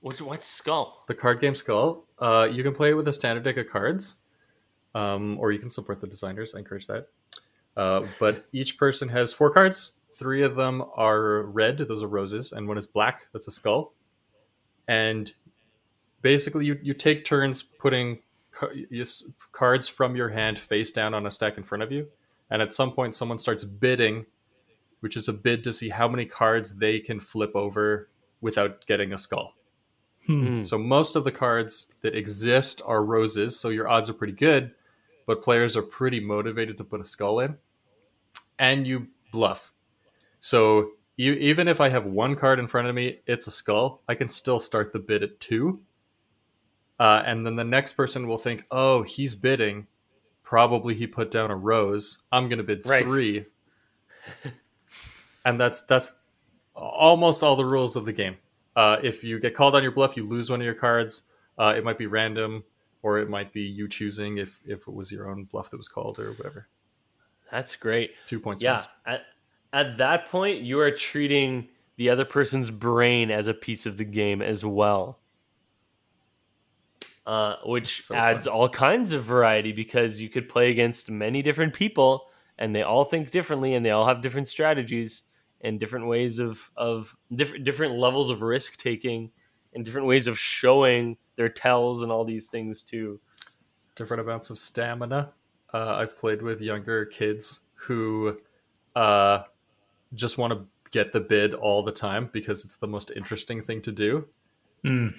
What's 0.00 0.20
what's 0.20 0.48
skull? 0.48 1.04
the 1.06 1.14
card 1.14 1.40
game 1.40 1.54
skull 1.54 2.06
uh, 2.18 2.48
you 2.50 2.62
can 2.64 2.74
play 2.74 2.90
it 2.90 2.94
with 2.94 3.06
a 3.08 3.12
standard 3.12 3.44
deck 3.44 3.56
of 3.56 3.68
cards 3.70 4.16
um, 4.94 5.38
or 5.38 5.52
you 5.52 5.58
can 5.60 5.70
support 5.70 6.00
the 6.00 6.06
designers 6.08 6.54
i 6.54 6.58
encourage 6.58 6.86
that 6.88 7.08
uh, 7.76 8.02
but 8.18 8.46
each 8.52 8.78
person 8.78 9.08
has 9.08 9.32
four 9.32 9.50
cards 9.50 9.92
three 10.14 10.42
of 10.42 10.54
them 10.54 10.82
are 10.96 11.42
red 11.42 11.78
those 11.78 12.02
are 12.02 12.08
roses 12.08 12.52
and 12.52 12.68
one 12.68 12.78
is 12.78 12.86
black 12.86 13.26
that's 13.32 13.48
a 13.48 13.50
skull 13.50 13.92
and 14.88 15.32
basically 16.22 16.66
you, 16.66 16.78
you 16.82 16.94
take 16.94 17.24
turns 17.24 17.62
putting 17.62 18.18
ca- 18.52 18.68
you 18.90 19.02
s- 19.02 19.24
cards 19.52 19.88
from 19.88 20.14
your 20.16 20.28
hand 20.28 20.58
face 20.58 20.90
down 20.90 21.14
on 21.14 21.26
a 21.26 21.30
stack 21.30 21.56
in 21.56 21.62
front 21.62 21.82
of 21.82 21.90
you 21.92 22.06
and 22.50 22.60
at 22.62 22.74
some 22.74 22.92
point 22.92 23.14
someone 23.14 23.38
starts 23.38 23.64
bidding 23.64 24.26
which 25.00 25.16
is 25.16 25.28
a 25.28 25.32
bid 25.32 25.64
to 25.64 25.72
see 25.72 25.88
how 25.88 26.06
many 26.06 26.24
cards 26.24 26.76
they 26.76 27.00
can 27.00 27.18
flip 27.18 27.50
over 27.54 28.08
without 28.40 28.86
getting 28.86 29.12
a 29.12 29.18
skull 29.18 29.54
Hmm. 30.26 30.60
Mm. 30.60 30.66
so 30.66 30.78
most 30.78 31.16
of 31.16 31.24
the 31.24 31.32
cards 31.32 31.88
that 32.02 32.14
exist 32.14 32.80
are 32.86 33.04
roses, 33.04 33.58
so 33.58 33.70
your 33.70 33.88
odds 33.88 34.08
are 34.08 34.12
pretty 34.12 34.32
good, 34.34 34.70
but 35.26 35.42
players 35.42 35.76
are 35.76 35.82
pretty 35.82 36.20
motivated 36.20 36.78
to 36.78 36.84
put 36.84 37.00
a 37.00 37.04
skull 37.04 37.40
in, 37.40 37.56
and 38.56 38.86
you 38.86 39.08
bluff. 39.32 39.71
So 40.42 40.90
you, 41.16 41.34
even 41.34 41.68
if 41.68 41.80
I 41.80 41.88
have 41.88 42.04
one 42.04 42.34
card 42.34 42.58
in 42.58 42.66
front 42.66 42.88
of 42.88 42.94
me, 42.94 43.20
it's 43.26 43.46
a 43.46 43.50
skull. 43.50 44.02
I 44.08 44.16
can 44.16 44.28
still 44.28 44.58
start 44.58 44.92
the 44.92 44.98
bid 44.98 45.22
at 45.22 45.38
two, 45.38 45.80
uh, 46.98 47.22
and 47.24 47.46
then 47.46 47.54
the 47.56 47.64
next 47.64 47.92
person 47.92 48.26
will 48.26 48.38
think, 48.38 48.66
"Oh, 48.70 49.02
he's 49.02 49.34
bidding. 49.36 49.86
Probably 50.42 50.94
he 50.94 51.06
put 51.06 51.30
down 51.30 51.50
a 51.52 51.56
rose. 51.56 52.18
I'm 52.32 52.48
going 52.48 52.58
to 52.58 52.64
bid 52.64 52.84
Right. 52.86 53.04
three. 53.04 53.46
and 55.44 55.60
that's 55.60 55.82
that's 55.82 56.12
almost 56.74 57.42
all 57.42 57.54
the 57.56 57.64
rules 57.64 57.94
of 57.96 58.04
the 58.04 58.12
game. 58.12 58.36
Uh, 58.74 58.98
if 59.02 59.22
you 59.22 59.38
get 59.38 59.54
called 59.54 59.76
on 59.76 59.82
your 59.82 59.92
bluff, 59.92 60.16
you 60.16 60.26
lose 60.26 60.50
one 60.50 60.60
of 60.60 60.64
your 60.64 60.74
cards. 60.74 61.22
Uh, 61.56 61.74
it 61.76 61.84
might 61.84 61.98
be 61.98 62.06
random, 62.06 62.64
or 63.02 63.18
it 63.18 63.28
might 63.30 63.52
be 63.52 63.62
you 63.62 63.88
choosing 63.88 64.38
if 64.38 64.60
if 64.66 64.88
it 64.88 64.92
was 64.92 65.12
your 65.12 65.30
own 65.30 65.44
bluff 65.44 65.70
that 65.70 65.76
was 65.76 65.88
called 65.88 66.18
or 66.18 66.32
whatever. 66.32 66.66
That's 67.50 67.76
great. 67.76 68.12
Two 68.26 68.40
points. 68.40 68.62
Yeah. 68.62 68.82
At, 69.72 69.86
at 69.86 69.96
that 69.98 70.26
point, 70.30 70.62
you 70.62 70.78
are 70.80 70.90
treating 70.90 71.68
the 71.96 72.10
other 72.10 72.24
person's 72.24 72.70
brain 72.70 73.30
as 73.30 73.46
a 73.46 73.54
piece 73.54 73.86
of 73.86 73.96
the 73.96 74.04
game 74.04 74.42
as 74.42 74.64
well. 74.64 75.18
Uh, 77.24 77.56
which 77.64 78.00
So 78.02 78.16
adds 78.16 78.46
fun. 78.46 78.54
all 78.54 78.68
kinds 78.68 79.12
of 79.12 79.22
variety 79.22 79.70
because 79.72 80.20
you 80.20 80.28
could 80.28 80.48
play 80.48 80.70
against 80.72 81.08
many 81.08 81.40
different 81.40 81.72
people 81.72 82.24
and 82.58 82.74
they 82.74 82.82
all 82.82 83.04
think 83.04 83.30
differently 83.30 83.74
and 83.76 83.86
they 83.86 83.90
all 83.90 84.06
have 84.06 84.22
different 84.22 84.48
strategies 84.48 85.22
and 85.60 85.78
different 85.78 86.08
ways 86.08 86.40
of, 86.40 86.68
of 86.76 87.16
different 87.32 87.64
different 87.64 87.94
levels 87.94 88.28
of 88.28 88.42
risk 88.42 88.76
taking 88.76 89.30
and 89.72 89.84
different 89.84 90.08
ways 90.08 90.26
of 90.26 90.36
showing 90.36 91.16
their 91.36 91.48
tells 91.48 92.02
and 92.02 92.10
all 92.10 92.24
these 92.24 92.48
things 92.48 92.82
too. 92.82 93.20
different 93.94 94.20
amounts 94.20 94.50
of 94.50 94.58
stamina. 94.58 95.32
Uh, 95.72 95.94
I've 95.94 96.18
played 96.18 96.42
with 96.42 96.60
younger 96.60 97.04
kids 97.06 97.60
who 97.74 98.36
uh, 98.96 99.44
just 100.14 100.38
want 100.38 100.52
to 100.52 100.66
get 100.90 101.12
the 101.12 101.20
bid 101.20 101.54
all 101.54 101.82
the 101.82 101.92
time 101.92 102.28
because 102.32 102.64
it's 102.64 102.76
the 102.76 102.86
most 102.86 103.10
interesting 103.14 103.62
thing 103.62 103.80
to 103.82 103.92
do. 103.92 104.26
Mm. 104.84 105.14
It- 105.14 105.18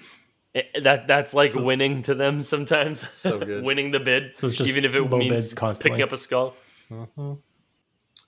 Eh, 0.56 0.62
that 0.82 1.08
that's 1.08 1.34
like 1.34 1.52
winning 1.52 2.02
to 2.02 2.14
them 2.14 2.40
sometimes. 2.40 3.04
So 3.12 3.38
good. 3.44 3.64
winning 3.64 3.90
the 3.90 3.98
bid, 3.98 4.36
So 4.36 4.46
it's 4.46 4.54
just 4.54 4.70
even 4.70 4.84
if 4.84 4.94
it 4.94 5.10
means 5.10 5.52
picking 5.80 6.00
up 6.00 6.12
a 6.12 6.16
skull. 6.16 6.54
Mhm. 6.92 7.38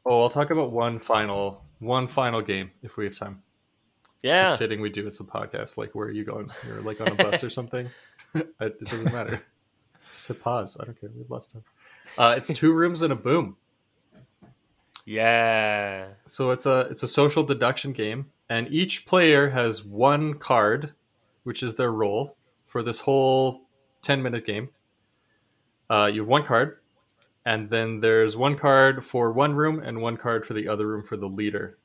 Oh, 0.05 0.23
I'll 0.23 0.31
talk 0.31 0.51
about 0.51 0.73
one 0.73 0.99
final 0.99 1.62
one 1.79 2.09
final 2.09 2.43
game 2.43 2.73
if 2.83 2.97
we 2.97 3.05
have 3.05 3.17
time. 3.17 3.43
Yeah, 4.25 4.49
Just 4.49 4.59
kidding. 4.59 4.81
We 4.81 4.91
do. 4.91 5.07
It's 5.07 5.21
a 5.21 5.25
podcast. 5.25 5.77
Like, 5.77 5.95
where 5.95 6.09
are 6.09 6.11
you 6.11 6.25
going? 6.25 6.51
You're 6.67 6.81
like 6.81 7.01
on 7.01 7.09
a 7.09 7.14
bus 7.14 7.45
or 7.45 7.49
something. 7.49 7.89
it 8.35 8.49
it 8.61 8.81
doesn't 8.81 9.12
matter. 9.12 9.41
Just 10.12 10.27
hit 10.27 10.41
pause. 10.43 10.77
I 10.81 10.85
don't 10.87 11.01
care. 11.01 11.11
We 11.14 11.21
have 11.21 11.31
lots 11.31 11.47
of 11.47 11.53
time. 11.53 11.64
Uh, 12.19 12.35
it's 12.37 12.53
two 12.53 12.73
rooms 12.73 13.03
and 13.03 13.12
a 13.12 13.17
boom. 13.17 13.57
Yeah. 15.07 16.09
So 16.27 16.51
it's 16.51 16.67
a 16.67 16.81
it's 16.91 17.03
a 17.03 17.09
social 17.09 17.43
deduction 17.45 17.93
game, 17.93 18.27
and 18.51 18.69
each 18.69 19.07
player 19.07 19.49
has 19.49 19.83
one 19.85 20.35
card, 20.35 20.93
which 21.45 21.63
is 21.63 21.77
their 21.77 21.93
role 21.93 22.37
for 22.67 22.83
this 22.83 23.01
whole 23.01 23.63
ten 24.03 24.23
minute 24.23 24.45
game. 24.45 24.69
Uh, 25.89 26.11
you 26.13 26.21
have 26.21 26.29
one 26.29 26.43
card, 26.45 26.79
and 27.45 27.71
then 27.71 28.01
there's 28.01 28.37
one 28.37 28.57
card 28.57 29.05
for 29.05 29.33
one 29.33 29.55
room 29.55 29.79
and 29.79 30.03
one 30.03 30.17
card 30.17 30.45
for 30.45 30.53
the 30.55 30.69
other 30.69 30.87
room 30.87 31.03
for 31.03 31.17
the 31.17 31.29
leader, 31.29 31.79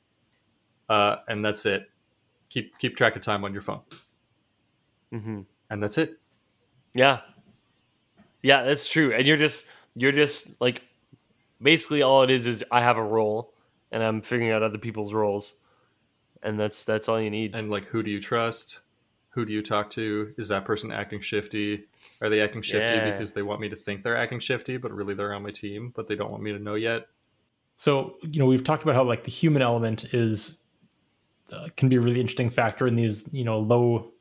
uh, 0.90 1.18
and 1.28 1.46
that's 1.46 1.66
it. 1.66 1.90
Keep 2.50 2.78
keep 2.80 2.98
track 2.98 3.16
of 3.16 3.22
time 3.22 3.46
on 3.46 3.54
your 3.54 3.62
phone, 3.62 3.82
Mm-hmm. 5.14 5.42
and 5.70 5.84
that's 5.84 5.98
it. 5.98 6.20
Yeah. 6.94 7.20
Yeah, 8.44 8.64
that's 8.64 8.88
true. 8.90 9.14
And 9.14 9.28
you're 9.28 9.38
just 9.38 9.66
you're 9.96 10.12
just 10.12 10.48
like 10.60 10.82
basically 11.62 12.02
all 12.02 12.24
it 12.24 12.30
is 12.30 12.48
is 12.48 12.64
I 12.72 12.82
have 12.82 12.98
a 12.98 13.04
role 13.04 13.54
and 13.92 14.02
I'm 14.04 14.22
figuring 14.22 14.52
out 14.52 14.64
other 14.64 14.78
people's 14.78 15.14
roles. 15.14 15.54
And 16.44 16.60
that's 16.60 16.86
that's 16.86 17.08
all 17.08 17.22
you 17.22 17.30
need. 17.30 17.54
And 17.54 17.70
like, 17.70 17.86
who 17.86 18.02
do 18.02 18.10
you 18.10 18.20
trust? 18.20 18.80
Who 19.30 19.46
do 19.46 19.54
you 19.54 19.62
talk 19.62 19.90
to? 19.92 20.34
Is 20.38 20.50
that 20.50 20.66
person 20.66 20.92
acting 20.92 21.22
shifty? 21.22 21.86
Are 22.20 22.30
they 22.30 22.42
acting 22.42 22.62
shifty 22.62 22.94
Yeah. 22.94 23.12
because 23.12 23.32
they 23.32 23.44
want 23.44 23.62
me 23.62 23.70
to 23.70 23.76
think 23.76 24.04
they're 24.04 24.18
acting 24.18 24.40
shifty, 24.40 24.78
but 24.78 24.92
really 24.92 25.14
they're 25.14 25.34
on 25.34 25.44
my 25.44 25.52
team, 25.52 25.94
but 25.96 26.08
they 26.08 26.16
don't 26.16 26.32
want 26.32 26.44
me 26.44 26.52
to 26.52 26.60
know 26.60 26.76
yet? 26.76 27.08
So 27.76 28.16
you 28.24 28.40
know 28.40 28.46
we've 28.48 28.64
talked 28.64 28.84
about 28.84 28.96
how 28.96 29.04
like 29.04 29.24
the 29.24 29.32
human 29.32 29.62
element 29.62 30.14
is 30.14 30.58
uh, 31.54 31.68
can 31.78 31.90
be 31.90 31.96
a 31.98 32.02
really 32.02 32.20
interesting 32.20 32.50
factor 32.50 32.88
in 32.88 32.96
these 32.96 33.32
you 33.32 33.44
know 33.44 33.60
low 33.60 34.12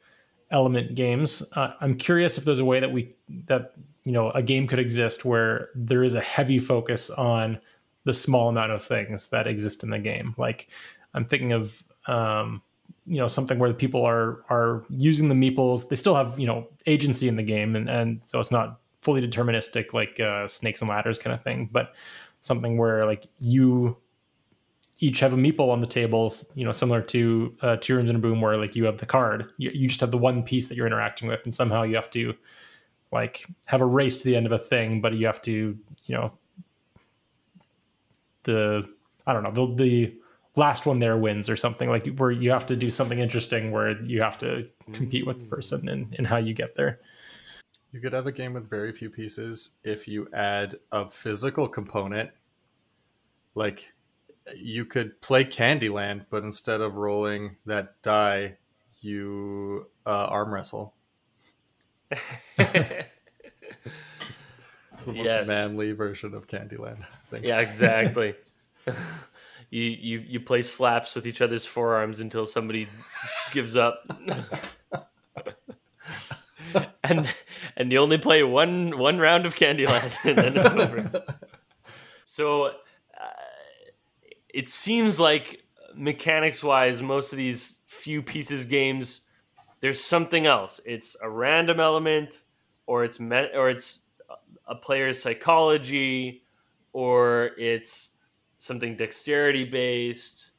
element 0.50 0.94
games. 0.94 1.42
Uh, 1.54 1.72
I'm 1.80 1.96
curious 1.96 2.38
if 2.38 2.44
there's 2.44 2.58
a 2.58 2.64
way 2.64 2.80
that 2.80 2.92
we 2.92 3.14
that 3.46 3.72
you 4.04 4.12
know 4.12 4.30
a 4.30 4.42
game 4.42 4.66
could 4.66 4.78
exist 4.78 5.24
where 5.24 5.70
there 5.74 6.02
is 6.04 6.14
a 6.14 6.20
heavy 6.20 6.58
focus 6.58 7.10
on 7.10 7.60
the 8.04 8.12
small 8.12 8.48
amount 8.48 8.72
of 8.72 8.82
things 8.82 9.28
that 9.28 9.46
exist 9.46 9.82
in 9.82 9.90
the 9.90 9.98
game. 9.98 10.34
Like 10.38 10.68
I'm 11.14 11.24
thinking 11.24 11.52
of 11.52 11.82
um, 12.06 12.62
you 13.06 13.18
know 13.18 13.28
something 13.28 13.58
where 13.58 13.70
the 13.70 13.74
people 13.74 14.04
are 14.04 14.44
are 14.50 14.84
using 14.88 15.28
the 15.28 15.34
meeples. 15.34 15.88
They 15.88 15.96
still 15.96 16.14
have 16.14 16.38
you 16.38 16.46
know 16.46 16.68
agency 16.86 17.28
in 17.28 17.36
the 17.36 17.42
game, 17.42 17.76
and 17.76 17.88
and 17.88 18.20
so 18.24 18.40
it's 18.40 18.50
not 18.50 18.80
fully 19.02 19.26
deterministic 19.26 19.92
like 19.92 20.20
uh, 20.20 20.46
snakes 20.46 20.80
and 20.80 20.90
ladders 20.90 21.18
kind 21.18 21.34
of 21.34 21.42
thing, 21.42 21.68
but 21.72 21.94
something 22.40 22.78
where 22.78 23.06
like 23.06 23.26
you 23.38 23.96
each 25.00 25.20
have 25.20 25.32
a 25.32 25.36
meeple 25.36 25.70
on 25.70 25.80
the 25.80 25.86
table, 25.86 26.32
you 26.54 26.64
know, 26.64 26.72
similar 26.72 27.02
to 27.02 27.56
uh, 27.62 27.76
Two 27.76 27.96
Rooms 27.96 28.10
in 28.10 28.16
a 28.16 28.18
Boom, 28.18 28.40
where 28.40 28.56
like 28.56 28.76
you 28.76 28.84
have 28.84 28.98
the 28.98 29.06
card, 29.06 29.50
you, 29.56 29.70
you 29.72 29.88
just 29.88 30.00
have 30.00 30.10
the 30.10 30.18
one 30.18 30.42
piece 30.42 30.68
that 30.68 30.76
you're 30.76 30.86
interacting 30.86 31.26
with, 31.26 31.40
and 31.44 31.54
somehow 31.54 31.82
you 31.82 31.96
have 31.96 32.10
to 32.10 32.34
like 33.12 33.46
have 33.66 33.80
a 33.80 33.86
race 33.86 34.18
to 34.18 34.24
the 34.24 34.36
end 34.36 34.46
of 34.46 34.52
a 34.52 34.58
thing, 34.58 35.00
but 35.00 35.14
you 35.14 35.26
have 35.26 35.42
to, 35.42 35.76
you 36.04 36.14
know, 36.14 36.32
the 38.44 38.88
I 39.26 39.32
don't 39.32 39.42
know 39.42 39.50
the 39.50 39.74
the 39.74 40.14
last 40.56 40.84
one 40.84 40.98
there 40.98 41.16
wins 41.16 41.48
or 41.48 41.56
something 41.56 41.88
like 41.88 42.06
where 42.16 42.30
you 42.30 42.50
have 42.50 42.66
to 42.66 42.76
do 42.76 42.90
something 42.90 43.20
interesting 43.20 43.70
where 43.70 44.02
you 44.02 44.20
have 44.20 44.36
to 44.38 44.68
compete 44.92 45.26
with 45.26 45.38
the 45.38 45.44
person 45.44 45.88
and, 45.88 46.14
and 46.18 46.26
how 46.26 46.36
you 46.36 46.52
get 46.52 46.74
there. 46.74 47.00
You 47.92 48.00
could 48.00 48.12
have 48.12 48.26
a 48.26 48.32
game 48.32 48.54
with 48.54 48.68
very 48.68 48.92
few 48.92 49.10
pieces 49.10 49.72
if 49.84 50.06
you 50.06 50.28
add 50.32 50.76
a 50.92 51.08
physical 51.08 51.68
component. 51.68 52.30
Like, 53.54 53.92
you 54.56 54.84
could 54.84 55.20
play 55.20 55.44
Candyland, 55.44 56.26
but 56.30 56.42
instead 56.42 56.80
of 56.80 56.96
rolling 56.96 57.56
that 57.66 58.00
die, 58.02 58.56
you 59.00 59.86
uh, 60.06 60.26
arm 60.26 60.52
wrestle. 60.52 60.94
It's 64.96 65.06
the 65.06 65.12
most 65.14 65.24
Yes. 65.26 65.48
manly 65.48 65.92
version 65.92 66.34
of 66.34 66.46
Candyland. 66.46 67.02
I 67.02 67.06
think. 67.30 67.46
yeah, 67.46 67.60
exactly. 67.60 68.34
you 69.70 69.82
you 69.84 70.18
you 70.18 70.40
play 70.40 70.60
slaps 70.62 71.14
with 71.14 71.26
each 71.26 71.40
other's 71.40 71.64
forearms 71.64 72.20
until 72.20 72.44
somebody 72.44 72.86
gives 73.52 73.76
up. 73.76 74.02
and 77.04 77.34
and 77.76 77.90
you 77.92 77.98
only 77.98 78.18
play 78.18 78.42
one 78.42 78.98
one 78.98 79.18
round 79.18 79.46
of 79.46 79.54
Candyland 79.54 80.12
and 80.24 80.36
then 80.36 80.56
it's 80.58 80.72
over. 80.72 81.24
So 82.26 82.72
it 84.54 84.68
seems 84.68 85.20
like 85.20 85.62
mechanics 85.94 86.62
wise, 86.62 87.02
most 87.02 87.32
of 87.32 87.38
these 87.38 87.78
few 87.86 88.22
pieces 88.22 88.64
games, 88.64 89.22
there's 89.80 90.00
something 90.00 90.46
else. 90.46 90.80
It's 90.84 91.16
a 91.22 91.28
random 91.28 91.80
element, 91.80 92.42
or 92.86 93.04
it's 93.04 93.18
me- 93.18 93.50
or 93.54 93.70
it's 93.70 94.02
a 94.66 94.74
player's 94.74 95.20
psychology, 95.20 96.42
or 96.92 97.50
it's 97.58 98.10
something 98.58 98.96
dexterity 98.96 99.64
based, 99.64 100.50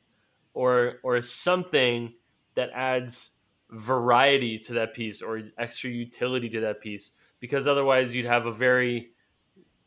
or 0.53 0.99
or 1.03 1.21
something 1.21 2.13
that 2.55 2.69
adds 2.73 3.31
variety 3.69 4.59
to 4.59 4.73
that 4.73 4.93
piece 4.93 5.21
or 5.21 5.41
extra 5.57 5.89
utility 5.89 6.49
to 6.49 6.59
that 6.59 6.81
piece. 6.81 7.11
Because 7.39 7.67
otherwise, 7.67 8.13
you'd 8.13 8.25
have 8.25 8.45
a 8.45 8.51
very 8.53 9.11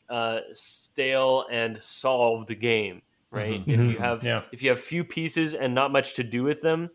uh, 0.09 0.41
stale 0.53 1.47
and 1.51 1.81
solved 1.81 2.59
game, 2.61 3.03
right? 3.35 3.67
Mhm. 3.67 3.69
If 3.69 3.81
you 3.81 3.97
Mhm. 3.97 4.01
have 4.01 4.25
Yeah. 4.25 4.43
if 4.53 4.63
you 4.63 4.71
have 4.71 4.81
few 4.81 5.05
pieces 5.05 5.55
and 5.55 5.75
not 5.75 5.93
much 5.93 6.15
to 6.15 6.23
do 6.23 6.43
with 6.43 6.63
them, 6.63 6.91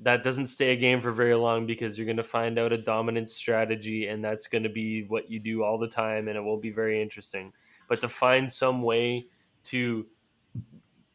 that 0.00 0.22
doesn't 0.22 0.48
stay 0.48 0.72
a 0.72 0.76
game 0.76 1.00
for 1.00 1.12
very 1.12 1.34
long 1.34 1.66
because 1.66 1.96
you're 1.96 2.04
going 2.04 2.16
to 2.18 2.22
find 2.22 2.58
out 2.58 2.72
a 2.72 2.78
dominant 2.78 3.30
strategy 3.30 4.08
and 4.08 4.22
that's 4.22 4.46
going 4.46 4.62
to 4.62 4.68
be 4.68 5.04
what 5.04 5.30
you 5.30 5.38
do 5.38 5.62
all 5.62 5.78
the 5.78 5.88
time 5.88 6.28
and 6.28 6.36
it 6.36 6.40
will 6.42 6.58
be 6.58 6.70
very 6.70 7.00
interesting. 7.00 7.52
But 7.88 8.00
to 8.02 8.08
find 8.08 8.50
some 8.50 8.82
way 8.82 9.28
to 9.64 10.06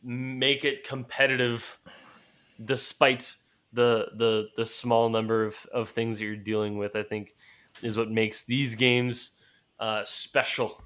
make 0.02 0.66
it 0.66 0.84
competitive 0.84 1.80
despite 2.66 3.36
the 3.74 4.08
the 4.18 4.50
the 4.58 4.66
small 4.66 5.10
number 5.10 5.46
of, 5.46 5.66
of 5.74 5.90
things 5.90 6.18
that 6.18 6.26
you're 6.26 6.36
dealing 6.36 6.78
with, 6.78 6.96
I 6.96 7.04
think 7.04 7.36
is 7.84 7.98
what 7.98 8.10
makes 8.10 8.44
these 8.44 8.76
games 8.76 9.32
uh, 9.80 10.04
special 10.06 10.82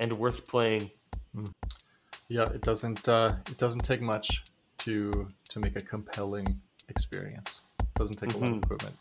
and 0.00 0.12
worth 0.12 0.46
playing. 0.46 0.90
Yeah, 2.28 2.42
it 2.44 2.60
doesn't. 2.62 3.08
Uh, 3.08 3.36
it 3.50 3.58
doesn't 3.58 3.84
take 3.84 4.00
much 4.02 4.44
to 4.78 5.28
to 5.50 5.60
make 5.60 5.76
a 5.76 5.80
compelling 5.80 6.60
experience. 6.88 7.62
It 7.80 7.86
doesn't 7.96 8.16
take 8.16 8.34
a 8.34 8.38
lot 8.38 8.48
of 8.48 8.54
Mhm. 8.56 8.62
equipment. 8.64 8.96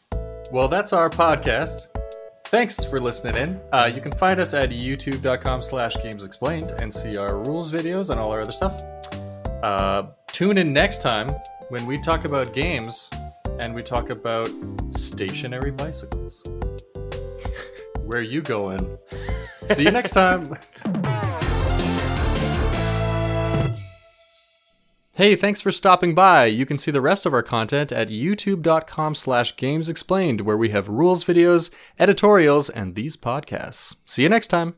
Well, 0.52 0.68
that's 0.68 0.94
our 0.94 1.10
podcast. 1.10 1.88
Thanks 2.46 2.82
for 2.86 3.02
listening 3.02 3.36
in. 3.36 3.60
Uh, 3.74 3.92
you 3.94 4.00
can 4.02 4.14
find 4.14 4.40
us 4.40 4.54
at 4.54 4.70
youtube.com 4.70 5.62
slash 5.62 6.02
games 6.02 6.24
explained 6.24 6.70
and 6.82 6.94
see 6.94 7.18
our 7.18 7.40
rules 7.44 7.70
videos 7.72 8.10
and 8.10 8.18
all 8.20 8.32
our 8.32 8.40
other 8.42 8.54
stuff. 8.54 8.82
Uh, 9.62 10.04
tune 10.28 10.58
in 10.58 10.72
next 10.72 11.02
time 11.02 11.36
when 11.68 11.86
we 11.86 12.02
talk 12.02 12.24
about 12.24 12.54
games 12.54 13.10
and 13.60 13.76
we 13.76 13.82
talk 13.82 14.10
about 14.12 14.50
stationary 14.92 15.72
bicycles. 15.72 16.42
Where 18.06 18.22
you 18.22 18.42
going? 18.42 18.98
See 19.66 19.84
you 19.84 19.92
next 19.92 20.12
time. 20.12 20.58
Hey, 25.18 25.36
thanks 25.36 25.62
for 25.62 25.72
stopping 25.72 26.14
by. 26.14 26.46
You 26.46 26.68
can 26.68 26.78
see 26.78 26.92
the 26.92 27.02
rest 27.02 27.26
of 27.26 27.34
our 27.34 27.42
content 27.42 27.92
at 27.92 28.10
youtube.com 28.10 29.16
slash 29.16 29.56
games 29.56 29.90
explained, 29.90 30.42
where 30.42 30.56
we 30.56 30.70
have 30.70 30.90
rules 30.90 31.26
videos, 31.26 31.72
editorials, 31.98 32.70
and 32.70 32.94
these 32.94 33.18
podcasts. 33.18 33.96
See 34.06 34.22
you 34.22 34.30
next 34.30 34.50
time. 34.50 34.76